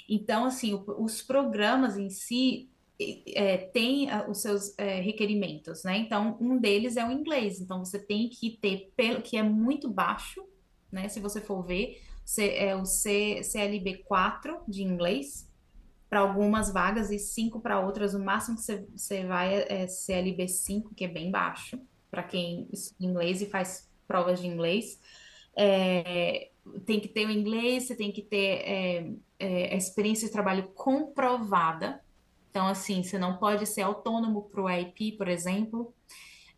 [0.07, 2.69] Então, assim, o, os programas em si
[3.27, 5.97] é, tem ah, os seus é, requerimentos, né?
[5.97, 7.59] Então, um deles é o inglês.
[7.59, 10.43] Então, você tem que ter, pelo que é muito baixo,
[10.91, 11.09] né?
[11.09, 12.01] Se você for ver,
[12.38, 15.49] é o C, CLB 4 de inglês
[16.09, 18.13] para algumas vagas e 5 para outras.
[18.13, 21.80] O máximo que você, você vai é, é CLB 5, que é bem baixo,
[22.11, 24.99] para quem estuda inglês e faz provas de inglês.
[25.57, 26.49] É,
[26.85, 30.69] tem que ter o inglês, você tem que ter é, é, a experiência de trabalho
[30.69, 32.01] comprovada,
[32.53, 35.91] então, assim, você não pode ser autônomo para o IP, por exemplo.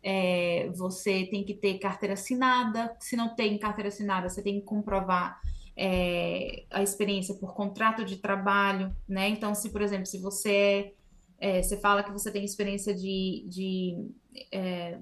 [0.02, 2.94] É, você tem que ter carteira assinada.
[3.00, 5.40] Se não tem carteira assinada, você tem que comprovar
[5.74, 9.30] é, a experiência por contrato de trabalho, né?
[9.30, 10.92] Então, se, por exemplo, se você
[11.38, 14.10] é, você fala que você tem experiência de, de,
[14.52, 14.98] é,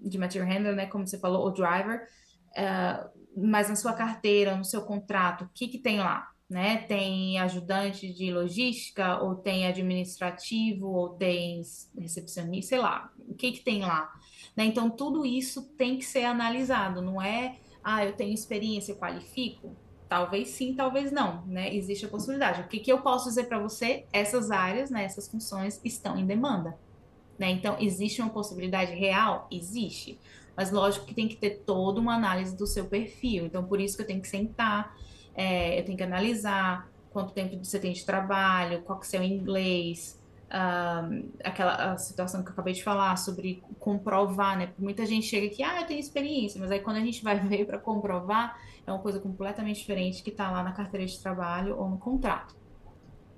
[0.00, 0.86] de material handler, né?
[0.86, 2.06] Como você falou, ou driver,
[2.56, 3.04] é,
[3.36, 6.32] mas na sua carteira, no seu contrato, o que que tem lá?
[6.48, 6.78] né?
[6.78, 11.60] Tem ajudante de logística, ou tem administrativo, ou tem
[11.98, 14.12] recepcionista, sei lá, o que que tem lá,
[14.56, 14.64] né?
[14.64, 19.76] Então, tudo isso tem que ser analisado, não é, ah, eu tenho experiência, eu qualifico?
[20.08, 21.74] Talvez sim, talvez não, né?
[21.74, 22.60] Existe a possibilidade.
[22.60, 24.06] O que, que eu posso dizer para você?
[24.12, 26.78] Essas áreas, né, essas funções estão em demanda,
[27.36, 27.50] né?
[27.50, 29.48] Então, existe uma possibilidade real?
[29.50, 30.18] Existe.
[30.56, 33.46] Mas lógico que tem que ter toda uma análise do seu perfil.
[33.46, 34.96] Então, por isso que eu tenho que sentar,
[35.34, 39.10] é, eu tenho que analisar quanto tempo você tem de trabalho, qual que é o
[39.10, 44.72] seu inglês, um, aquela situação que eu acabei de falar sobre comprovar, né?
[44.78, 47.66] Muita gente chega aqui, ah, eu tenho experiência, mas aí quando a gente vai ver
[47.66, 51.88] para comprovar, é uma coisa completamente diferente que está lá na carteira de trabalho ou
[51.88, 52.54] no contrato,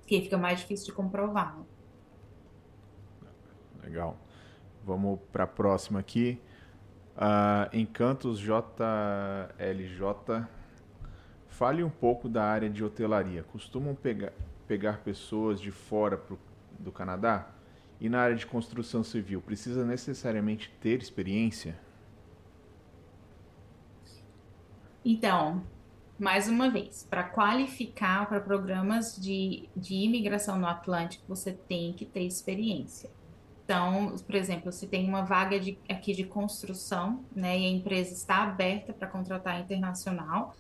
[0.06, 1.56] que fica mais difícil de comprovar.
[1.56, 1.64] Né?
[3.82, 4.16] Legal.
[4.84, 6.40] Vamos para a próxima aqui.
[7.18, 8.68] Uh, Encantos JLJ
[11.58, 13.42] Fale um pouco da área de hotelaria.
[13.42, 16.38] Costumam pegar, pessoas de fora pro,
[16.78, 17.50] do Canadá?
[18.00, 21.76] E na área de construção civil, precisa necessariamente ter experiência?
[25.04, 25.64] Então,
[26.16, 32.04] mais uma vez, para qualificar para programas de, de imigração no Atlântico, você tem que
[32.04, 33.10] ter experiência.
[33.68, 38.14] Então, por exemplo, se tem uma vaga de, aqui de construção, né, e a empresa
[38.14, 40.56] está aberta para contratar internacional,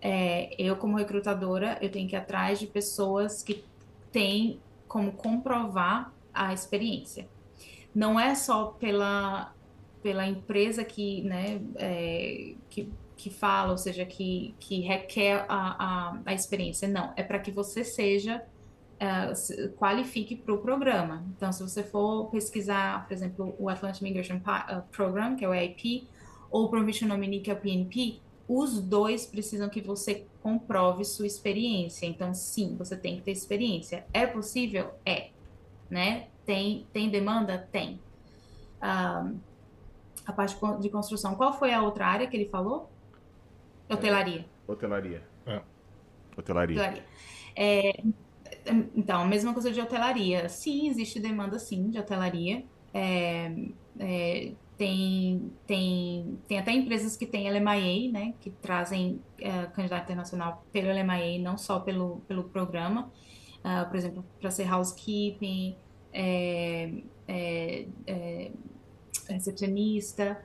[0.00, 3.64] é, eu como recrutadora, eu tenho que ir atrás de pessoas que
[4.10, 7.28] têm como comprovar a experiência.
[7.94, 9.54] Não é só pela,
[10.02, 16.20] pela empresa que, né, é, que, que fala, ou seja, que, que requer a, a,
[16.26, 16.88] a experiência.
[16.88, 18.42] Não, é para que você seja,
[19.00, 21.24] uh, qualifique para o programa.
[21.36, 24.40] Então, se você for pesquisar, por exemplo, o Atlantic Migration
[24.92, 26.06] Program, que é o EIP,
[26.50, 31.26] ou o Provision Nominee, que é o PNP, os dois precisam que você comprove sua
[31.26, 32.06] experiência.
[32.06, 34.04] Então, sim, você tem que ter experiência.
[34.12, 34.90] É possível?
[35.06, 35.30] É.
[35.88, 36.26] Né?
[36.44, 37.68] Tem, tem demanda?
[37.70, 38.00] Tem.
[38.82, 39.38] Um,
[40.26, 41.34] a parte de construção.
[41.34, 42.90] Qual foi a outra área que ele falou?
[43.88, 44.40] Hotelaria.
[44.40, 45.22] É, hotelaria.
[45.46, 45.60] É.
[46.36, 46.76] Hotelaria.
[46.76, 47.04] hotelaria.
[47.56, 48.02] É,
[48.94, 50.48] então, mesma coisa de hotelaria.
[50.48, 52.64] Sim, existe demanda sim de hotelaria.
[52.92, 53.52] É,
[53.98, 60.64] é, tem, tem, tem até empresas que têm LMIA, né, que trazem é, candidato internacional
[60.72, 63.12] pelo LMIA, não só pelo, pelo programa.
[63.58, 65.76] Uh, por exemplo, para ser housekeeping,
[66.14, 66.90] é,
[67.28, 68.50] é, é
[69.28, 70.42] recepcionista.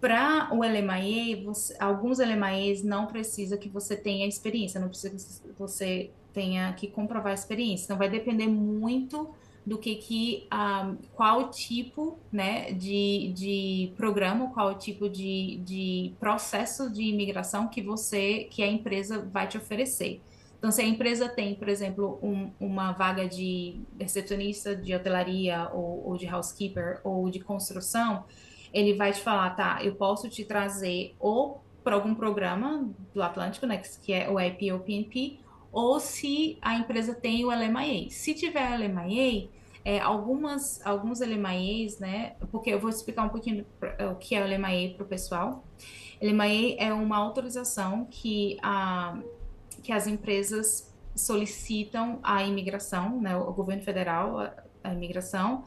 [0.00, 5.52] Para o LMIA, você, alguns LMIAs não precisa que você tenha experiência, não precisa que
[5.58, 7.84] você tenha que comprovar a experiência.
[7.84, 9.34] Então, vai depender muito
[9.64, 16.92] do que que um, qual tipo né de, de programa qual tipo de, de processo
[16.92, 20.20] de imigração que você que a empresa vai te oferecer
[20.58, 26.08] então se a empresa tem por exemplo um, uma vaga de recepcionista de hotelaria ou,
[26.08, 28.24] ou de housekeeper ou de construção
[28.74, 33.64] ele vai te falar tá eu posso te trazer ou para algum programa do Atlântico
[33.64, 35.38] né que é o IP ou PNP
[35.72, 38.10] ou se a empresa tem o LMIA.
[38.10, 39.48] Se tiver LMIA,
[39.84, 42.34] é, algumas, alguns LMIAs, né?
[42.50, 43.66] Porque eu vou explicar um pouquinho
[44.12, 45.64] o que é o LMIA para o pessoal.
[46.20, 49.18] LMIA é uma autorização que, a,
[49.82, 53.36] que as empresas solicitam à imigração, né?
[53.36, 54.54] O governo federal, a,
[54.84, 55.64] a imigração,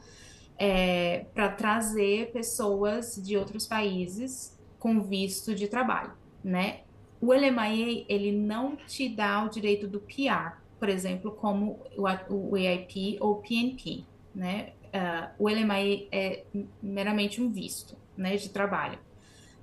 [0.56, 6.12] é, para trazer pessoas de outros países com visto de trabalho,
[6.42, 6.80] né?
[7.26, 13.18] O LMIA, ele não te dá o direito do PR, por exemplo, como o, EIP
[13.20, 14.74] ou o PNP, né?
[14.94, 16.44] Uh, o LMIA é
[16.80, 19.00] meramente um visto, né, de trabalho.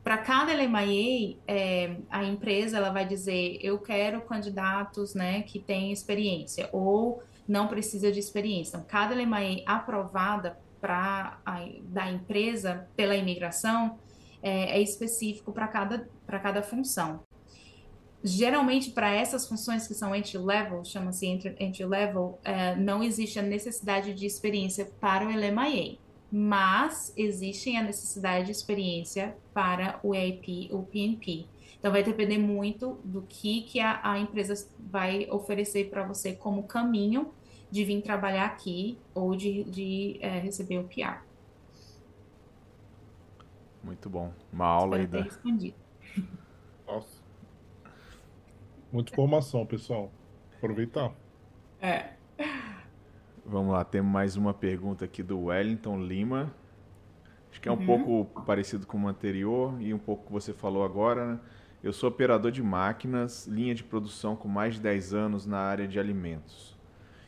[0.03, 5.94] Para cada LMIA, é, a empresa ela vai dizer, eu quero candidatos, né, que têm
[5.94, 8.76] experiência ou não precisa de experiência.
[8.76, 11.40] Então, cada LMIA aprovada para
[11.84, 13.98] da empresa pela imigração
[14.41, 17.22] é, é específico para cada para cada função
[18.24, 24.26] geralmente para essas funções que são entry-level, chama-se entry-level, é, não existe a necessidade de
[24.26, 25.98] experiência para o LMIA,
[26.32, 31.45] mas existe a necessidade de experiência para o EIP ou PNP.
[31.78, 36.64] Então vai depender muito do que, que a, a empresa vai oferecer para você como
[36.64, 37.34] caminho
[37.70, 41.22] de vir trabalhar aqui ou de, de é, receber o PR.
[43.84, 44.32] Muito bom.
[44.52, 45.30] Uma aula Espero aí da.
[45.30, 45.76] Respondido.
[46.88, 47.23] Nossa.
[48.94, 50.11] Muita informação, pessoal.
[50.57, 51.11] Aproveitar.
[51.82, 52.11] É.
[53.44, 56.53] Vamos lá, temos mais uma pergunta aqui do Wellington Lima.
[57.49, 57.86] Acho que é um Uhum.
[58.06, 61.26] pouco parecido com o anterior e um pouco o que você falou agora.
[61.34, 61.40] né?
[61.84, 65.88] Eu sou operador de máquinas, linha de produção com mais de 10 anos na área
[65.88, 66.78] de alimentos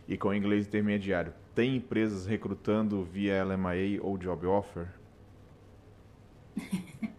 [0.07, 1.33] e com inglês intermediário.
[1.55, 4.87] Tem empresas recrutando via LMIA ou Job Offer?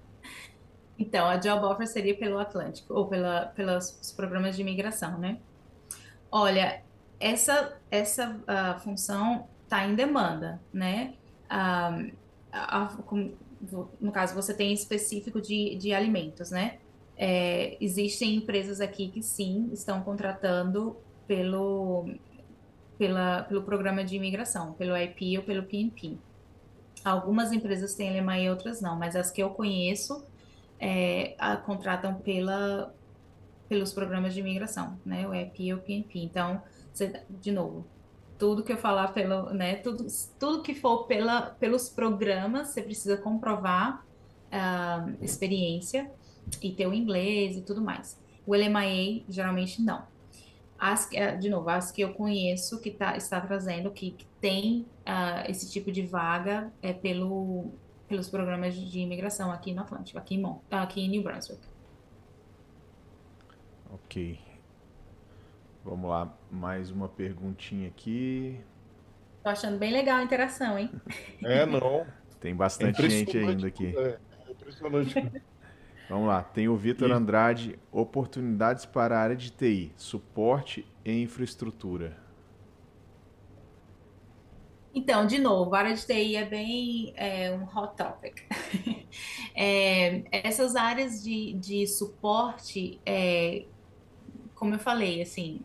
[0.99, 5.39] Então, a job offer seria pelo Atlântico, ou pela, pelos programas de imigração, né?
[6.31, 6.83] Olha,
[7.21, 11.15] essa, essa ah, função está em demanda, né?
[11.49, 11.99] Ah,
[12.53, 13.05] a- a-
[14.01, 16.79] no caso, você tem específico de, de alimentos, né?
[17.17, 20.97] É, existem empresas aqui que sim estão contratando
[21.27, 22.07] pelo,
[22.99, 26.19] pela, pelo programa de imigração, pelo IP ou pelo PNP.
[27.05, 30.25] Algumas empresas têm LMA e outras não, mas as que eu conheço
[30.79, 32.95] é, a- contratam pela,
[33.69, 35.27] pelos programas de imigração, né?
[35.29, 36.19] O EP e o PNP.
[36.21, 36.63] Então,
[37.29, 37.87] de novo,
[38.39, 39.77] tudo que eu falar pelo, né?
[39.77, 40.07] Tudo,
[40.39, 44.05] tudo que for pela, pelos programas, você precisa comprovar
[44.51, 46.11] ah, experiência
[46.63, 48.19] e ter o inglês e tudo mais.
[48.47, 50.07] O LMIA, geralmente, não.
[50.79, 54.87] As, eh, de novo, as que eu conheço que tá, está trazendo, que, que tem
[55.05, 57.73] ah, esse tipo de vaga, é pelo,
[58.09, 61.61] pelos programas de imigração aqui no Atlântico, aqui em, Mon, aqui em New Brunswick.
[63.91, 64.39] Ok.
[65.85, 68.61] Vamos lá, mais uma perguntinha aqui.
[69.43, 70.91] Tô achando bem legal a interação, hein?
[71.43, 72.07] É, não.
[72.41, 73.49] Tem É bastante gente impressionante.
[73.49, 73.97] ainda aqui.
[73.97, 74.19] É,
[74.49, 75.15] é impressionante.
[76.09, 82.17] Vamos lá, tem o Vitor Andrade, oportunidades para a área de TI, suporte e infraestrutura.
[84.97, 88.41] Então, de novo, a área de TI é bem é, um hot topic.
[89.59, 93.65] É, essas áreas de, de suporte, é,
[94.55, 95.63] como eu falei, assim,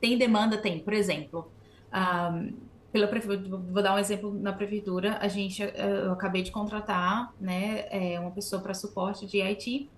[0.00, 0.80] tem demanda, tem.
[0.80, 1.52] Por exemplo,
[1.92, 2.52] ahm,
[2.92, 7.34] pela prefeitura, vou dar um exemplo na prefeitura, a gente, eh, eu acabei de contratar,
[7.40, 9.90] né, é, uma pessoa para suporte de IT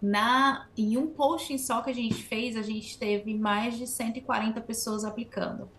[0.00, 4.60] Na, em um posting só que a gente fez, a gente teve mais de 140
[4.60, 5.70] pessoas aplicando.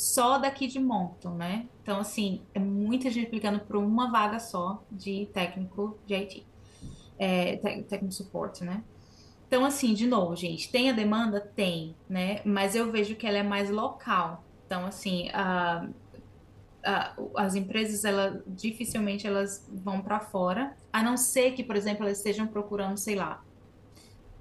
[0.00, 1.68] Só daqui de Moncton, né?
[1.82, 6.46] Então, assim, é muita gente aplicando por uma vaga só de técnico de IT.
[7.18, 8.82] É, técnico suporte, né?
[9.46, 11.38] Então, assim, de novo, gente, tem a demanda?
[11.38, 12.40] Tem, né?
[12.46, 14.42] Mas eu vejo que ela é mais local.
[14.64, 15.86] Então, assim, a,
[16.82, 22.06] a, as empresas, ela, dificilmente elas vão para fora, a não ser que, por exemplo,
[22.06, 23.44] elas estejam procurando, sei lá,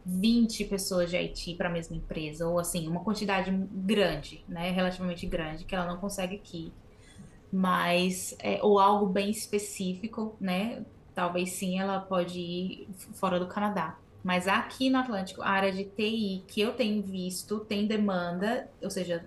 [0.06, 4.72] 20 pessoas de IT para a mesma empresa, ou assim, uma quantidade grande, né?
[4.72, 6.72] Relativamente grande, que ela não consegue aqui.
[7.52, 10.86] Mas, é, ou algo bem específico, né?
[11.16, 13.98] Talvez sim ela pode ir fora do Canadá.
[14.24, 18.90] Mas aqui no Atlântico, a área de TI que eu tenho visto tem demanda, ou
[18.90, 19.26] seja,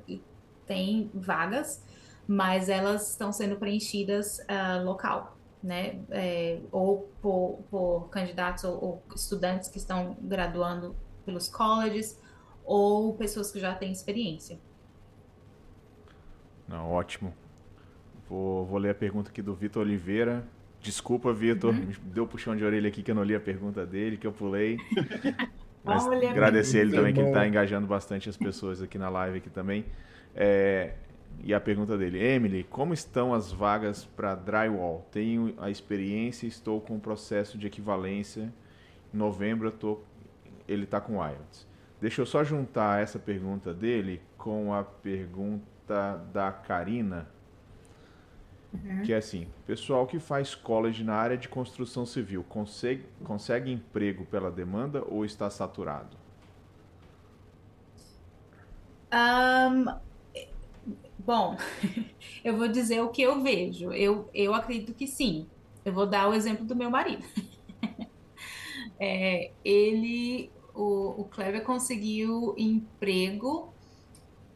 [0.66, 1.85] tem vagas,
[2.27, 5.31] mas elas estão sendo preenchidas uh, local,
[5.62, 6.01] né?
[6.10, 12.20] É, ou por, por candidatos ou, ou, estudantes que estão graduando pelos colleges,
[12.64, 14.59] ou pessoas que já têm experiência.
[16.66, 17.34] Não, ótimo.
[18.28, 20.44] Vou, vou ler a pergunta aqui do Vitor Oliveira.
[20.80, 21.93] Desculpa, Vitor, uhum.
[22.05, 24.78] deu puxão de orelha aqui que eu não li a pergunta dele, que eu pulei.
[25.84, 29.51] Mas agradecer ele também, que ele está engajando bastante as pessoas aqui na live aqui
[29.51, 29.84] também.
[30.34, 30.94] É,
[31.42, 35.06] e a pergunta dele, Emily, como estão as vagas para drywall?
[35.10, 38.52] Tenho a experiência, estou com o processo de equivalência.
[39.12, 40.00] Em novembro eu tô,
[40.68, 41.66] ele está com IELTS.
[42.00, 47.28] Deixa eu só juntar essa pergunta dele com a pergunta da Karina
[48.72, 49.02] Uhum.
[49.02, 54.24] Que é assim, pessoal que faz college na área de construção civil, consegue, consegue emprego
[54.24, 56.16] pela demanda ou está saturado?
[59.12, 59.94] Um,
[61.24, 61.57] bom,
[62.44, 63.93] eu vou dizer o que eu vejo.
[63.93, 65.47] Eu, eu acredito que sim.
[65.85, 67.24] Eu vou dar o exemplo do meu marido.
[68.99, 73.73] é, ele, o, o Kleber conseguiu emprego,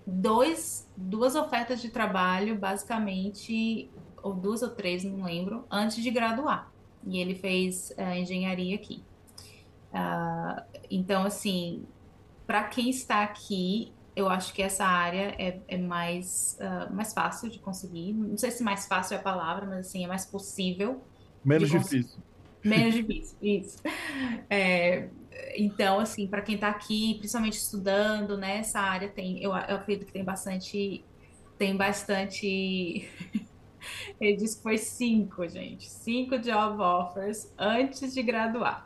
[0.07, 3.91] dois, duas ofertas de trabalho, basicamente
[4.27, 6.73] ou duas ou três, não lembro, antes de graduar.
[7.07, 9.05] E ele fez uh, engenharia aqui.
[9.93, 11.87] Uh, então, assim,
[12.45, 17.51] para quem está aqui, eu acho que essa área é, é mais, uh, mais fácil
[17.51, 18.15] de conseguir.
[18.15, 21.03] Não sei se mais fácil é a palavra, mas assim, é mais possível.
[21.45, 22.19] Menos difícil.
[22.65, 23.79] Menos difícil, isso.
[24.49, 25.09] É,
[25.57, 30.07] então, assim, para quem está aqui, principalmente estudando, né, essa área tem, eu, eu acredito
[30.07, 31.05] que tem bastante,
[31.59, 33.07] tem bastante
[34.21, 35.89] Ele disse que foi cinco, gente.
[35.89, 38.86] Cinco job offers antes de graduar.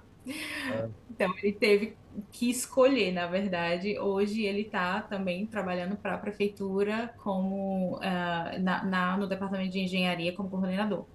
[1.11, 1.97] Então, ele teve
[2.33, 3.99] que escolher, na verdade.
[3.99, 9.81] Hoje ele está também trabalhando para a prefeitura como uh, na, na, no departamento de
[9.81, 11.07] engenharia como coordenador.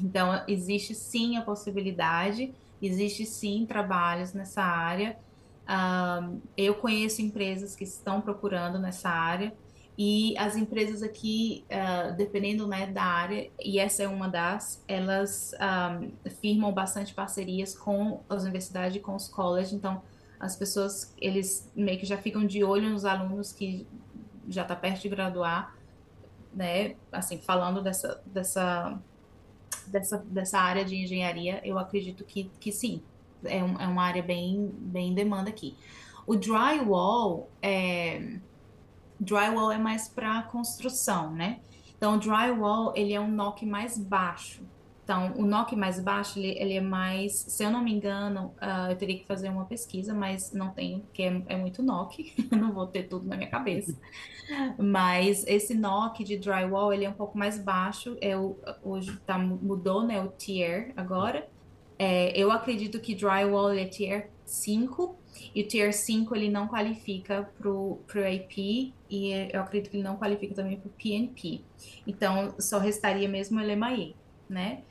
[0.00, 5.16] Então, existe sim a possibilidade, existe sim trabalhos nessa área.
[5.62, 9.54] Uh, eu conheço empresas que estão procurando nessa área.
[9.96, 15.52] E as empresas aqui, uh, dependendo né, da área, e essa é uma das, elas
[15.52, 16.00] um, ah,
[16.40, 19.72] firmam bastante parcerias com as universidades e com os colleges.
[19.72, 20.02] Então,
[20.40, 23.86] as pessoas, eles meio que já ficam de olho nos alunos que
[24.48, 25.76] já está perto de graduar,
[26.54, 26.96] né?
[27.12, 28.98] Assim, falando dessa, dessa,
[29.86, 33.02] dessa, dessa área de engenharia, eu acredito que, que sim,
[33.44, 35.76] é, um, é uma área bem, bem em demanda aqui.
[36.26, 38.38] O drywall é
[39.22, 41.60] Drywall é mais para construção, né?
[41.96, 44.60] Então, drywall, ele é um knock mais baixo.
[45.04, 48.90] Então, o knock mais baixo, ele, ele é mais, se eu não me engano, uh,
[48.90, 52.72] eu teria que fazer uma pesquisa, mas não tenho, porque é, é muito knock, não
[52.72, 53.96] vou ter tudo na minha cabeça.
[54.76, 59.38] Mas esse knock de drywall, ele é um pouco mais baixo, é o, hoje tá,
[59.38, 61.48] mudou, né, o tier agora.
[61.98, 65.16] É, eu acredito que drywall é tier 5,
[65.54, 68.92] e o Tier 5 ele não qualifica para o AP e
[69.52, 71.60] eu acredito que ele não qualifica também para o PNP.
[72.06, 74.14] Então, só restaria mesmo o LMAE,
[74.48, 74.82] né?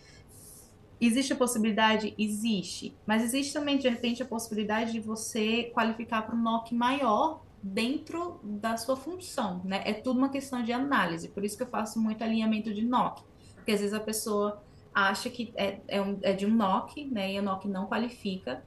[1.00, 2.14] Existe a possibilidade?
[2.18, 2.96] Existe.
[3.08, 8.40] Mas existe também, de repente, a possibilidade de você qualificar para um NOC maior dentro
[8.44, 9.82] da sua função, né?
[9.86, 11.28] É tudo uma questão de análise.
[11.30, 13.24] Por isso que eu faço muito alinhamento de NOC.
[13.56, 14.62] Porque às vezes a pessoa
[14.94, 17.34] acha que é, é, um, é de um NOC, né?
[17.34, 18.64] E o NOC não qualifica.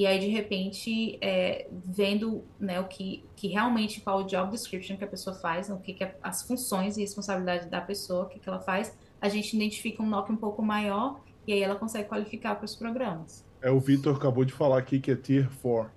[0.00, 4.96] E aí, de repente, é, vendo né, o que, que realmente qual o job description
[4.96, 8.26] que a pessoa faz, o que, que é as funções e responsabilidade da pessoa, o
[8.26, 11.74] que, que ela faz, a gente identifica um NOC um pouco maior e aí ela
[11.74, 13.44] consegue qualificar para os programas.
[13.60, 15.92] É, o Vitor acabou de falar aqui que é Tier 4.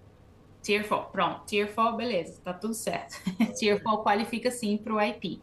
[0.61, 1.45] Tier 4, pronto.
[1.45, 3.15] Tier 4, beleza, tá tudo certo.
[3.57, 5.41] tier 4 qualifica sim para o IP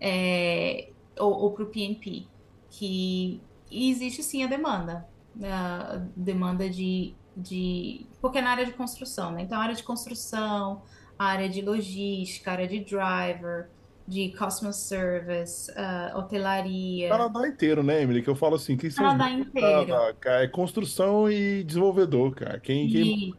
[0.00, 2.28] é, ou, ou para o PNP,
[2.70, 5.04] que existe sim a demanda.
[5.42, 8.06] A demanda de de.
[8.20, 9.42] Porque é na área de construção, né?
[9.42, 10.82] Então, área de construção,
[11.18, 13.68] área de logística, área de driver,
[14.06, 17.08] de customer service, uh, hotelaria.
[17.08, 18.22] Canadá inteiro, né, Emily?
[18.22, 19.86] Que eu falo assim, quem são os Canadá inteiro.
[19.86, 22.58] Canadá, cara, é construção e desenvolvedor, cara.
[22.58, 23.34] Quem, quem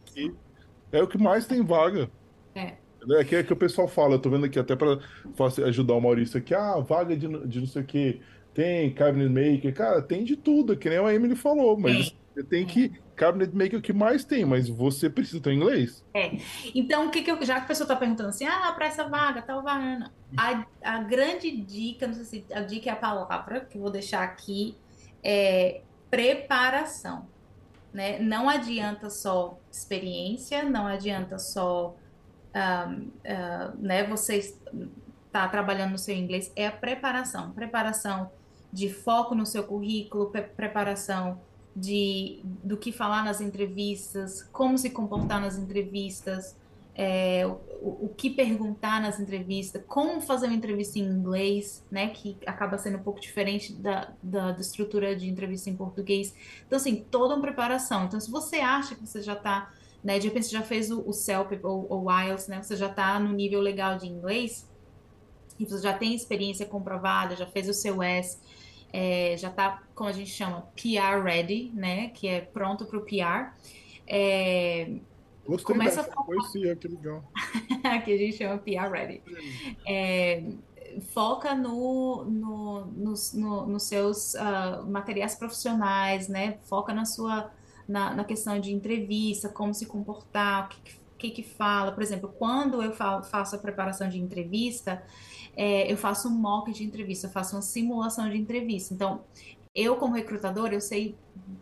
[0.91, 2.09] é o que mais tem vaga.
[2.55, 2.73] É.
[3.11, 4.99] É que, é que o pessoal fala, eu tô vendo aqui até para
[5.65, 8.21] ajudar o Maurício aqui, ah, vaga de, de não sei o que,
[8.53, 12.17] tem cabinet maker, cara, tem de tudo, que nem a Emily falou, mas Tem.
[12.34, 16.06] você tem que, cabinet maker é que mais tem, mas você precisa ter inglês.
[16.74, 19.04] Então, o que que eu, já que a pessoa está perguntando assim, ah, para essa
[19.10, 23.60] vaga, tal vaga, a, a grande dica, não sei se a dica é a palavra
[23.60, 24.78] que eu vou deixar aqui,
[25.22, 27.28] é preparação,
[27.94, 28.20] né?
[28.20, 31.96] Não adianta só experiência, não adianta só,
[32.54, 32.96] ah,
[33.78, 38.32] né, você estar trabalhando no seu inglês, é a preparação, preparação
[38.72, 41.41] de foco no seu currículo, pre- preparação
[41.80, 46.56] de do que falar nas entrevistas, como se comportar nas entrevistas,
[47.01, 47.45] é,
[47.81, 52.77] o, o que perguntar nas entrevistas, como fazer uma entrevista em inglês, né, que acaba
[52.77, 56.35] sendo um pouco diferente da, da, da estrutura de entrevista em português.
[56.68, 58.03] Então, assim, toda uma preparação.
[58.03, 59.72] Então, se você acha que você já está,
[60.03, 62.88] né, de repente você já fez o, o CELP ou o IELTS, né, você já
[62.88, 64.68] está no nível legal de inglês,
[65.57, 68.39] e você já tem experiência comprovada, já fez o seu S,
[68.91, 73.02] é, já está, como a gente chama, PR ready, né, que é pronto para o
[73.02, 73.53] PR,
[74.07, 74.99] é,
[75.49, 77.24] Gostei começa a dessa, conhecia, que legal.
[78.06, 79.24] que a gente chama PR Ready.
[79.88, 80.44] É,
[81.11, 86.60] foca no, no, nos, no- seus ah, materiais profissionais, né?
[86.64, 87.52] Foca na sua
[87.88, 91.91] na, na questão de entrevista, como se comportar, o que, que, que que fala.
[91.91, 95.04] Por exemplo, quando eu fa- faço a preparação de entrevista,
[95.56, 98.94] é, eu faço um mock de entrevista, eu faço uma simulação de entrevista.
[98.94, 99.22] Então,
[99.76, 101.16] eu como recrutador, eu sei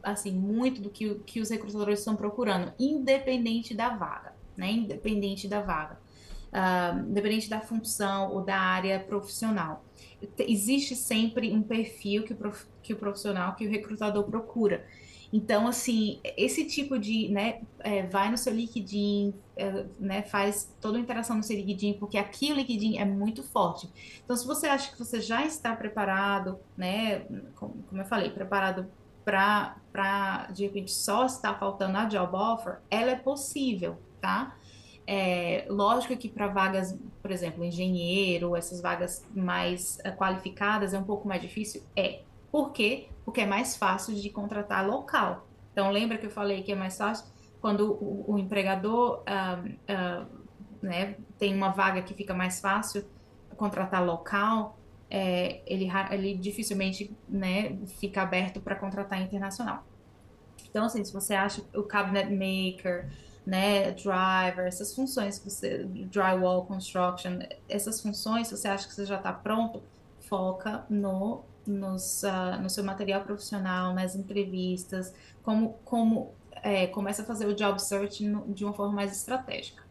[0.03, 4.71] assim muito do que, que os recrutadores estão procurando, independente da vaga, né?
[4.71, 5.99] Independente da vaga
[6.51, 9.83] ah, independente da função ou da área profissional.
[10.35, 14.85] Te- Existe sempre um perfil que o, prof- que o profissional, que o recrutador procura.
[15.31, 20.97] Então, assim, esse tipo de, né, é, vai no seu LinkedIn, é, né, faz toda
[20.97, 23.89] a interação no seu LinkedIn, porque aqui o LinkedIn é muito forte.
[24.23, 27.25] Então, se você acha que você já está preparado, né,
[27.55, 28.87] como, como eu falei, preparado
[29.25, 34.55] para, para, de repente, só está faltando a job offer, ela é possível, tá?
[35.05, 41.03] É, lógico que para vagas, por exemplo, engenheiro, essas vagas mais eh, qualificadas é um
[41.03, 41.81] pouco mais difícil?
[41.95, 42.26] É.
[42.57, 43.07] Por quê?
[43.23, 45.47] Porque é mais fácil de contratar local.
[45.71, 47.27] Então, lembra que eu falei que é mais fácil
[47.61, 49.23] quando o, o empregador
[50.81, 53.05] né, tem uma vaga que fica mais fácil
[53.55, 54.75] contratar local,
[55.07, 59.85] é, ele, ele dificilmente né, fica aberto para contratar internacional.
[60.67, 63.07] Então, assim, se você acha o cabinet maker,
[63.45, 67.37] né, driver, essas funções você, drywall construction,
[67.69, 69.83] essas funções, se você acha que você já está pronto,
[70.21, 75.11] foca no, nos, ah, no seu material profissional, nas entrevistas,
[75.41, 79.83] como, como é, começa a fazer o job search no- de uma forma mais estratégica.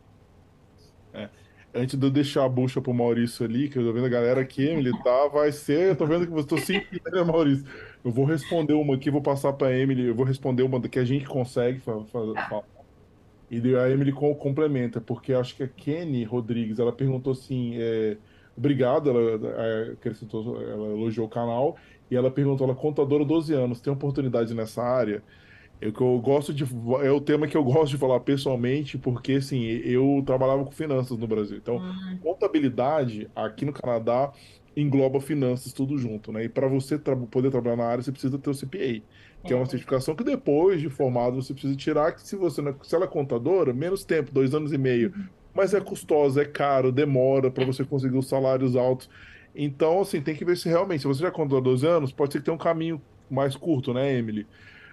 [1.75, 4.41] Antes de eu deixar a bucha pro Maurício ali, que eu tô vendo a galera
[4.41, 7.67] aqui, Emily, tá, vai ser, eu tô vendo que você tô sentindo, né, Maurício?
[8.03, 11.05] Eu vou responder uma aqui, vou passar pra Emily, eu vou responder uma que a
[11.05, 12.63] gente consegue fa- falar.
[13.51, 18.19] E a Emily com- complementa, porque acho que a Kenny Rodrigues, ela perguntou assim, é,
[18.57, 19.51] obrigado, ela
[19.91, 21.77] é, acrescentou, ela elogiou o canal,
[22.11, 25.25] e ela perguntou, ela é contadora 12 anos, tem oportunidade nessa área?
[25.81, 26.65] Eu, que eu gosto de,
[27.05, 31.19] é o tema que eu gosto de falar pessoalmente, porque assim, eu trabalhava com finanças
[31.19, 31.59] no Brasil.
[31.59, 34.33] Então, Hum, contabilidade aqui no Canadá
[34.75, 36.45] engloba finanças tudo junto, né?
[36.45, 39.07] E para você tra- poder trabalhar na área, você precisa ter o CPA,
[39.45, 39.67] que é uma é.
[39.67, 43.05] certificação que depois de formado você precisa tirar, que se você não, é- se ela
[43.05, 45.15] é contadora, menos tempo, dois anos e meio,
[45.57, 49.09] mas é custosa, é caro, demora para você conseguir os salários altos.
[49.55, 52.41] Então, assim, tem que ver se realmente, se você já contou 12 anos, pode ser
[52.41, 53.01] que tenha um caminho
[53.31, 54.47] mais curto, né, Emily?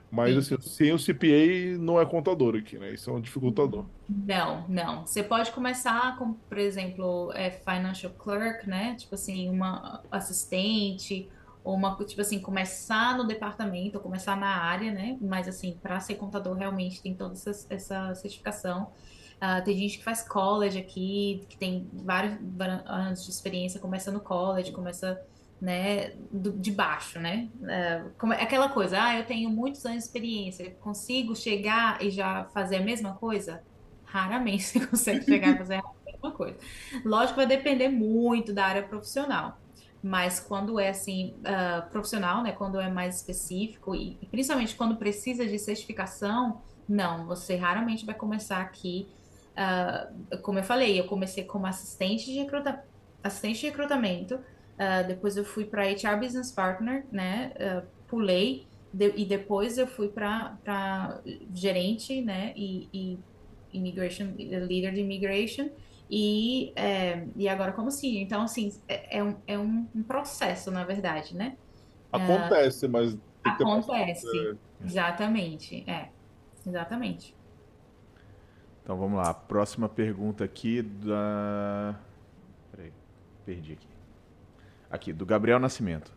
[0.09, 0.55] Mas, Sim.
[0.55, 2.93] assim, sem o CPA não é contador aqui, né?
[2.93, 3.85] Isso é um dificultador.
[4.07, 5.05] Não, não.
[5.05, 8.95] Você pode começar com, por exemplo, é, financial clerk, né?
[8.95, 11.27] Tipo assim, uma assistente,
[11.63, 15.17] ou uma, tipo assim, começar no departamento, começar na área, né?
[15.19, 18.91] Mas assim, para ser contador realmente tem toda essa, essa certificação.
[19.45, 22.35] Ah, tem gente que faz college aqui, que tem vários
[22.85, 25.19] anos de experiência, começa no college, começa,
[25.59, 27.49] né, do- de baixo, né?
[27.69, 32.09] É, como- é aquela coisa, ah, eu tenho muitos anos de experiência, consigo chegar e
[32.09, 33.61] já fazer a mesma coisa?
[34.05, 36.57] Raramente você consegue chegar e fazer a mesma coisa.
[37.05, 39.57] Lógico, vai depender muito da área profissional.
[40.01, 42.53] Mas quando é assim, ah, profissional, né?
[42.53, 48.59] Quando é mais específico, e principalmente quando precisa de certificação, Não, você raramente vai começar
[48.61, 49.07] aqui.
[49.53, 52.83] Uh, como eu falei, eu comecei como assistente de, recruta
[53.23, 57.53] assistente de recrutamento, uh, depois eu fui para HR Business Partner, né?
[57.55, 61.21] Uh, pulei de e depois eu fui para
[61.53, 62.53] gerente, né?
[62.55, 63.19] E, e
[63.73, 65.69] immigration, líder de immigration
[66.09, 68.21] e, é, e agora como senior.
[68.21, 71.57] Então, assim, é, é, um, é um, processo, na verdade, né?
[72.11, 73.17] Acontece, mas...
[73.43, 74.55] Acontece,
[74.85, 76.09] exatamente, é,
[76.65, 77.35] exatamente.
[78.83, 79.33] Então, vamos lá.
[79.33, 81.97] Próxima pergunta aqui da...
[82.69, 82.91] Peraí,
[83.45, 83.87] perdi aqui.
[84.89, 86.11] Aqui, do Gabriel Nascimento.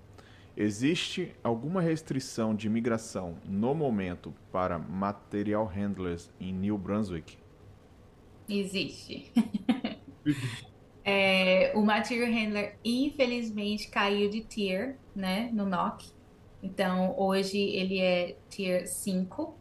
[0.56, 7.38] Existe alguma restrição de imigração no momento para material handlers em New Brunswick?
[8.48, 9.32] Existe.
[11.04, 16.06] é, o Material Handler, infelizmente, caiu de tier, né, no NOC.
[16.62, 19.54] Então, hoje ele é tier 5.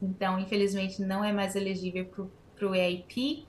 [0.00, 2.06] Então, infelizmente, não é mais elegível
[2.54, 3.46] para o EIP.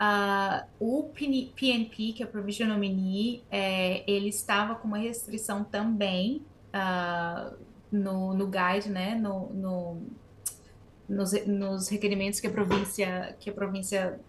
[0.00, 6.42] Uh, o PNP, que é o Provision Nominee, é, ele estava com uma restrição também
[6.74, 7.56] uh,
[7.92, 10.02] no, no guide, né, no, no
[11.10, 14.20] nos, nos requerimentos que a província, que a província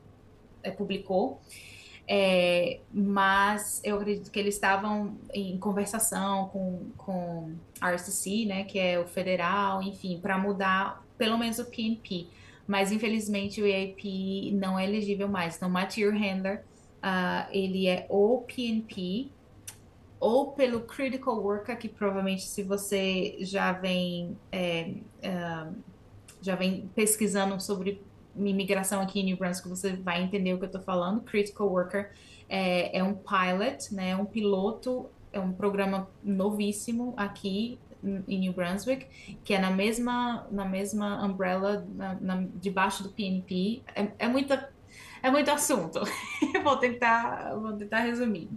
[0.63, 1.39] é, publicou.
[2.07, 8.79] É, mas eu acredito que eles estavam em conversação com, com a RCC, né, que
[8.79, 12.25] é o federal, enfim, para mudar pelo menos o PNP.
[12.65, 15.55] Mas infelizmente o EAP não é elegível mais.
[15.55, 16.63] Então, Material Handler,
[16.97, 19.29] uh, ele é ou PNP
[20.19, 24.93] ou pelo Critical Worker, que provavelmente se você já vem é,
[25.23, 25.75] uh,
[26.41, 28.01] já vem pesquisando sobre
[28.35, 31.21] imigração aqui em New Brunswick, você vai entender o que eu estou falando.
[31.21, 32.09] Critical Worker
[32.49, 37.77] é, é, um pilot, né, é um piloto, é um programa novíssimo aqui
[38.27, 39.07] em New Brunswick,
[39.43, 43.83] que é na mesma, na mesma umbrella, na, na, debaixo do PNP.
[43.95, 44.71] É, é, muita,
[45.21, 46.01] é muito assunto.
[46.63, 48.49] vou tentar, vou tentar resumir.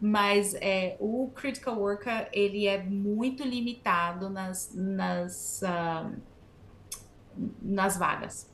[0.00, 6.12] Mas é, o Critical Worker, ele é muito limitado nas, nas uh,
[7.60, 8.50] nas vagas.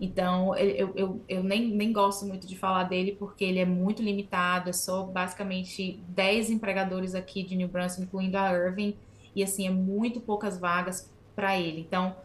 [0.00, 4.02] Então, eu, eu, eu nem, nem gosto muito de falar dele porque ele é muito
[4.02, 8.96] limitado, é só basicamente 10 empregadores aqui de New Brunswick, incluindo a Irving,
[9.40, 11.80] e assim, é muito poucas vagas para ele.
[11.80, 12.16] Então,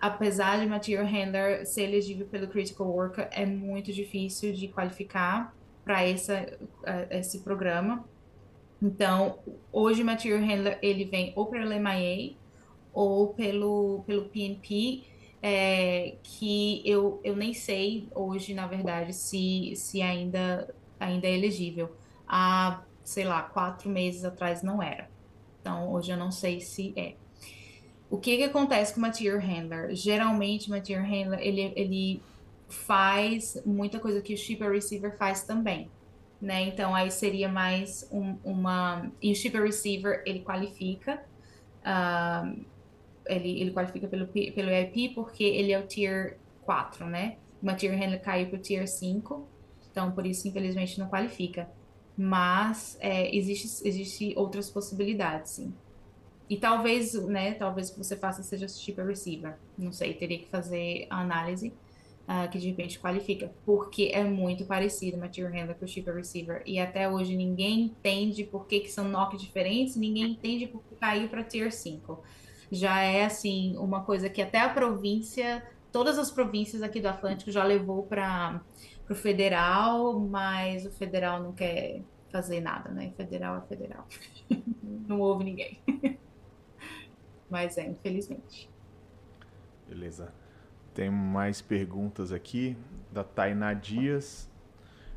[0.00, 5.54] apesar de Material Handler ser elegível pelo Critical Worker, é muito difícil de qualificar
[5.84, 8.04] para esse programa.
[8.80, 9.38] Então,
[9.70, 12.36] hoje Material Handler ele vem ou pelo MIA
[12.92, 15.04] ou pelo, pelo PNP,
[15.42, 21.94] é, que eu, eu nem sei hoje, na verdade, se, se ainda, ainda é elegível.
[22.26, 25.11] Há, sei lá, quatro meses atrás não era.
[25.62, 27.14] Então, hoje eu não sei se é.
[28.10, 29.94] O que, que acontece com o Material Handler?
[29.94, 32.22] Geralmente, o Material Handler, ele, ele
[32.68, 35.88] faz muita coisa que o Shipper Receiver faz também.
[36.40, 36.62] Né?
[36.62, 39.10] Então, aí seria mais um, uma...
[39.22, 41.24] E o Shipper Receiver, ele qualifica...
[43.24, 47.36] Ele, ele qualifica pelo, pelo EIP porque ele é o Tier 4, né?
[47.62, 49.48] O Material Handler caiu para o Tier 5,
[49.90, 51.70] então por isso, infelizmente, não qualifica.
[52.16, 55.74] Mas é, existe, existe outras possibilidades, sim.
[56.48, 59.56] E talvez, né, talvez o que você faça seja Shipper Receiver.
[59.78, 61.72] Não sei, teria que fazer a análise
[62.28, 63.50] uh, que de repente qualifica.
[63.64, 66.62] Porque é muito parecido Material Handler com Shipper Receiver.
[66.66, 70.94] E até hoje ninguém entende por que, que são NOC diferentes, ninguém entende por que
[70.96, 72.22] caiu para Tier 5
[72.72, 75.62] já é assim uma coisa que até a província,
[75.92, 78.62] todas as províncias aqui do Atlântico já levou para
[79.08, 83.12] o federal, mas o federal não quer fazer nada, né?
[83.16, 84.06] Federal é federal.
[85.08, 85.80] não ouve ninguém.
[87.50, 88.70] mas é, infelizmente.
[89.88, 90.32] Beleza.
[90.94, 92.76] Tem mais perguntas aqui
[93.10, 94.50] da Tainá Dias.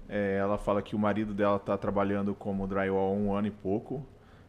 [0.08, 3.52] É, ela fala que o marido dela está trabalhando como drywall há um ano e
[3.52, 4.06] pouco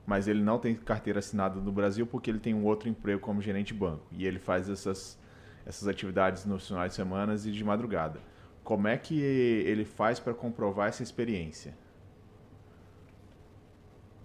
[0.07, 3.43] mas ele não tem carteira assinada no Brasil porque ele tem um outro emprego como
[3.43, 5.19] gerente de banco e ele faz essas,
[5.67, 8.21] essas atividades nos finais de semana e de madrugada.
[8.67, 11.73] Como é que ele faz para comprovar essa experiência?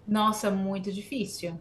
[0.04, 1.56] Nossa, muito difícil.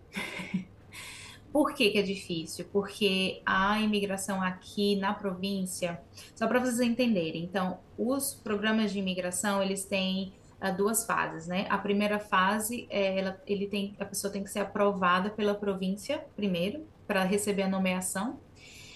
[1.53, 2.65] Por que, que, é difícil?
[2.73, 6.01] Porque a imigração aqui na província,
[6.33, 10.33] só para vocês entenderem, então, os programas de imigração, eles têm
[10.75, 11.67] duas fases, né?
[11.69, 16.25] A primeira fase, é, ela, ele tem, a pessoa tem que ser aprovada pela província
[16.35, 18.39] primeiro para receber a nomeação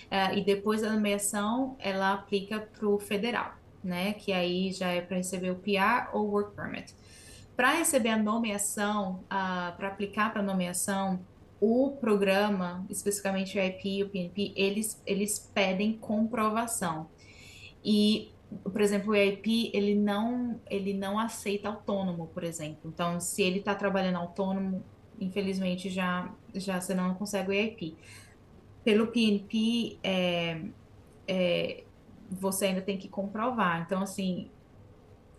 [0.06, 3.54] uh, e depois da nomeação ela aplica para o federal,
[3.86, 4.14] né?
[4.14, 6.94] Que aí já é para receber o PR ou Work Permit.
[7.56, 11.22] Para receber a nomeação, uh, para aplicar para nomeação,
[11.60, 17.08] o programa, especificamente o IP e o PNP, eles, eles pedem comprovação.
[17.84, 22.92] E, por exemplo, o IP, ele não, ele não aceita autônomo, por exemplo.
[22.94, 24.84] Então, se ele está trabalhando autônomo,
[25.20, 27.96] infelizmente, já, já você não consegue o EIP.
[28.84, 30.62] Pelo PNP, é,
[31.28, 31.84] é,
[32.30, 33.82] você ainda tem que comprovar.
[33.82, 34.50] Então, assim,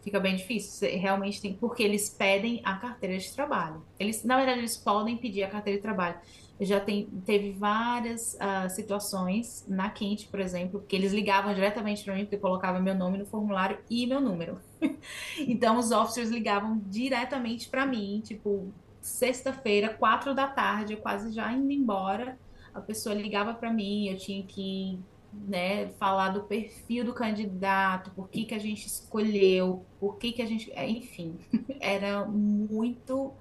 [0.06, 0.70] fica bem difícil.
[0.70, 3.82] Você realmente tem, porque eles pedem a carteira de trabalho.
[3.98, 6.16] Eles, na verdade, eles podem pedir a carteira de trabalho.
[6.60, 12.14] Já tem, teve várias uh, situações na Quente, por exemplo, que eles ligavam diretamente para
[12.14, 14.60] mim, porque colocava meu nome no formulário e meu número.
[15.40, 21.52] então, os officers ligavam diretamente para mim, tipo, sexta-feira, quatro da tarde, eu quase já
[21.52, 22.38] indo embora.
[22.72, 25.00] A pessoa ligava para mim, eu tinha que
[25.46, 30.42] né, falar do perfil do candidato, por que, que a gente escolheu, por que, que
[30.42, 30.72] a gente.
[30.72, 31.38] É, enfim,
[31.80, 33.32] era muito,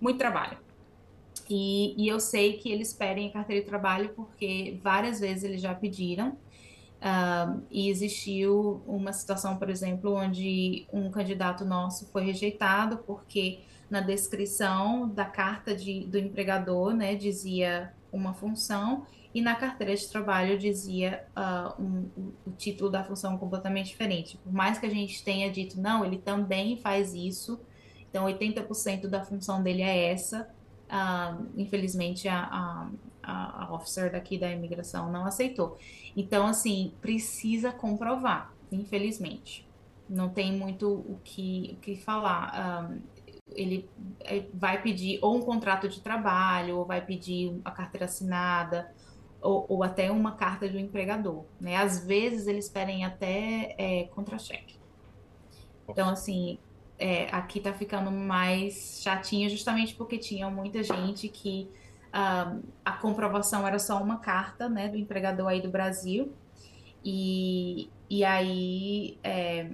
[0.00, 0.58] muito trabalho.
[1.48, 5.60] E, e eu sei que eles pedem a carteira de trabalho porque várias vezes eles
[5.60, 6.36] já pediram.
[6.96, 13.60] Uh, e existiu uma situação, por exemplo, onde um candidato nosso foi rejeitado porque
[13.90, 19.06] na descrição da carta de, do empregador, né, dizia uma função
[19.36, 24.38] e na carteira de trabalho dizia uh, um, o título da função completamente diferente.
[24.38, 27.60] Por mais que a gente tenha dito, não, ele também faz isso,
[28.08, 30.48] então 80% da função dele é essa,
[30.86, 32.88] uh, infelizmente a,
[33.22, 35.76] a, a officer daqui da imigração não aceitou.
[36.16, 39.68] Então, assim, precisa comprovar, infelizmente.
[40.08, 42.54] Não tem muito o que, o que falar.
[42.54, 42.98] Um, ah,
[43.54, 43.88] ele
[44.20, 48.90] é, vai pedir ou um contrato de trabalho, ou vai pedir a carteira assinada,
[49.46, 51.76] ou, ou, até uma carta do empregador, né?
[51.76, 54.76] Às vezes eles pedem até é, contra-cheque.
[55.88, 56.58] Então, assim,
[56.98, 61.68] é, aqui tá ficando mais chatinho justamente porque tinha muita gente que
[62.08, 66.32] uh, a comprovação era só uma carta, né, do empregador aí do Brasil,
[67.04, 69.70] e, e aí, é,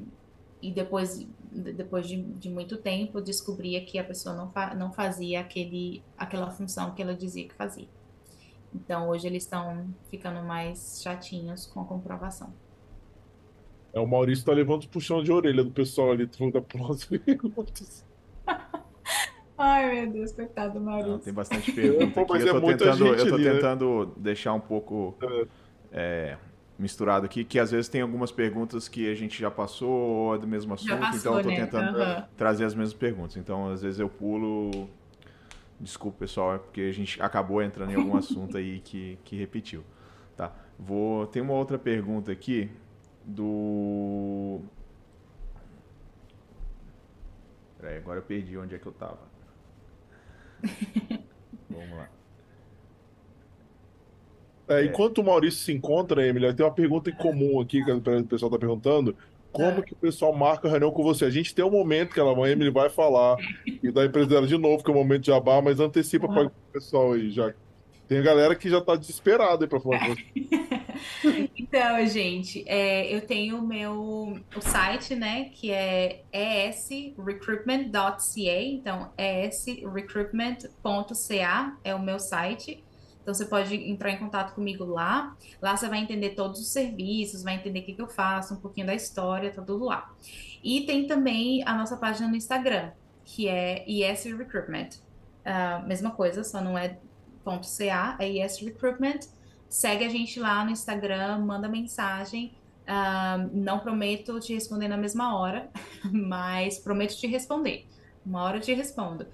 [0.61, 5.41] e depois, depois de, de, muito tempo, descobria que a pessoa não, fa não fazia
[5.41, 7.89] aquele, aquela função que ela dizia que fazia.
[8.75, 12.53] Então hoje eles estão ficando mais chatinhos com a comprovação.
[13.93, 17.19] É, o Maurício tá levando os puxão de orelha do pessoal ali, falando da próxima
[17.19, 18.05] perguntas.
[19.59, 21.13] Ai, meu Deus, coitado do Maurício.
[21.13, 22.33] Não, tem bastante pergunta aqui.
[22.49, 23.53] eu, tô é tentando, eu tô ali, né?
[23.53, 24.13] tentando né?
[24.17, 25.47] deixar um pouco é.
[25.93, 26.39] É,
[26.79, 30.39] misturado aqui, que às vezes tem algumas perguntas que a gente já passou ou é
[30.39, 31.57] do mesmo assunto, passou, então eu tô né?
[31.57, 32.25] tentando uhum.
[32.37, 33.37] trazer as mesmas perguntas.
[33.37, 34.89] Então, às vezes eu pulo
[35.83, 39.83] Desculpa, pessoal, é porque a gente acabou entrando em algum assunto aí que, que repetiu.
[40.37, 40.55] Tá.
[40.79, 41.27] Vou.
[41.27, 42.71] Tem uma outra pergunta aqui
[43.25, 44.61] do.
[47.81, 49.19] Peraí, agora eu perdi onde é que eu tava.
[51.69, 52.09] Vamos lá.
[54.69, 58.01] É, enquanto o Maurício se encontra, Emília, tem uma pergunta em comum aqui que o
[58.25, 59.17] pessoal está perguntando.
[59.53, 59.83] Como é.
[59.83, 61.27] que o pessoal marca a reunião com você?
[61.27, 64.47] A gente tem um momento que ela, a Emily vai falar e da empresa dela
[64.47, 66.35] de novo, que é o momento de jabá, mas antecipa uhum.
[66.35, 67.53] para o pessoal aí já.
[68.09, 70.25] Tem a galera que já está desesperada para falar com você.
[71.57, 81.79] então, gente, é, eu tenho o meu o site, né, que é esrecruitment.ca, então esrecruitment.ca
[81.85, 82.83] é o meu site.
[83.23, 85.37] Então você pode entrar em contato comigo lá.
[85.61, 88.59] Lá você vai entender todos os serviços, vai entender o que, que eu faço, um
[88.59, 90.13] pouquinho da história, tá tudo lá.
[90.63, 92.91] E tem também a nossa página no Instagram,
[93.25, 94.91] que é ES Recruitment.
[95.45, 96.99] Uh, mesma coisa, só não é
[97.45, 99.21] .ca, é ES Recruitment.
[99.69, 102.55] Segue a gente lá no Instagram, manda mensagem.
[102.83, 105.71] Uh, não prometo te responder na mesma hora,
[106.13, 107.87] mas prometo te responder.
[108.27, 109.27] Uma hora eu te respondo.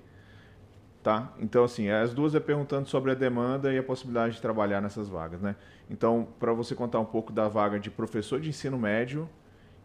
[1.01, 1.33] tá?
[1.39, 5.07] Então assim, as duas é perguntando sobre a demanda e a possibilidade de trabalhar nessas
[5.07, 5.55] vagas, né?
[5.89, 9.29] Então, para você contar um pouco da vaga de professor de ensino médio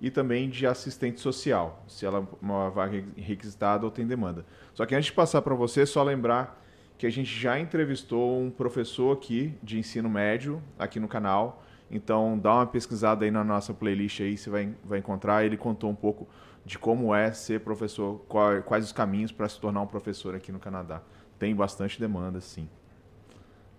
[0.01, 4.45] e também de assistente social, se ela é uma vaga requisitada ou tem demanda.
[4.75, 6.61] Só que antes de passar para você, só lembrar
[6.99, 11.64] que a gente já entrevistou um professor aqui de ensino médio aqui no canal.
[11.91, 15.45] Então dá uma pesquisada aí na nossa playlist aí, você vai, vai encontrar.
[15.45, 16.27] Ele contou um pouco
[16.65, 18.25] de como é ser professor,
[18.67, 21.03] quais os caminhos para se tornar um professor aqui no Canadá.
[21.39, 22.69] Tem bastante demanda, sim.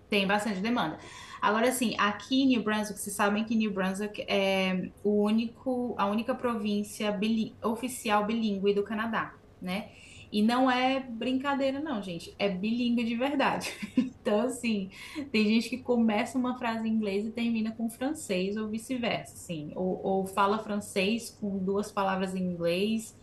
[0.08, 0.98] Tem bastante demanda.
[1.42, 6.06] Agora, assim, aqui em New Brunswick, vocês sabem que New Brunswick é o único, a
[6.06, 7.18] única província
[7.62, 9.90] oficial bilíngue do Canadá, né?
[10.30, 12.34] E não é brincadeira, não, gente.
[12.38, 13.72] É bilíngue de verdade.
[14.26, 14.90] Então, assim,
[15.30, 19.70] tem gente que começa uma frase em inglês e termina com francês ou vice-versa, assim.
[19.76, 23.16] Ou, ou, fala francês com duas palavras em inglês.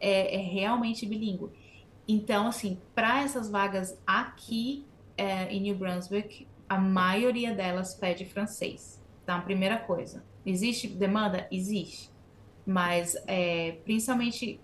[0.00, 1.48] É, é realmente bilíngue.
[2.08, 4.84] Então, assim, para essas vagas aqui
[5.16, 9.00] é, em New Brunswick, a maioria delas pede francês.
[9.22, 10.24] Então, primeira coisa.
[10.44, 11.46] Existe demanda?
[11.52, 12.10] Existe.
[12.66, 14.58] Mas, é, principalmente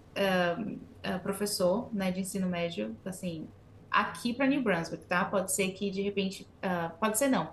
[1.05, 3.49] uh, professor né, de ensino médio, assim,
[3.91, 5.25] aqui para New Brunswick, tá?
[5.25, 7.53] Pode ser que de repente, uh, pode ser não.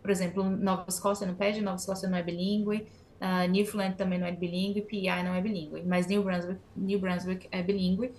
[0.00, 2.86] Por exemplo, Nova Escócia não pede, Nova Escócia não é bilíngue,
[3.20, 7.48] uh, Newfoundland também não é bilíngue, PI não é bilíngue, mas New Brunswick, New Brunswick
[7.50, 8.12] é bilíngue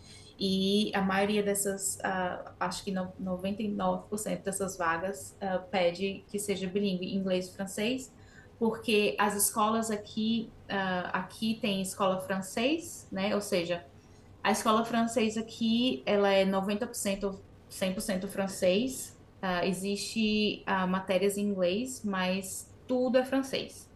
[0.43, 6.65] e a maioria dessas, uh, acho que no, 99% dessas vagas uh, pede que seja
[6.65, 8.11] bilíngue, inglês e francês,
[8.57, 13.35] porque as escolas aqui, uh, aqui tem escola francês, né?
[13.35, 13.85] Ou seja,
[14.43, 17.39] a escola francesa aqui, ela é 90%,
[17.69, 19.17] 100% francês.
[19.41, 23.89] Uh, existe uh, matérias em inglês, mas tudo é francês.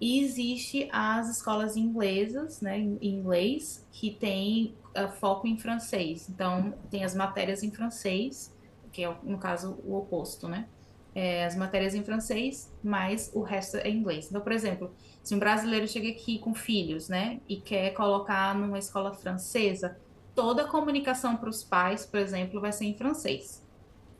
[0.00, 6.28] E existe as escolas inglesas, né, em inglês, que tem uh, foco em francês.
[6.28, 8.52] Então, tem as matérias em francês,
[8.92, 10.68] que é, no caso, o oposto, né?
[11.14, 14.28] É, as matérias em francês, mas o resto é inglês.
[14.30, 18.78] Então, por exemplo, se um brasileiro chega aqui com filhos, né, e quer colocar numa
[18.78, 19.98] escola francesa,
[20.34, 23.62] toda a comunicação para os pais, por exemplo, vai ser em francês.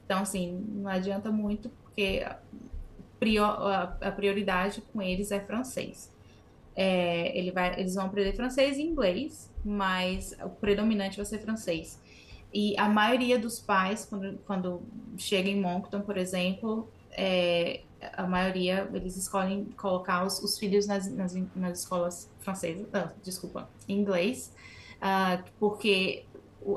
[0.05, 2.23] Então, assim, não adianta muito, porque
[4.01, 6.13] a prioridade com eles é francês.
[6.75, 12.01] É, ele vai, eles vão aprender francês e inglês, mas o predominante vai ser francês.
[12.53, 14.83] E a maioria dos pais, quando, quando
[15.17, 21.11] chega em Moncton, por exemplo, é, a maioria, eles escolhem colocar os, os filhos nas,
[21.13, 24.55] nas, nas, escolas francesas, ah, desculpa, em inglês,
[24.97, 26.27] uh, porque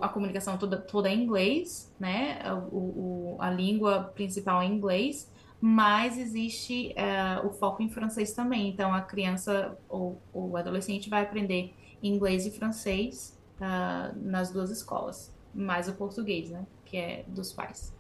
[0.02, 2.40] a comunicação toda, toda é em inglês, né?
[2.72, 5.32] O, o, a língua principal é inglês,
[5.62, 8.70] mas existe uh, o foco em francês também.
[8.70, 15.35] Então, a criança ou o adolescente vai aprender inglês e francês uh, nas duas escolas,
[15.56, 16.66] mais o português, né?
[16.84, 17.94] Que é dos pais.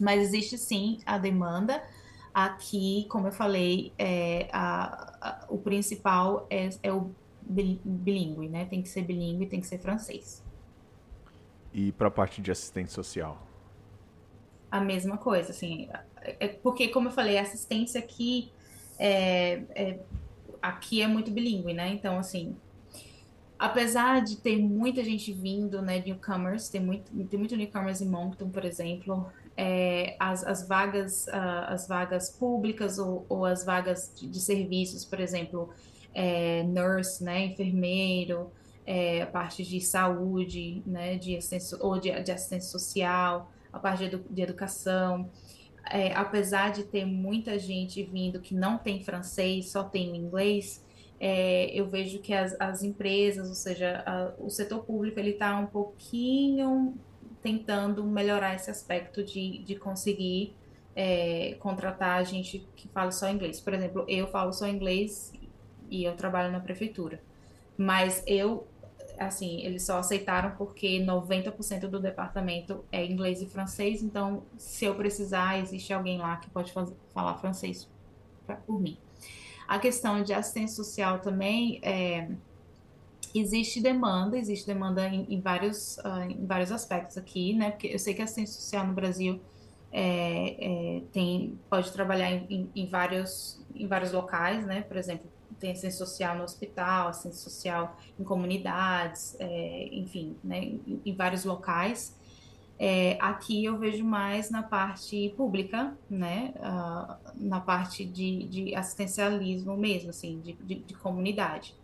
[0.00, 1.82] Mas existe sim a demanda.
[2.32, 7.10] Aqui, como eu falei, é, a, a, o principal é, é o
[7.42, 8.64] bilíngue, né?
[8.64, 10.42] Tem que ser bilíngue, tem que ser francês.
[11.74, 13.46] E para a parte de assistente social?
[14.70, 15.88] A mesma coisa, assim,
[16.22, 18.50] é porque como eu falei, a assistência aqui
[18.98, 19.98] é, é
[20.62, 21.88] aqui é muito bilíngue, né?
[21.88, 22.56] Então, assim,
[23.62, 28.50] apesar de ter muita gente vindo, né, newcomers, tem muito, tem muito newcomers em Moncton,
[28.50, 34.26] por exemplo, é, as, as, vagas, uh, as vagas públicas ou, ou as vagas de,
[34.26, 35.70] de, serviços, por exemplo,
[36.12, 38.50] é, nurse, né, enfermeiro,
[38.84, 44.00] é, a parte de saúde, né, de assistência, ou de, de assistência social, a parte
[44.00, 45.30] de, edu, de educação.
[45.88, 50.84] É, apesar de ter muita gente vindo que não tem francês, só tem inglês,
[51.24, 55.56] é, eu vejo que as, as empresas, ou seja, a, o setor público, ele está
[55.56, 56.96] um pouquinho
[57.40, 60.56] tentando melhorar esse aspecto de, de conseguir
[60.96, 63.60] é, contratar gente que fala só inglês.
[63.60, 65.32] Por exemplo, eu falo só inglês
[65.88, 67.22] e eu trabalho na prefeitura.
[67.78, 68.66] Mas eu,
[69.16, 74.96] assim, eles só aceitaram porque 90% do departamento é inglês e francês, então se eu
[74.96, 77.88] precisar, existe alguém lá que pode fazer, falar francês
[78.44, 78.98] pra, por mim.
[79.66, 82.28] A questão de assistência social também é
[83.34, 87.70] existe demanda, existe demanda em, em vários, uh, em vários aspectos aqui, né?
[87.70, 89.40] Porque eu sei que a assistência social no Brasil
[89.90, 94.82] é, é, tem, pode trabalhar em, em, vários, em vários locais, né?
[94.82, 100.58] Por exemplo, tem assistência social no hospital, assistência social em comunidades, é, enfim, né?
[100.64, 102.16] Em, em vários locais.
[102.84, 106.52] É, aqui eu vejo mais na parte pública, né?
[106.56, 111.76] Uh, na parte de, de assistencialismo mesmo, assim, de, de, de comunidade.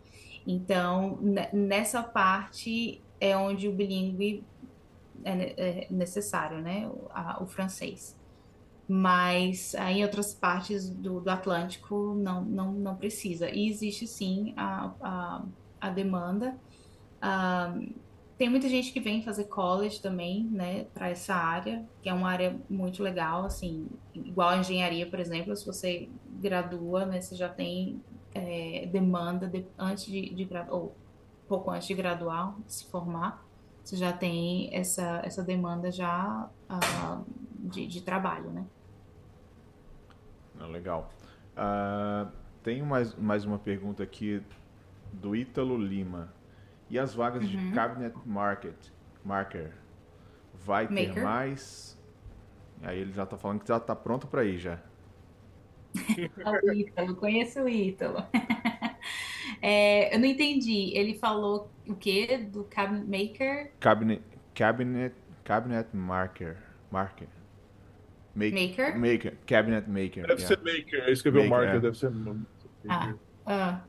[0.45, 1.17] Então,
[1.53, 4.43] nessa parte é onde o bilíngue
[5.23, 6.85] é, é necessário, né?
[6.89, 8.19] O, a, o francês.
[8.85, 13.49] Mas em outras partes do, do Atlântico não, não, não precisa.
[13.49, 15.45] E existe sim a, a,
[15.79, 16.57] a demanda.
[17.23, 18.08] Um,
[18.39, 22.31] tem muita gente que vem fazer college também, né, para essa área, que é uma
[22.31, 26.09] área muito legal, assim, igual a engenharia, por exemplo, se você
[26.39, 28.01] gradua, né, você já tem
[28.33, 30.95] é, demanda de, antes de, de ou
[31.49, 33.45] pouco antes de graduar, de se formar,
[33.83, 37.25] você já tem essa, essa demanda já uh,
[37.55, 38.65] de, de trabalho, né?
[40.57, 41.11] Ah, legal.
[41.57, 42.31] Uh,
[42.63, 44.41] tem mais, mais uma pergunta aqui
[45.11, 46.38] do Ítalo Lima.
[46.89, 47.49] E as vagas uhum.
[47.49, 48.75] de Cabinet Market,
[49.23, 49.71] Marker?
[50.53, 51.13] Vai Maker.
[51.13, 51.97] ter mais?
[52.81, 54.79] Aí ele já está falando que já está pronto para ir já.
[56.63, 58.25] o Ítalo, conheço o Ítalo.
[59.61, 60.91] É, eu não entendi.
[60.95, 62.37] Ele falou o quê?
[62.37, 63.71] Do cabinet maker?
[63.79, 64.21] Cabinet,
[64.55, 66.57] cabinet, cabinet marker,
[66.89, 67.27] marker.
[68.35, 68.97] Make, maker?
[68.97, 70.27] Maker, cabinet maker.
[70.27, 70.47] Deve yeah.
[70.47, 71.03] ser maker.
[71.03, 71.79] Ele escreveu maker, marker, é.
[71.79, 72.11] deve ser.
[72.87, 73.13] Ah,
[73.45, 73.81] ah.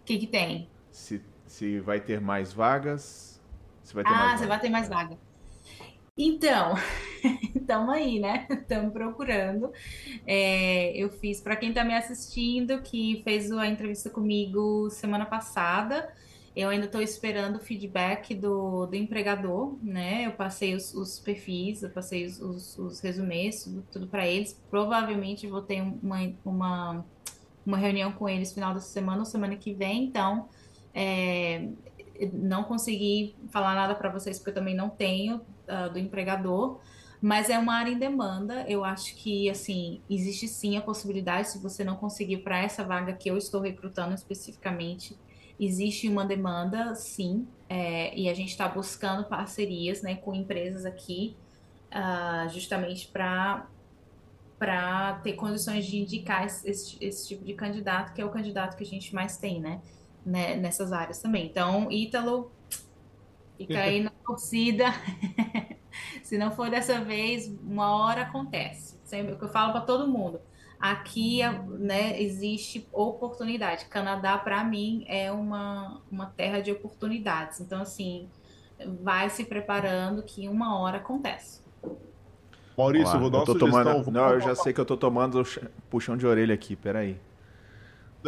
[0.00, 0.70] O que que tem?
[0.98, 3.40] Se, se vai ter mais vagas.
[3.84, 5.16] Se vai ter ah, mais você vai ter mais vaga.
[6.16, 6.74] Então,
[7.54, 8.46] estamos aí, né?
[8.50, 9.72] Estamos procurando.
[10.26, 16.12] É, eu fiz, para quem está me assistindo, que fez a entrevista comigo semana passada,
[16.56, 20.26] eu ainda estou esperando o feedback do, do empregador, né?
[20.26, 24.60] Eu passei os, os perfis, eu passei os, os, os resumês, tudo, tudo para eles.
[24.68, 27.06] Provavelmente vou ter uma, uma,
[27.64, 30.48] uma reunião com eles final da semana ou semana que vem, então.
[30.94, 31.68] É,
[32.32, 36.80] não consegui falar nada para vocês porque eu também não tenho uh, do empregador,
[37.20, 38.64] mas é uma área em demanda.
[38.68, 43.12] Eu acho que assim existe sim a possibilidade se você não conseguir para essa vaga
[43.12, 45.16] que eu estou recrutando especificamente,
[45.58, 51.36] existe uma demanda, sim, é, e a gente está buscando parcerias, né, com empresas aqui,
[51.92, 53.66] uh, justamente para
[54.58, 58.82] para ter condições de indicar esse, esse tipo de candidato, que é o candidato que
[58.82, 59.80] a gente mais tem, né?
[60.28, 61.46] Né, nessas áreas também.
[61.46, 62.52] Então, Ítalo,
[63.56, 64.86] fica aí na torcida.
[66.22, 68.98] Se não for dessa vez, uma hora acontece.
[69.04, 70.40] Sempre o que eu falo para todo mundo.
[70.78, 71.40] Aqui
[71.78, 73.86] né, existe oportunidade.
[73.86, 77.60] Canadá, para mim, é uma, uma terra de oportunidades.
[77.60, 78.28] Então, assim,
[79.00, 81.62] vai se preparando que uma hora acontece.
[82.76, 83.70] Maurício, Olá, vou dar uma sugestão.
[83.72, 84.10] Tomando...
[84.12, 85.42] Não, eu já sei que eu tô tomando
[85.90, 87.18] puxão de orelha aqui, peraí.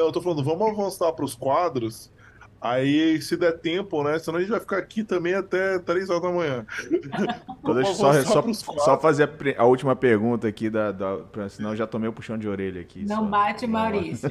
[0.01, 2.11] Não, eu tô falando, vamos avançar para os quadros.
[2.59, 4.19] Aí, se der tempo, né?
[4.19, 6.67] Senão a gente vai ficar aqui também até 3 horas da manhã.
[7.61, 11.19] Então, deixa só, só, só, fazer a, a, última pergunta aqui, da, da,
[11.51, 13.05] senão eu já tomei o puxão de orelha aqui.
[13.05, 13.25] Não só.
[13.25, 14.31] bate, Maurício.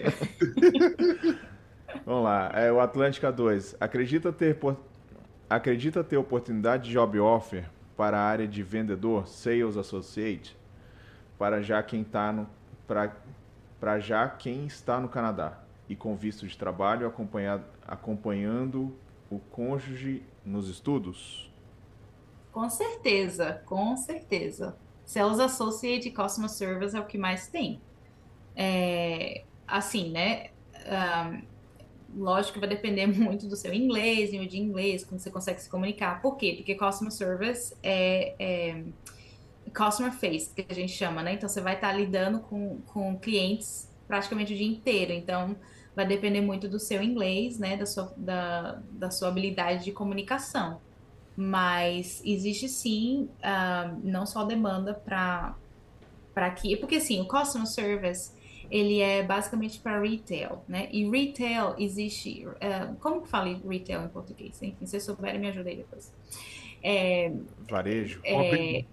[2.03, 2.51] Vamos lá.
[2.55, 3.77] É, o Atlântica 2.
[3.79, 4.57] Acredita ter,
[5.47, 10.57] acredita ter oportunidade de job offer para a área de vendedor, Sales Associate,
[11.37, 12.49] para já quem está no.
[12.87, 13.15] Pra,
[13.79, 17.11] para já quem está no Canadá e com visto de trabalho
[17.87, 18.95] acompanhando
[19.29, 21.51] o cônjuge nos estudos?
[22.51, 24.77] Com certeza, com certeza.
[25.05, 27.81] Sales Associate Customer Service é o que mais tem.
[28.55, 30.49] É, assim, né?
[30.85, 35.61] Um, lógico que vai depender muito do seu inglês, nível de inglês, como você consegue
[35.61, 36.21] se comunicar.
[36.21, 36.53] Por quê?
[36.57, 38.83] Porque Customer Service é, é
[39.69, 41.33] customer face, que a gente chama, né?
[41.33, 45.11] Então você vai estar lidando com, com clientes praticamente o dia inteiro.
[45.11, 45.55] Então
[45.95, 47.77] vai depender muito do seu inglês, né?
[47.77, 50.81] Da sua, da, da sua habilidade de comunicação.
[51.35, 55.55] Mas existe sim uh, não só demanda para
[56.33, 58.31] para aqui, porque assim, o customer service
[58.71, 60.87] ele é basicamente para retail, né?
[60.91, 64.61] E retail existe, uh, como que fala retail em português?
[64.61, 66.13] Enfim, se vocês souberem, me ajudem depois.
[66.83, 67.31] É,
[67.67, 68.21] Varejo.
[68.23, 68.85] É,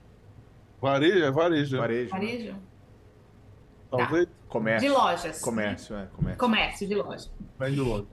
[0.80, 1.78] Varejo, é varejo.
[1.78, 2.10] Varejo.
[2.10, 2.56] Varejo?
[3.90, 4.26] Talvez.
[4.26, 4.32] Tá.
[4.48, 4.88] Comércio.
[4.88, 5.40] De lojas.
[5.40, 6.06] Comércio, é.
[6.06, 7.30] Comércio, comércio de loja.
[7.56, 8.06] Comércio de loja.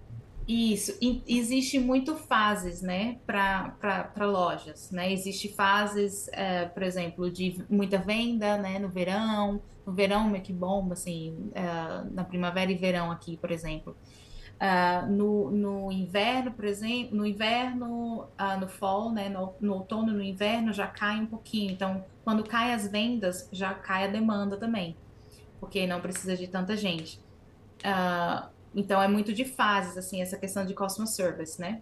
[0.47, 0.97] Isso.
[1.01, 5.11] E, existe muito fases, né, para lojas, né?
[5.11, 9.61] Existe fases, é, por exemplo, de muita venda, né, no verão.
[9.85, 11.63] No verão, meio que bomba, assim, é,
[12.11, 13.95] na primavera e verão aqui, por exemplo.
[14.63, 20.13] Uh, no, no, inverno, por exemplo, no inverno, uh, no fall, né, no, no, outono,
[20.13, 21.71] no inverno já cai um pouquinho.
[21.71, 24.95] Então, quando cai as vendas, já cai a demanda também,
[25.59, 27.19] porque não precisa de tanta gente.
[27.79, 31.81] Uh, então, é muito de fases, assim, essa questão de customer service, né?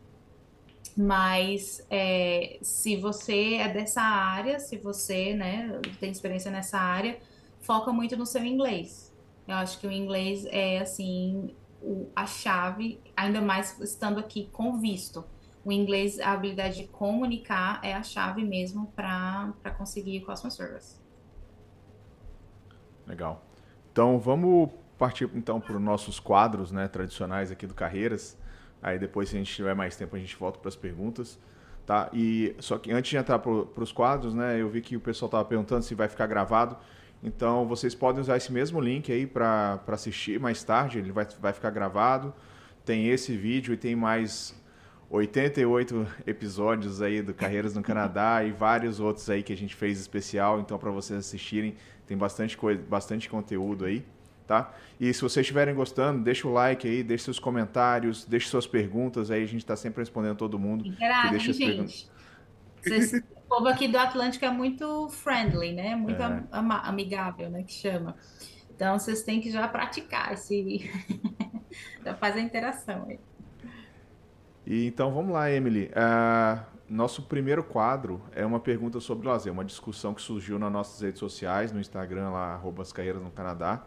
[0.98, 7.20] Mas é, se você é dessa área, se você, né, tem experiência nessa área,
[7.60, 9.14] foca muito no seu inglês.
[9.48, 14.78] Eu acho que o inglês é, assim, o, a chave, ainda mais estando aqui com
[14.80, 15.24] visto.
[15.64, 21.00] O inglês, a habilidade de comunicar é a chave mesmo para conseguir Customer Service.
[23.06, 23.46] Legal.
[23.92, 28.38] Então vamos partir então para os nossos quadros né, tradicionais aqui do Carreiras.
[28.82, 31.40] Aí depois, se a gente tiver mais tempo, a gente volta para as perguntas.
[31.86, 32.10] Tá?
[32.14, 35.28] E só que antes de entrar para os quadros, né, eu vi que o pessoal
[35.28, 36.78] estava perguntando se vai ficar gravado.
[37.24, 41.54] Então vocês podem usar esse mesmo link aí para assistir mais tarde, ele vai, vai
[41.54, 42.34] ficar gravado.
[42.84, 44.60] Tem esse vídeo e tem mais
[45.12, 50.00] 88 episódios aí do Carreiras no Canadá e vários outros aí que a gente fez
[50.00, 51.76] especial, então para vocês assistirem,
[52.08, 54.06] tem bastante coisa, bastante conteúdo aí,
[54.48, 54.74] tá?
[55.00, 59.30] E se vocês estiverem gostando, deixa o like aí, deixa seus comentários, deixa suas perguntas
[59.30, 60.88] aí, a gente está sempre respondendo todo mundo.
[60.88, 62.10] Interage, deixa gente.
[62.82, 63.22] Vocês,
[63.52, 65.94] povo aqui do Atlântico é muito friendly, né?
[65.94, 66.44] Muito é.
[66.54, 67.64] amigável, né?
[67.64, 68.16] Que chama.
[68.74, 70.90] Então vocês têm que já praticar esse.
[72.04, 73.20] já fazer a interação aí.
[74.66, 75.92] E, então vamos lá, Emily.
[75.92, 81.02] Uh, nosso primeiro quadro é uma pergunta sobre lazer, uma discussão que surgiu nas nossas
[81.02, 83.86] redes sociais, no Instagram, lá, arroba as carreiras no Canadá,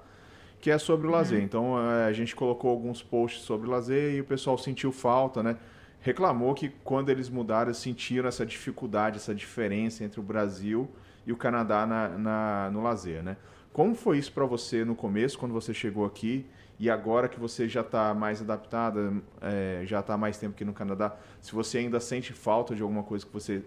[0.61, 1.17] que é sobre o uhum.
[1.17, 1.43] lazer.
[1.43, 5.57] Então uh, a gente colocou alguns posts sobre lazer e o pessoal sentiu falta, né?
[6.05, 10.87] Reclamou que quando eles mudaram, sentiram essa dificuldade, essa diferença entre o Brasil
[11.27, 13.39] e o Canadá na, na no lazer, né?
[13.73, 16.45] Como foi isso para você no começo, quando você chegou aqui?
[16.79, 20.75] E agora que você já está mais adaptada, é, já está mais tempo aqui no
[20.75, 23.63] Canadá, se você ainda sente falta de alguma coisa que você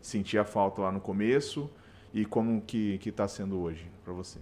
[0.00, 1.70] sentia falta lá no começo
[2.14, 4.38] e como que está sendo hoje para você?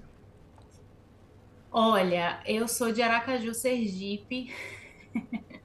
[1.72, 4.54] Olha, eu sou de Aracaju, Sergipe.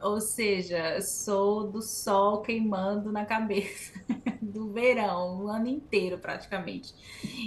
[0.00, 3.92] Ou seja, sou do sol queimando na cabeça
[4.40, 6.94] do verão, o ano inteiro praticamente.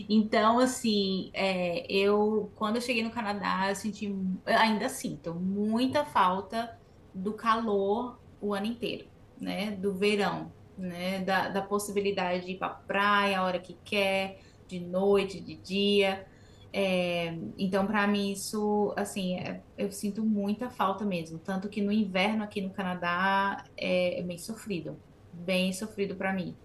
[0.09, 4.13] Então, assim, é, eu quando eu cheguei no Canadá, eu senti,
[4.45, 6.77] ainda sinto muita falta
[7.13, 9.07] do calor o ano inteiro,
[9.39, 9.71] né?
[9.71, 11.19] Do verão, né?
[11.23, 16.25] Da, da possibilidade de ir para praia a hora que quer, de noite, de dia.
[16.73, 21.37] É, então, para mim, isso, assim, é, eu sinto muita falta mesmo.
[21.39, 24.97] Tanto que no inverno aqui no Canadá é, é bem sofrido,
[25.33, 26.55] bem sofrido para mim.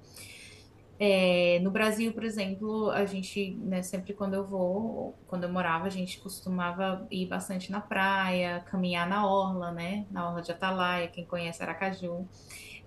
[0.98, 5.86] É, no Brasil, por exemplo, a gente, né, sempre quando eu vou, quando eu morava,
[5.86, 11.08] a gente costumava ir bastante na praia, caminhar na orla, né, na orla de Atalaia,
[11.08, 12.26] quem conhece Aracaju,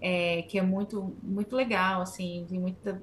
[0.02, 3.00] é, que é muito, muito legal, assim, tem muita,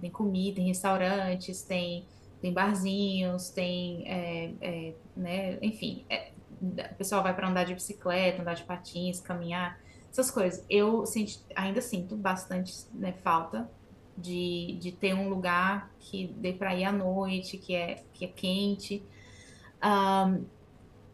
[0.00, 2.04] tem comida, tem restaurantes, tem
[2.42, 8.42] tem barzinhos, tem, é, é, né, enfim, é, o pessoal vai para andar de bicicleta,
[8.42, 10.64] andar de patins, caminhar, essas coisas.
[10.68, 13.70] Eu senti, ainda sinto bastante né, falta
[14.18, 18.28] de, de ter um lugar que dê para ir à noite, que é, que é
[18.28, 19.02] quente.
[19.82, 20.44] Um,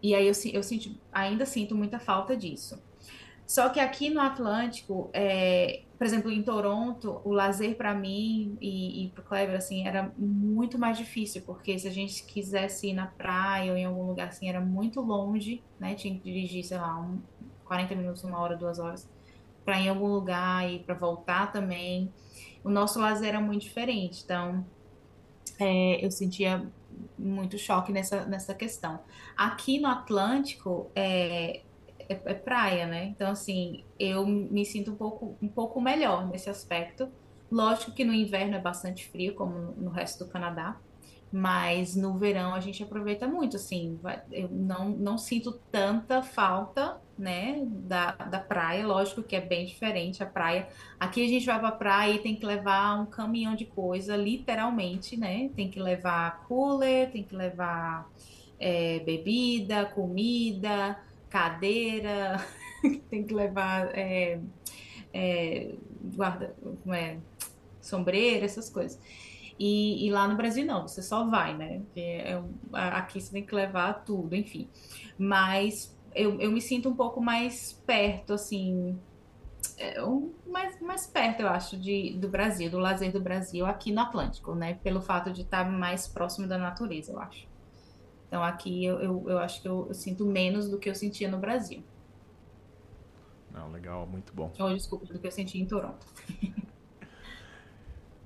[0.02, 2.82] e aí eu, eu senti, ainda sinto muita falta disso.
[3.46, 9.06] Só que aqui no Atlântico, é, por exemplo, em Toronto, o lazer para mim e,
[9.06, 12.92] e para o Kleber, assim, era muito mais difícil, porque se a gente quisesse ir
[12.92, 15.96] na praia ou em algum lugar assim, era muito longe, né?
[15.96, 17.20] Tinha que dirigir, sei lá, um,
[17.64, 19.10] 40 minutos, uma hora, duas horas,
[19.64, 22.12] para ir em algum lugar e para voltar também.
[22.62, 24.64] O nosso lazer era muito diferente, então
[25.58, 26.64] é, eu sentia
[27.18, 29.00] muito choque nessa, nessa questão.
[29.36, 31.62] Aqui no Atlântico, é,
[32.08, 33.04] é, é, praia, né?
[33.06, 37.08] Então, assim, eu me sinto um pouco, um pouco melhor nesse aspecto.
[37.50, 40.76] Lógico que no inverno é bastante frio, como no resto do Canadá,
[41.32, 43.98] mas no verão a gente aproveita muito, assim,
[44.30, 50.22] eu não, não sinto tanta falta, né, da, da praia, lógico que é bem diferente
[50.22, 50.68] a praia.
[51.00, 55.16] Aqui a gente vai pra praia e tem que levar um caminhão de coisa, literalmente,
[55.16, 58.08] né, tem que levar cooler, tem que levar
[58.58, 60.98] é, bebida, comida,
[61.28, 62.44] cadeira,
[63.10, 64.40] tem que levar é,
[65.12, 65.74] é,
[66.14, 66.54] guarda,
[66.88, 67.18] é,
[67.80, 69.00] sombreira, essas coisas.
[69.58, 71.82] E, e, lá no Brasil não, você só vai, né?
[71.96, 72.40] É,
[72.72, 74.68] aqui você tem que levar tudo, enfim.
[75.18, 78.96] Mas eu, eu me sinto um pouco mais perto, assim,
[79.76, 83.90] é, um, mais, mais perto, eu acho, de, do Brasil, do lazer do Brasil aqui
[83.90, 84.74] no Atlântico, né?
[84.74, 87.47] Pelo fato de estar mais próximo da natureza, eu acho.
[88.28, 91.30] Então aqui eu, eu, eu acho que eu, eu, sinto menos do que eu sentia
[91.30, 91.82] no Brasil.
[93.50, 94.52] Não, legal, muito bom.
[94.58, 96.06] Ou desculpa, do que eu senti em Toronto.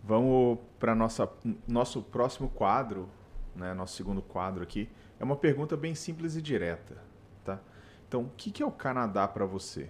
[0.03, 1.31] Vamos para nossa
[1.67, 3.09] nosso próximo quadro,
[3.55, 3.73] né?
[3.73, 6.99] Nosso segundo quadro aqui é uma pergunta bem simples e direta,
[7.45, 7.61] tá?
[8.09, 9.89] Então, o que, que é o Canadá para você?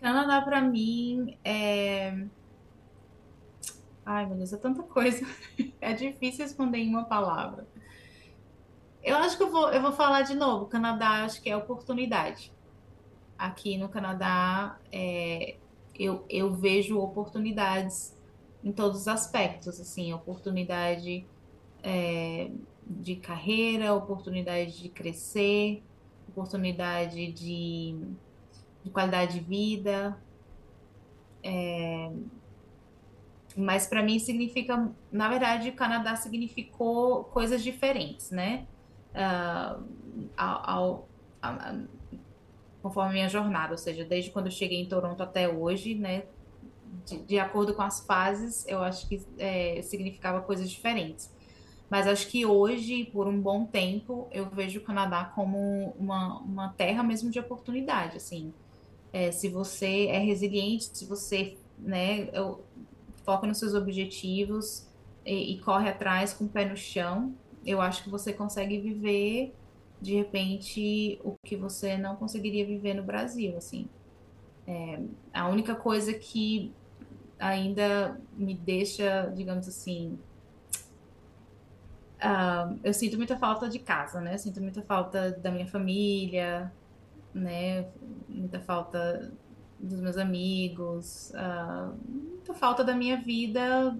[0.00, 2.24] Canadá para mim é
[4.04, 5.26] Ai, meu Deus, é tanta coisa.
[5.82, 7.66] É difícil responder em uma palavra.
[9.02, 10.64] Eu acho que eu vou, eu vou falar de novo.
[10.64, 12.52] O Canadá, acho que é oportunidade.
[13.38, 15.56] Aqui no Canadá, é,
[15.98, 18.14] eu, eu vejo oportunidades
[18.62, 21.26] em todos os aspectos, assim, oportunidade
[21.82, 22.50] é,
[22.86, 25.82] de carreira, oportunidade de crescer,
[26.28, 27.96] oportunidade de,
[28.84, 30.20] de qualidade de vida.
[31.42, 32.10] É,
[33.56, 38.66] mas para mim significa, na verdade, o Canadá significou coisas diferentes, né?
[39.12, 39.84] Uh,
[40.36, 41.08] ao,
[41.42, 41.88] ao,
[42.82, 46.24] conforme a minha jornada, ou seja, desde quando eu cheguei em Toronto até hoje, né?
[47.06, 51.30] De, de acordo com as fases, eu acho que é, significava coisas diferentes.
[51.88, 56.68] Mas acho que hoje, por um bom tempo, eu vejo o Canadá como uma, uma
[56.70, 58.54] terra mesmo de oportunidade, assim.
[59.12, 62.64] É, se você é resiliente, se você, né, eu,
[63.24, 64.86] foca nos seus objetivos
[65.24, 67.34] e, e corre atrás com o pé no chão,
[67.64, 69.54] eu acho que você consegue viver,
[70.00, 73.88] de repente, o que você não conseguiria viver no Brasil, assim.
[74.66, 75.00] É,
[75.32, 76.72] a única coisa que
[77.38, 80.18] ainda me deixa, digamos assim,
[82.20, 84.34] Uh, eu sinto muita falta de casa, né?
[84.34, 86.70] Eu sinto muita falta da minha família,
[87.32, 87.88] né?
[88.28, 89.32] Muita falta
[89.80, 93.96] dos meus amigos, uh, muita falta da minha vida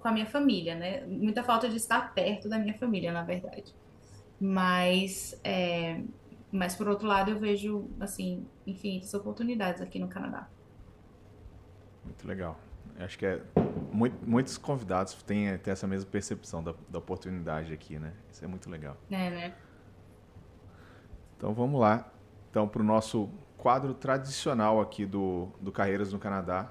[0.00, 1.06] com a minha família, né?
[1.06, 3.74] Muita falta de estar perto da minha família, na verdade.
[4.38, 6.02] Mas, é,
[6.52, 10.46] mas por outro lado, eu vejo, assim, infinitas oportunidades aqui no Canadá.
[12.04, 12.60] Muito legal.
[12.98, 13.40] Acho que é,
[13.90, 18.12] muito, muitos convidados têm, têm essa mesma percepção da, da oportunidade aqui, né?
[18.30, 18.98] Isso é muito legal.
[19.10, 19.54] É, né?
[21.36, 22.12] Então vamos lá.
[22.50, 23.30] Então, para o nosso
[23.64, 26.70] quadro tradicional aqui do, do Carreiras no Canadá,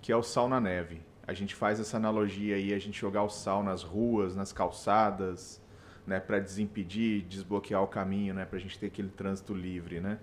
[0.00, 1.02] que é o sal na neve.
[1.26, 5.60] A gente faz essa analogia aí, a gente jogar o sal nas ruas, nas calçadas,
[6.06, 10.20] né, para desimpedir, desbloquear o caminho, né, para a gente ter aquele trânsito livre, né?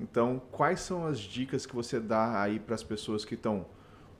[0.00, 3.64] Então, quais são as dicas que você dá aí para as pessoas que estão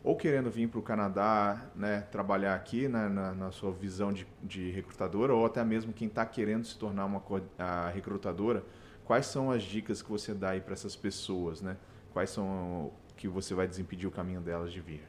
[0.04, 4.24] ou querendo vir para o Canadá, né, trabalhar aqui né, na, na, sua visão de,
[4.40, 7.20] de, recrutadora, ou até mesmo quem está querendo se tornar uma
[7.92, 8.62] recrutadora,
[9.04, 11.76] quais são as dicas que você dá aí para essas pessoas, né?
[12.12, 15.08] Quais são que você vai desimpedir o caminho delas de vir?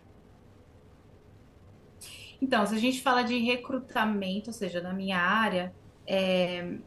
[2.42, 5.74] Então, se a gente fala de recrutamento, ou seja, na minha área,
[6.06, 6.78] é,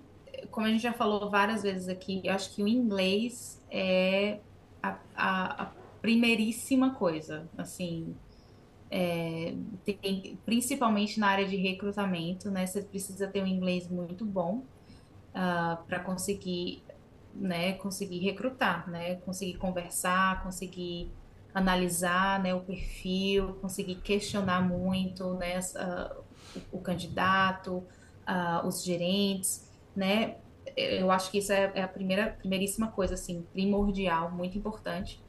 [0.50, 4.40] como a gente já falou várias vezes aqui, eu acho que o inglês é
[4.82, 8.14] a, a, a primeiríssima coisa, assim,
[8.90, 9.54] é,
[9.84, 12.66] tem, principalmente na área de recrutamento, né?
[12.66, 14.64] Você precisa ter um inglês muito bom uh,
[15.34, 16.82] ah, para conseguir,
[17.38, 17.74] né?
[17.74, 19.16] Conseguir recrutar, né?
[19.16, 21.10] Conseguir conversar, conseguir
[21.54, 22.54] analisar, né?
[22.54, 25.58] O perfil, conseguir questionar muito, né?
[25.58, 26.22] Uh,
[26.72, 27.84] o, o, candidato,
[28.26, 30.36] uh, os gerentes, né?
[30.76, 35.20] Eu acho que isso é, é a primeira, primeiríssima coisa, assim, primordial, muito importante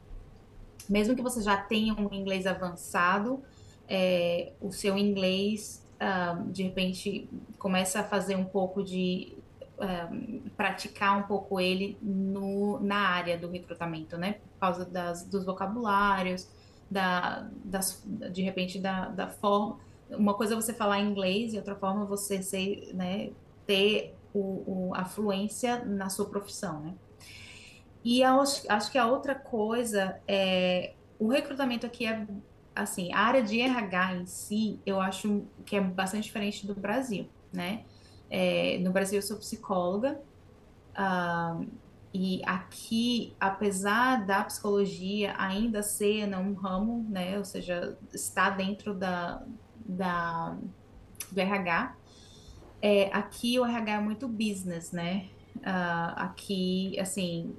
[0.89, 3.43] mesmo que você já tenha um inglês avançado,
[3.87, 7.29] é, o seu inglês, uh, de repente,
[7.59, 9.37] começa a fazer um pouco de.
[10.55, 14.33] Praticar um pouco ele no, na área do recrutamento, né?
[14.33, 16.49] Por causa das, dos vocabulários,
[16.89, 19.79] da, das, de repente, da, da forma.
[20.09, 23.29] Uma coisa é você falar inglês e outra forma é você ser, né,
[23.67, 26.95] ter o, o, a fluência na sua profissão, né?
[28.03, 32.25] E acho, acho que a outra coisa é o recrutamento aqui é
[32.73, 37.27] assim, a área de RH em si, eu acho que é bastante diferente do Brasil,
[37.51, 37.83] né?
[38.29, 40.21] É, no Brasil eu sou psicóloga
[40.91, 41.67] uh,
[42.13, 47.37] e aqui, apesar da psicologia ainda ser né, um ramo, né?
[47.37, 49.43] Ou seja, está dentro da,
[49.85, 50.57] da
[51.31, 51.95] do RH,
[52.81, 55.27] é, aqui o RH é muito business, né?
[55.57, 57.53] Uh, aqui, assim,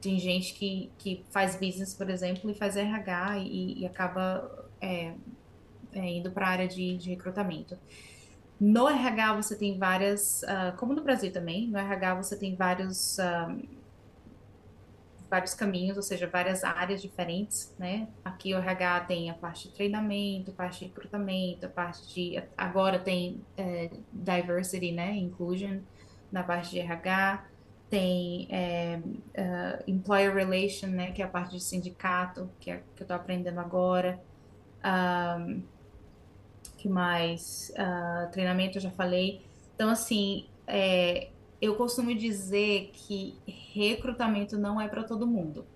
[0.00, 5.14] tem gente que, que faz business, por exemplo, e faz RH e, e acaba é,
[5.92, 7.78] é, indo para a área de, de, recrutamento.
[8.58, 13.18] No RH você tem várias, uh, como no Brasil também, no RH você tem vários,
[13.18, 13.68] uh,
[15.28, 18.08] vários caminhos, ou seja, várias áreas diferentes, né?
[18.24, 22.98] Aqui o RH tem a parte de treinamento, parte de recrutamento, a parte de, agora
[22.98, 25.80] tem é, diversity, né, inclusion,
[26.32, 27.44] na parte de RH,
[27.90, 33.02] tem é, uh, Employer Relation, né, que é a parte de sindicato, que, é, que
[33.02, 34.20] eu estou aprendendo agora.
[34.84, 35.62] Um,
[36.86, 37.72] que mais?
[37.74, 39.42] Uh, treinamento, eu já falei.
[39.74, 41.30] Então, assim, é,
[41.60, 45.66] eu costumo dizer que recrutamento não é para todo mundo.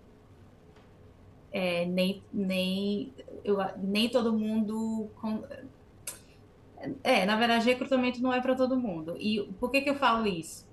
[1.52, 3.12] É, nem, nem,
[3.44, 5.10] eu, nem todo mundo.
[7.02, 9.16] É, na verdade, recrutamento não é para todo mundo.
[9.18, 10.70] E por que, que eu falo isso?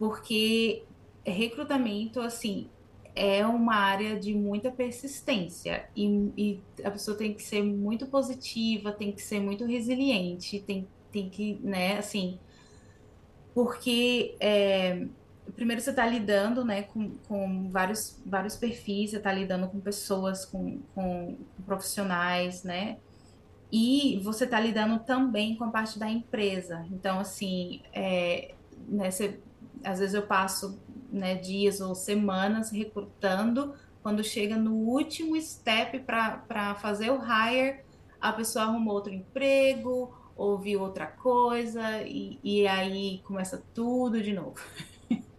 [0.00, 0.82] porque
[1.22, 2.66] recrutamento, assim,
[3.20, 8.92] é uma área de muita persistência e, e, a pessoa tem que ser muito positiva,
[8.92, 12.38] tem que ser muito resiliente, tem, tem que, né, assim,
[13.52, 15.06] porque é,
[15.54, 20.46] primeiro você está lidando, né, com, com vários, vários perfis, você está lidando com pessoas,
[20.46, 22.96] com, com, com profissionais, né,
[23.70, 26.86] e você está lidando também com a parte da empresa.
[26.90, 28.54] Então, assim, é,
[28.88, 29.38] né, você,
[29.84, 30.80] às vezes eu passo
[31.10, 37.80] né, dias ou semanas recrutando, quando chega no último step para fazer o hire,
[38.20, 44.60] a pessoa arrumou outro emprego, ouviu outra coisa, e, e aí começa tudo de novo.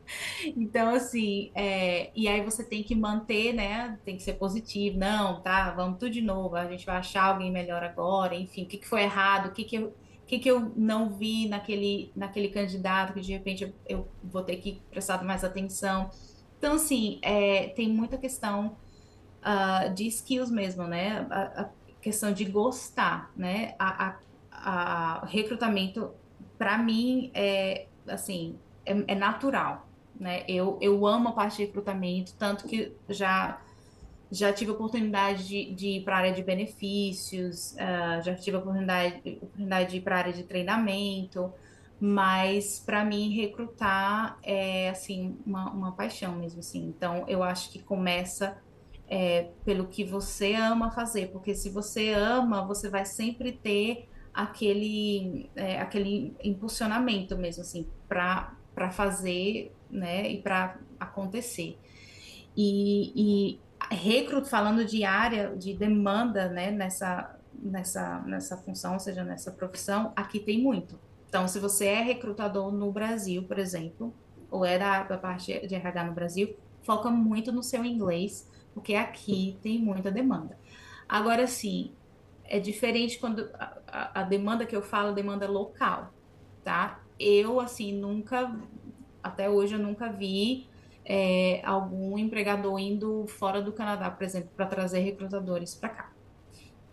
[0.58, 3.98] Então, assim, é, e aí você tem que manter, né?
[4.04, 4.98] Tem que ser positivo.
[4.98, 6.56] Não, tá, vamos tudo de novo.
[6.56, 8.36] A gente vai achar alguém melhor agora.
[8.36, 9.48] Enfim, o que, que foi errado?
[9.48, 9.90] O que, que,
[10.32, 14.56] que, que eu não vi naquele, naquele candidato que de repente eu, eu vou ter
[14.56, 16.10] que prestar mais atenção.
[16.58, 18.78] Então, assim, é, tem muita questão
[19.44, 21.28] uh, de skills mesmo, né?
[21.30, 21.70] A, a,
[22.02, 23.76] questão de gostar, né?
[23.78, 24.16] A,
[24.52, 26.12] a, a recrutamento,
[26.58, 29.92] para mim, é assim, é, é natural
[30.22, 30.44] né?
[30.48, 33.60] Eu, eu amo a parte de recrutamento, tanto que já
[34.32, 39.22] já tive oportunidade de, de ir para a área de benefícios, uh, já tive oportunidade,
[39.42, 41.52] oportunidade de ir para a área de treinamento,
[42.00, 46.86] mas para mim recrutar é assim uma, uma paixão mesmo assim.
[46.88, 48.58] Então eu acho que começa
[49.08, 55.50] é, pelo que você ama fazer, porque se você ama, você vai sempre ter aquele
[55.58, 61.78] é, aquele impulsionamento mesmo assim para para fazer né, e para acontecer.
[62.56, 63.60] E, e
[63.96, 70.14] recruto, falando de área, de demanda, né, nessa, nessa, nessa função, ou seja, nessa profissão,
[70.16, 71.00] aqui tem muito.
[71.28, 74.14] Então, se você é recrutador no Brasil, por exemplo,
[74.50, 78.96] ou é da, da parte de RH no Brasil, foca muito no seu inglês, porque
[78.96, 80.58] aqui tem muita demanda.
[81.08, 81.92] Agora, sim,
[82.44, 86.14] é diferente quando a, a, a demanda que eu falo, demanda local,
[86.64, 87.02] tá?
[87.18, 88.54] Eu, assim, nunca
[89.24, 90.68] até hoje eu nunca vi
[91.06, 96.14] é, algum empregador indo fora do Canadá, por exemplo, para trazer recrutadores para cá.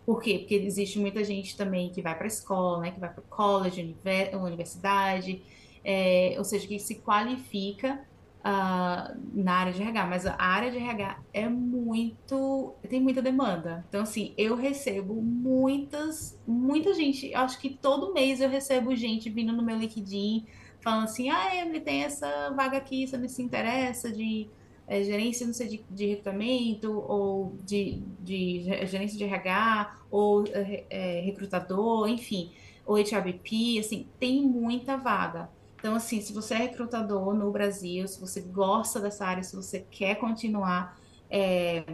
[0.05, 0.39] Por quê?
[0.39, 3.23] Porque existe muita gente também que vai para a escola, né, que vai para o
[3.23, 3.95] college,
[4.33, 5.43] universidade,
[5.83, 8.03] é, ou seja, que se qualifica
[8.39, 13.85] uh, na área de RH, mas a área de RH é muito, tem muita demanda.
[13.87, 19.53] Então, assim, eu recebo muitas, muita gente, acho que todo mês eu recebo gente vindo
[19.53, 20.47] no meu LinkedIn
[20.81, 24.49] falando assim, ah, Emily, tem essa vaga aqui, você não se interessa de
[24.87, 30.85] é, gerência, não sei, de, de recrutamento, ou de, de gerência de RH, ou é,
[30.89, 32.51] é, recrutador, enfim,
[32.85, 35.49] ou HRBP, assim, tem muita vaga.
[35.75, 39.85] Então, assim, se você é recrutador no Brasil, se você gosta dessa área, se você
[39.91, 40.99] quer continuar,
[41.29, 41.85] é,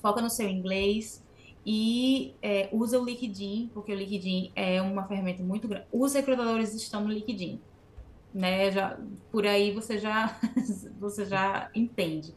[0.00, 1.22] foca no seu inglês
[1.64, 5.86] e é, usa o LinkedIn, porque o LinkedIn é uma ferramenta muito grande.
[5.92, 7.60] Os recrutadores estão no LinkedIn
[8.32, 8.70] né?
[8.70, 8.98] Já,
[9.30, 10.38] por aí você já,
[10.98, 12.34] você já entende.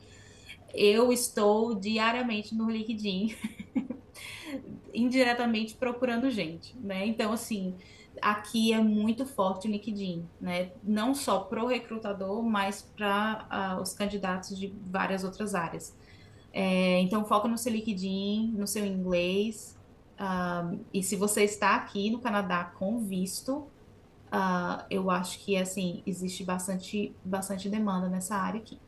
[0.73, 3.35] Eu estou diariamente no LinkedIn,
[4.93, 7.05] indiretamente procurando gente, né?
[7.05, 7.75] Então, assim,
[8.21, 10.71] aqui é muito forte o LinkedIn, né?
[10.83, 15.95] Não só para o recrutador, mas para uh, ah, os candidatos de várias outras áreas.
[16.51, 19.77] É, então, foca no seu LinkedIn, no seu inglês.
[20.13, 23.67] Uh, e se você está aqui no Canadá com visto,
[24.33, 28.79] uh, eu acho que assim existe bastante, bastante demanda nessa área aqui.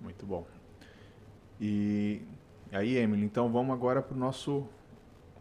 [0.00, 0.46] Muito bom.
[1.60, 2.20] E
[2.72, 4.66] aí, Emily, então vamos agora para o nosso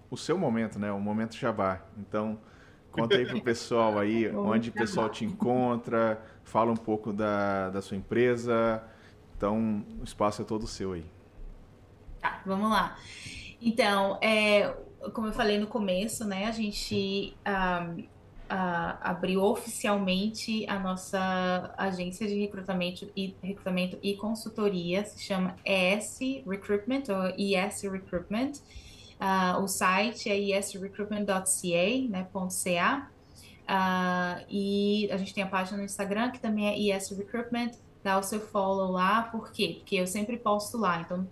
[0.09, 0.91] o seu momento, né?
[0.91, 1.81] O momento Jabá.
[1.97, 2.39] Então,
[2.91, 7.69] conta aí para o pessoal aí onde o pessoal te encontra, fala um pouco da,
[7.69, 8.83] da sua empresa.
[9.35, 11.05] Então, o espaço é todo seu aí.
[12.19, 12.95] Tá, vamos lá.
[13.59, 14.75] Então, é,
[15.13, 18.01] como eu falei no começo, né, a gente um,
[18.51, 26.19] uh, abriu oficialmente a nossa agência de recrutamento e, recrutamento e consultoria, se chama ES
[26.45, 28.51] Recruitment ou ES Recruitment.
[29.19, 33.11] Uh, o site é esrecruitment.ca, né, .ca.
[33.61, 37.71] Uh, e a gente tem a página no Instagram que também é ES Recruitment.
[38.03, 39.75] Dá o seu follow lá, por quê?
[39.77, 41.01] Porque eu sempre posto lá.
[41.01, 41.27] Então,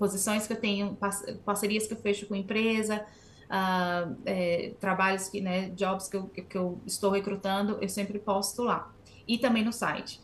[0.00, 0.98] posições que eu tenho,
[1.44, 3.04] parcerias que eu fecho com empresa,
[3.50, 8.62] uh, é, trabalhos que, né, jobs que eu, que eu estou recrutando, eu sempre posto
[8.62, 8.90] lá.
[9.28, 10.18] E também no site.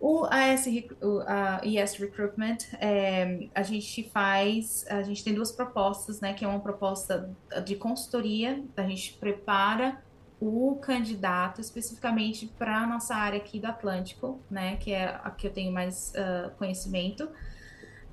[0.00, 0.64] O AS,
[1.02, 1.20] o
[1.62, 6.60] ES Recruitment, é, a gente faz, a gente tem duas propostas, né, que é uma
[6.60, 7.30] proposta
[7.66, 10.02] de consultoria, a gente prepara
[10.40, 15.46] o candidato especificamente para a nossa área aqui do Atlântico, né, que é a que
[15.46, 17.28] eu tenho mais uh, conhecimento.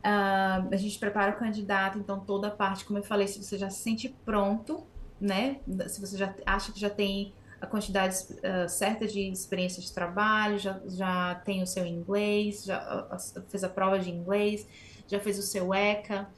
[0.07, 3.57] Uh, a gente prepara o candidato, então toda a parte, como eu falei, se você
[3.57, 4.87] já se sente pronto,
[5.19, 5.59] né,
[5.89, 10.57] se você já acha que já tem a quantidade uh, certa de experiência de trabalho,
[10.59, 14.65] já, já tem o seu inglês, já uh, fez a prova de inglês,
[15.09, 16.29] já fez o seu ECA.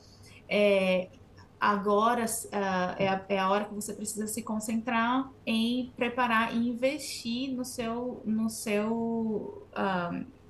[0.50, 1.10] É,
[1.60, 2.26] agora
[2.98, 7.64] é, a, é, a, hora que você precisa se concentrar em preparar e investir no
[7.64, 9.68] seu, no seu,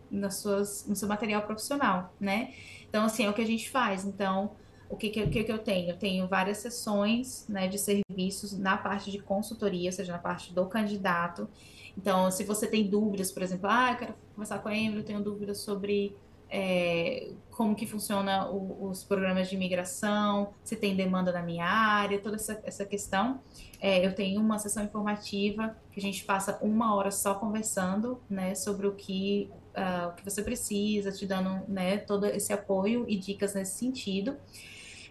[0.10, 2.54] nas suas, no seu material profissional, né?
[2.90, 4.04] Então, assim, é o que a gente faz.
[4.04, 4.52] Então,
[4.90, 5.92] o que, que, que, eu tenho?
[5.92, 10.54] Eu tenho várias sessões né, de serviços na parte de consultoria, ou seja, na parte
[10.54, 11.48] do candidato.
[11.96, 15.06] Então, se você tem dúvidas, por exemplo, ah, eu quero conversar com a Emily, eu
[15.06, 16.16] tenho dúvidas sobre
[16.50, 22.20] é, como que funciona o, os programas de imigração, se tem demanda na minha área,
[22.20, 23.42] toda essa, essa questão.
[23.80, 28.56] É, eu tenho uma sessão informativa que a gente passa uma hora só conversando né,
[28.56, 33.18] sobre o que, uh, o que você precisa, te dando né, todo esse apoio e
[33.18, 34.36] dicas nesse sentido.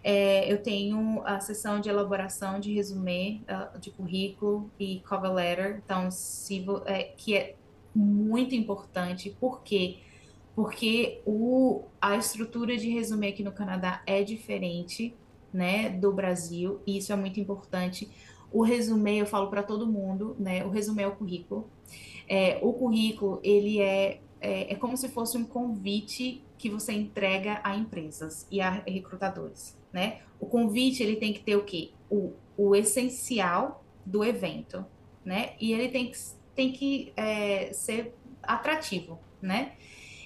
[0.03, 5.81] É, eu tenho a sessão de elaboração de resumê uh, de currículo e cover letter,
[5.83, 7.55] então, se, é, que é
[7.93, 9.99] muito importante, porque
[10.55, 15.15] porque o, a estrutura de resumê aqui no Canadá é diferente,
[15.53, 18.11] né, do Brasil, e isso é muito importante.
[18.51, 21.69] O resumê, eu falo para todo mundo, né, o resumê é o currículo.
[22.27, 27.59] É, o currículo, ele é, é, é como se fosse um convite que você entrega
[27.63, 30.19] a empresas e a recrutadores né?
[30.39, 31.91] O convite ele tem que ter o quê?
[32.09, 34.85] O, o essencial do evento,
[35.23, 35.53] né?
[35.59, 36.17] E ele tem que,
[36.55, 39.73] tem que é, ser atrativo, né?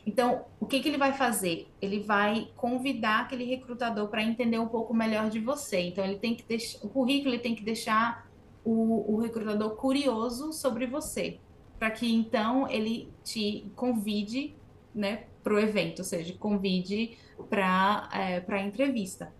[0.05, 1.67] Então, o que, que ele vai fazer?
[1.81, 5.79] Ele vai convidar aquele recrutador para entender um pouco melhor de você.
[5.79, 8.29] Então, ele tem que deixar, o currículo ele tem que deixar
[8.65, 11.39] o, o recrutador curioso sobre você,
[11.83, 14.55] para que então ele te convide,
[14.95, 17.17] né, para o evento, ou seja, convide
[17.49, 19.33] para é, a entrevista.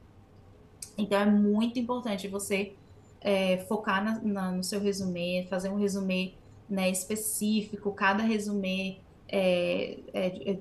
[0.98, 2.74] Então é muito importante você
[3.22, 6.34] é, focar na, na, no seu resumê, fazer um resumê
[6.70, 8.98] né, específico, cada resumê
[9.30, 10.60] é, é, é,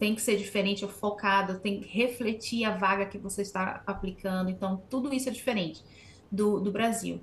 [0.00, 4.50] tem que ser diferente ou focado, tem que refletir a vaga que você está aplicando,
[4.50, 5.84] então tudo isso é diferente
[6.28, 7.20] do, do Brasil.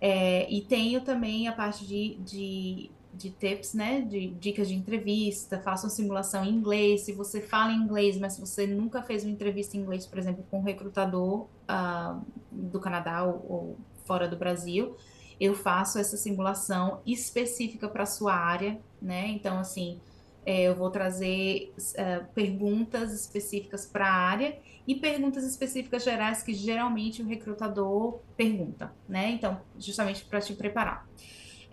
[0.00, 5.58] É, e tenho também a parte de, de de tips, né, de dicas de entrevista,
[5.60, 7.02] faça uma simulação em inglês.
[7.02, 10.58] Se você fala inglês, mas você nunca fez uma entrevista em inglês, por exemplo, com
[10.58, 12.20] um recrutador uh,
[12.50, 14.96] do Canadá ou, ou, fora do Brasil,
[15.40, 19.28] eu faço essa simulação específica para sua área, né?
[19.28, 19.98] Então, assim,
[20.44, 26.52] é, eu vou trazer uh, perguntas específicas para a área e perguntas específicas gerais que
[26.52, 29.30] geralmente o recrutador pergunta, né?
[29.30, 31.06] Então, justamente para te preparar.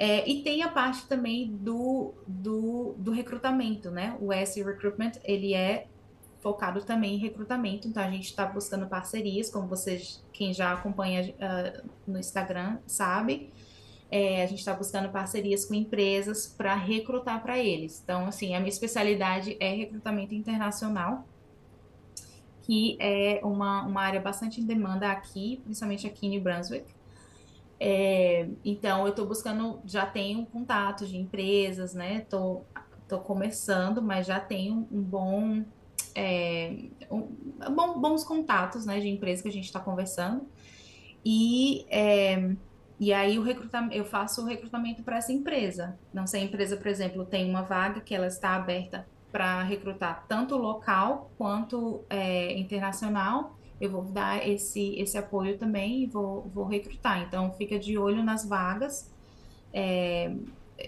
[0.04, 4.18] É, e tem a parte também do, do, do recrutamento, né?
[4.20, 5.86] O S Recruitment, ele é
[6.40, 11.32] focado também em recrutamento, então a gente está buscando parcerias, como vocês, quem já acompanha
[11.36, 13.54] uh, no Instagram, sabe.
[14.10, 18.02] É, a gente está buscando parcerias com empresas para recrutar para eles.
[18.04, 21.28] Então, assim, a minha especialidade é recrutamento internacional,
[22.64, 26.92] que é uma, uma área bastante em demanda aqui, principalmente aqui em New Brunswick.
[27.84, 32.22] É, então, eu estou buscando, já tenho contatos de empresas, né?
[32.30, 32.62] Tô,
[33.08, 35.66] tô começando, mas já tenho um bom,
[36.14, 36.76] é,
[37.10, 37.22] um,
[37.76, 39.00] bom bons contatos, né?
[39.00, 40.48] De empresas que a gente está conversando.
[41.26, 42.56] E, é,
[43.00, 45.98] e aí o recrutamento, eu faço o recrutamento para essa empresa.
[46.14, 50.24] Não sei, a empresa, por exemplo, tem uma vaga que ela está aberta para recrutar
[50.28, 56.66] tanto local quanto é, internacional eu vou dar esse, esse apoio também e vou, vou
[56.66, 57.24] recrutar.
[57.24, 59.12] Então, fica de olho nas vagas.
[59.74, 60.34] É,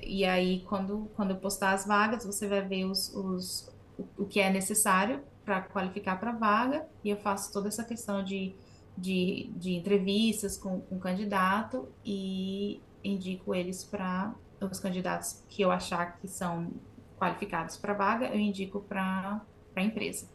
[0.02, 3.74] e aí, quando, quando eu postar as vagas, você vai ver os, os,
[4.18, 6.88] o, que é necessário para qualificar para a vaga.
[7.04, 8.56] E eu faço toda essa questão de,
[8.96, 15.72] de, de entrevistas com, com o candidato e indico eles para os candidatos que eu
[15.72, 16.72] achar que são
[17.18, 19.42] qualificados para a vaga, eu indico para
[19.76, 20.33] a empresa.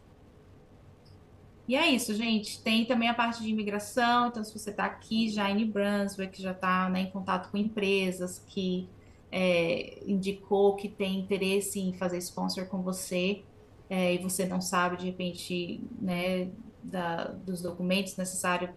[1.69, 2.63] E é isso, gente.
[2.63, 4.29] Tem também a parte de imigração.
[4.29, 7.57] Então, se você está aqui já em New Brunswick, já está né, em contato com
[7.57, 8.89] empresas que
[9.31, 13.43] é, indicou que tem interesse em fazer sponsor com você
[13.87, 16.49] é, e você não sabe, de repente, né,
[16.81, 18.71] da, dos documentos necessários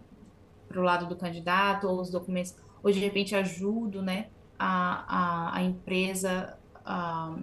[0.69, 5.57] para o lado do candidato ou os documentos, ou de repente ajudo né, a, a,
[5.57, 7.35] a empresa a,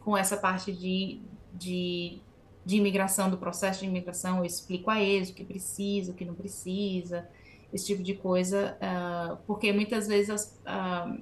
[0.00, 1.20] com essa parte de,
[1.54, 2.20] de
[2.64, 6.24] de imigração, do processo de imigração, eu explico a eles o que precisa, o que
[6.24, 7.28] não precisa,
[7.72, 11.20] esse tipo de coisa, uh, porque muitas vezes as, uh,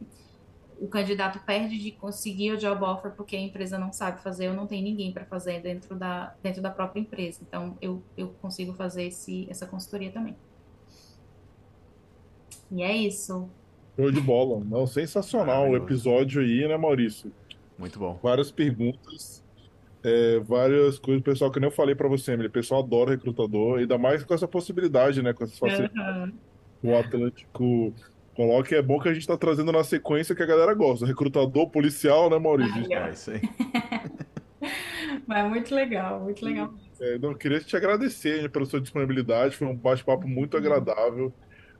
[0.80, 4.54] o candidato perde de conseguir o job offer porque a empresa não sabe fazer ou
[4.54, 7.40] não tem ninguém para fazer dentro da, dentro da própria empresa.
[7.46, 10.34] Então, eu, eu consigo fazer esse, essa consultoria também.
[12.70, 13.48] E é isso.
[13.96, 14.64] Show de bola.
[14.64, 17.30] Não, sensacional o episódio aí, né, Maurício?
[17.78, 18.18] Muito bom.
[18.22, 19.39] Várias perguntas,
[20.02, 21.22] é, várias coisas.
[21.22, 24.34] Pessoal, que nem eu falei para você, Emily, o pessoal adora recrutador, ainda mais com
[24.34, 25.32] essa possibilidade, né?
[25.32, 25.98] Com essa facilidade.
[25.98, 26.32] Uhum.
[26.82, 27.94] O Atlântico
[28.34, 28.74] coloca.
[28.74, 31.06] É bom que a gente está trazendo na sequência que a galera gosta.
[31.06, 32.86] Recrutador policial, né, Maurício?
[32.92, 33.40] Ah, é isso aí.
[35.26, 36.72] Mas muito legal, muito legal.
[37.00, 40.60] É, não, eu queria te agradecer né, pela sua disponibilidade, foi um bate-papo muito uhum.
[40.60, 41.32] agradável.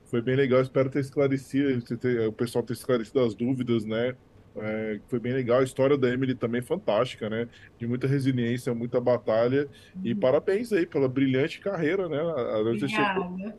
[0.05, 4.15] Foi bem legal, espero ter esclarecido, ter, o pessoal ter esclarecido as dúvidas, né?
[4.55, 5.59] É, foi bem legal.
[5.59, 7.47] A história da Emily também fantástica, né?
[7.77, 9.67] De muita resiliência, muita batalha.
[10.03, 10.19] E uhum.
[10.19, 12.21] parabéns aí pela brilhante carreira, né?
[12.21, 13.55] Obrigada.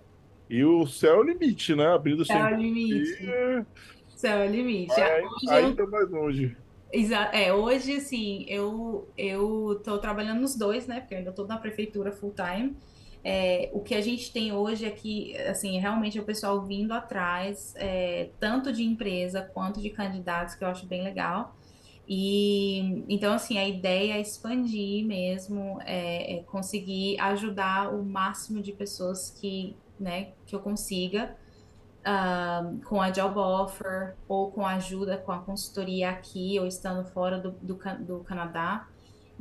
[0.50, 1.86] E o céu é o limite, né?
[1.86, 3.22] Abrindo céu é o limite.
[3.22, 3.64] E...
[4.14, 5.00] Céu é o limite.
[5.00, 6.56] Aí, aí tá mais longe.
[6.92, 7.34] Exato.
[7.34, 11.00] É, hoje, assim, eu, eu tô trabalhando nos dois, né?
[11.00, 12.76] Porque eu ainda tô na prefeitura full time.
[13.24, 16.92] É, o que a gente tem hoje é que, assim, realmente é o pessoal vindo
[16.92, 21.56] atrás, é, tanto de empresa quanto de candidatos, que eu acho bem legal.
[22.08, 28.72] E então, assim, a ideia é expandir mesmo, é, é conseguir ajudar o máximo de
[28.72, 31.36] pessoas que, né, que eu consiga.
[32.88, 37.38] Com a job offer ou com a ajuda com a consultoria aqui ou estando fora
[37.38, 38.88] do, do, do Canadá.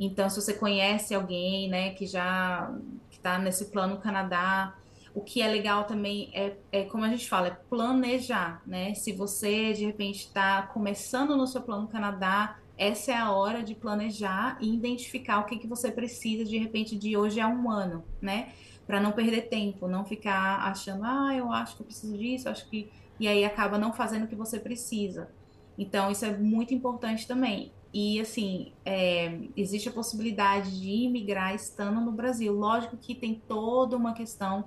[0.04, 2.74] Então, se você conhece alguém, né, que já
[3.08, 4.76] está nesse plano Canadá,
[5.14, 8.94] o que é legal também é, é, como a gente fala, é planejar, né?
[8.94, 13.76] Se você de repente está começando no seu plano Canadá, essa é a hora de
[13.76, 18.04] planejar e identificar o que, que você precisa de repente de hoje a um ano,
[18.20, 18.48] né?
[18.84, 22.68] Para não perder tempo, não ficar achando, ah, eu acho que eu preciso disso, acho
[22.68, 22.90] que.
[23.20, 25.30] E aí acaba não fazendo o que você precisa.
[25.78, 27.70] Então, isso é muito importante também.
[27.92, 32.52] E, assim, é, existe a possibilidade de imigrar estando no Brasil.
[32.52, 34.64] Lógico que tem toda uma questão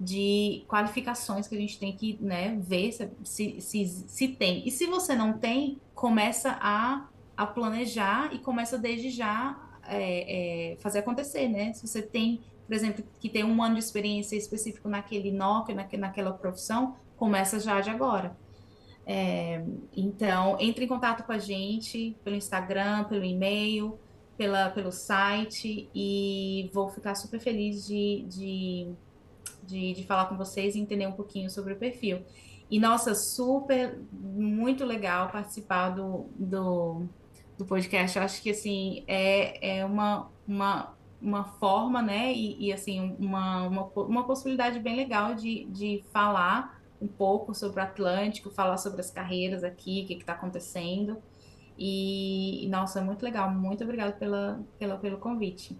[0.00, 4.66] de qualificações que a gente tem que né, ver se, se, se, tem.
[4.66, 9.58] E se você não tem, começa a, a planejar e começa desde já
[9.88, 11.72] é, é, fazer acontecer, né?
[11.72, 16.32] Se você tem, por exemplo, que tem um ano de experiência específico naquele NOC, naquela
[16.32, 18.36] profissão, começa já de agora.
[19.10, 19.64] É,
[19.96, 23.98] então, entre em contato com a gente pelo Instagram, pelo e-mail,
[24.36, 28.92] pela, pelo site e vou ficar super feliz de, de,
[29.62, 32.22] de, de falar com vocês e entender um pouquinho sobre o perfil.
[32.70, 37.06] E, nossa, super, muito legal participar do, do,
[37.56, 38.18] do podcast.
[38.18, 43.66] Eu acho que, assim, é, é uma, uma, uma forma, né, e, e assim, uma,
[43.66, 49.00] uma, uma possibilidade bem legal de, de falar um pouco sobre o Atlântico, falar sobre
[49.00, 51.18] as carreiras aqui, o que está acontecendo.
[51.78, 53.50] E, nossa, muito legal.
[53.50, 55.78] Muito obrigado pela, pela, pelo convite.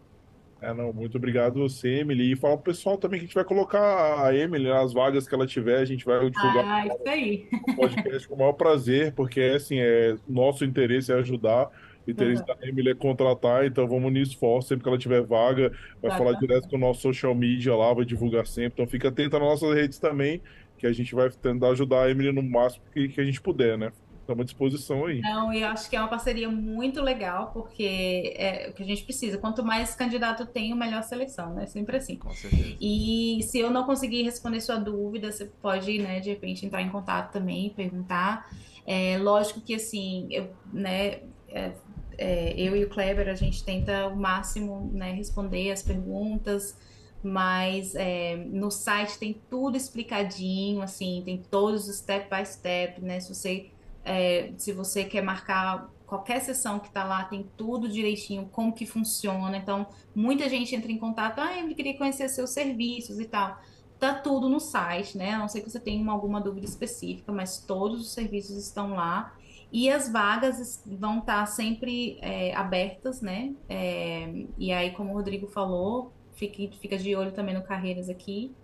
[0.61, 2.33] É, não, muito obrigado você, Emily.
[2.33, 5.35] E fala pro pessoal também que a gente vai colocar a Emily nas vagas que
[5.35, 7.49] ela tiver, a gente vai divulgar ah, isso aí.
[7.53, 11.71] o podcast com o maior prazer, porque assim, é, nosso interesse é ajudar.
[12.07, 12.47] O interesse uhum.
[12.47, 14.69] da Emily é contratar, então vamos unir esforço.
[14.69, 15.71] Sempre que ela tiver vaga,
[16.03, 18.73] vai falar direto com o nosso social media lá, vai divulgar sempre.
[18.75, 20.41] Então fica atento nas nossas redes também,
[20.79, 23.77] que a gente vai tentar ajudar a Emily no máximo que, que a gente puder,
[23.77, 23.93] né?
[24.21, 25.21] Estamos à disposição aí.
[25.23, 28.87] Não, e eu acho que é uma parceria muito legal, porque é o que a
[28.87, 29.39] gente precisa.
[29.39, 31.67] Quanto mais candidato tem, melhor seleção, né?
[31.67, 32.17] Sempre assim.
[32.17, 32.77] Com certeza.
[32.79, 36.91] E se eu não conseguir responder sua dúvida, você pode, né, de repente, entrar em
[36.91, 38.51] contato também, perguntar.
[38.87, 41.73] É, lógico que, assim, eu, né, é,
[42.19, 46.77] é, eu e o Kleber, a gente tenta o máximo, né, responder as perguntas,
[47.23, 53.21] mas é, no site tem tudo explicadinho, assim, tem todos os step by step, né?
[53.21, 53.71] Se você,
[54.05, 58.87] é, se você quer marcar qualquer sessão que está lá, tem tudo direitinho, como que
[58.87, 59.57] funciona.
[59.57, 63.61] Então, muita gente entra em contato, ah, eu queria conhecer seus serviços e tal.
[63.99, 65.33] Tá tudo no site, né?
[65.33, 69.35] A não sei que você tenha alguma dúvida específica, mas todos os serviços estão lá.
[69.71, 73.53] E as vagas vão estar tá sempre é, abertas, né?
[73.69, 78.55] É, e aí, como o Rodrigo falou, fique, fica de olho também no Carreiras aqui.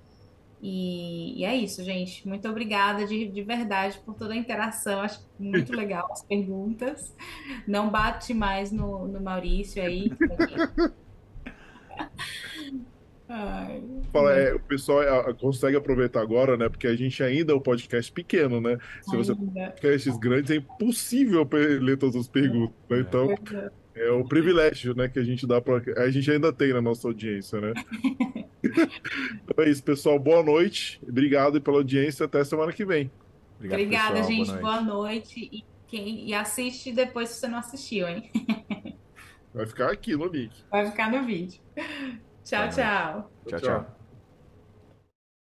[0.62, 2.26] E, e, é isso, gente.
[2.26, 5.00] Muito obrigada de, de verdade por toda a interação.
[5.00, 7.14] Acho muito legal as perguntas.
[7.66, 10.10] Não bate mais no, no Maurício aí.
[13.28, 16.68] Ai, Fala, é, o pessoal é, consegue aproveitar agora, né?
[16.68, 18.78] Porque a gente ainda é um podcast pequeno, né?
[19.02, 22.74] Se você podcasts grandes, é impossível ler todas as perguntas.
[22.88, 23.00] Né?
[23.00, 23.70] Então, é.
[23.94, 27.06] É o privilégio, né, que a gente dá para a gente ainda tem na nossa
[27.06, 27.72] audiência, né?
[28.62, 30.18] então é isso, pessoal.
[30.18, 31.00] Boa noite.
[31.08, 32.26] Obrigado pela audiência.
[32.26, 33.10] Até semana que vem.
[33.56, 34.32] Obrigado, Obrigada, pessoal.
[34.32, 34.46] gente.
[34.46, 34.82] Boa noite.
[34.82, 35.50] Boa noite.
[35.52, 38.30] E quem, e assiste depois se você não assistiu, hein?
[39.54, 40.52] Vai ficar aqui no link.
[40.68, 41.60] Vai ficar no vídeo.
[42.44, 43.30] Tchau, tchau.
[43.46, 43.93] Tchau, tchau.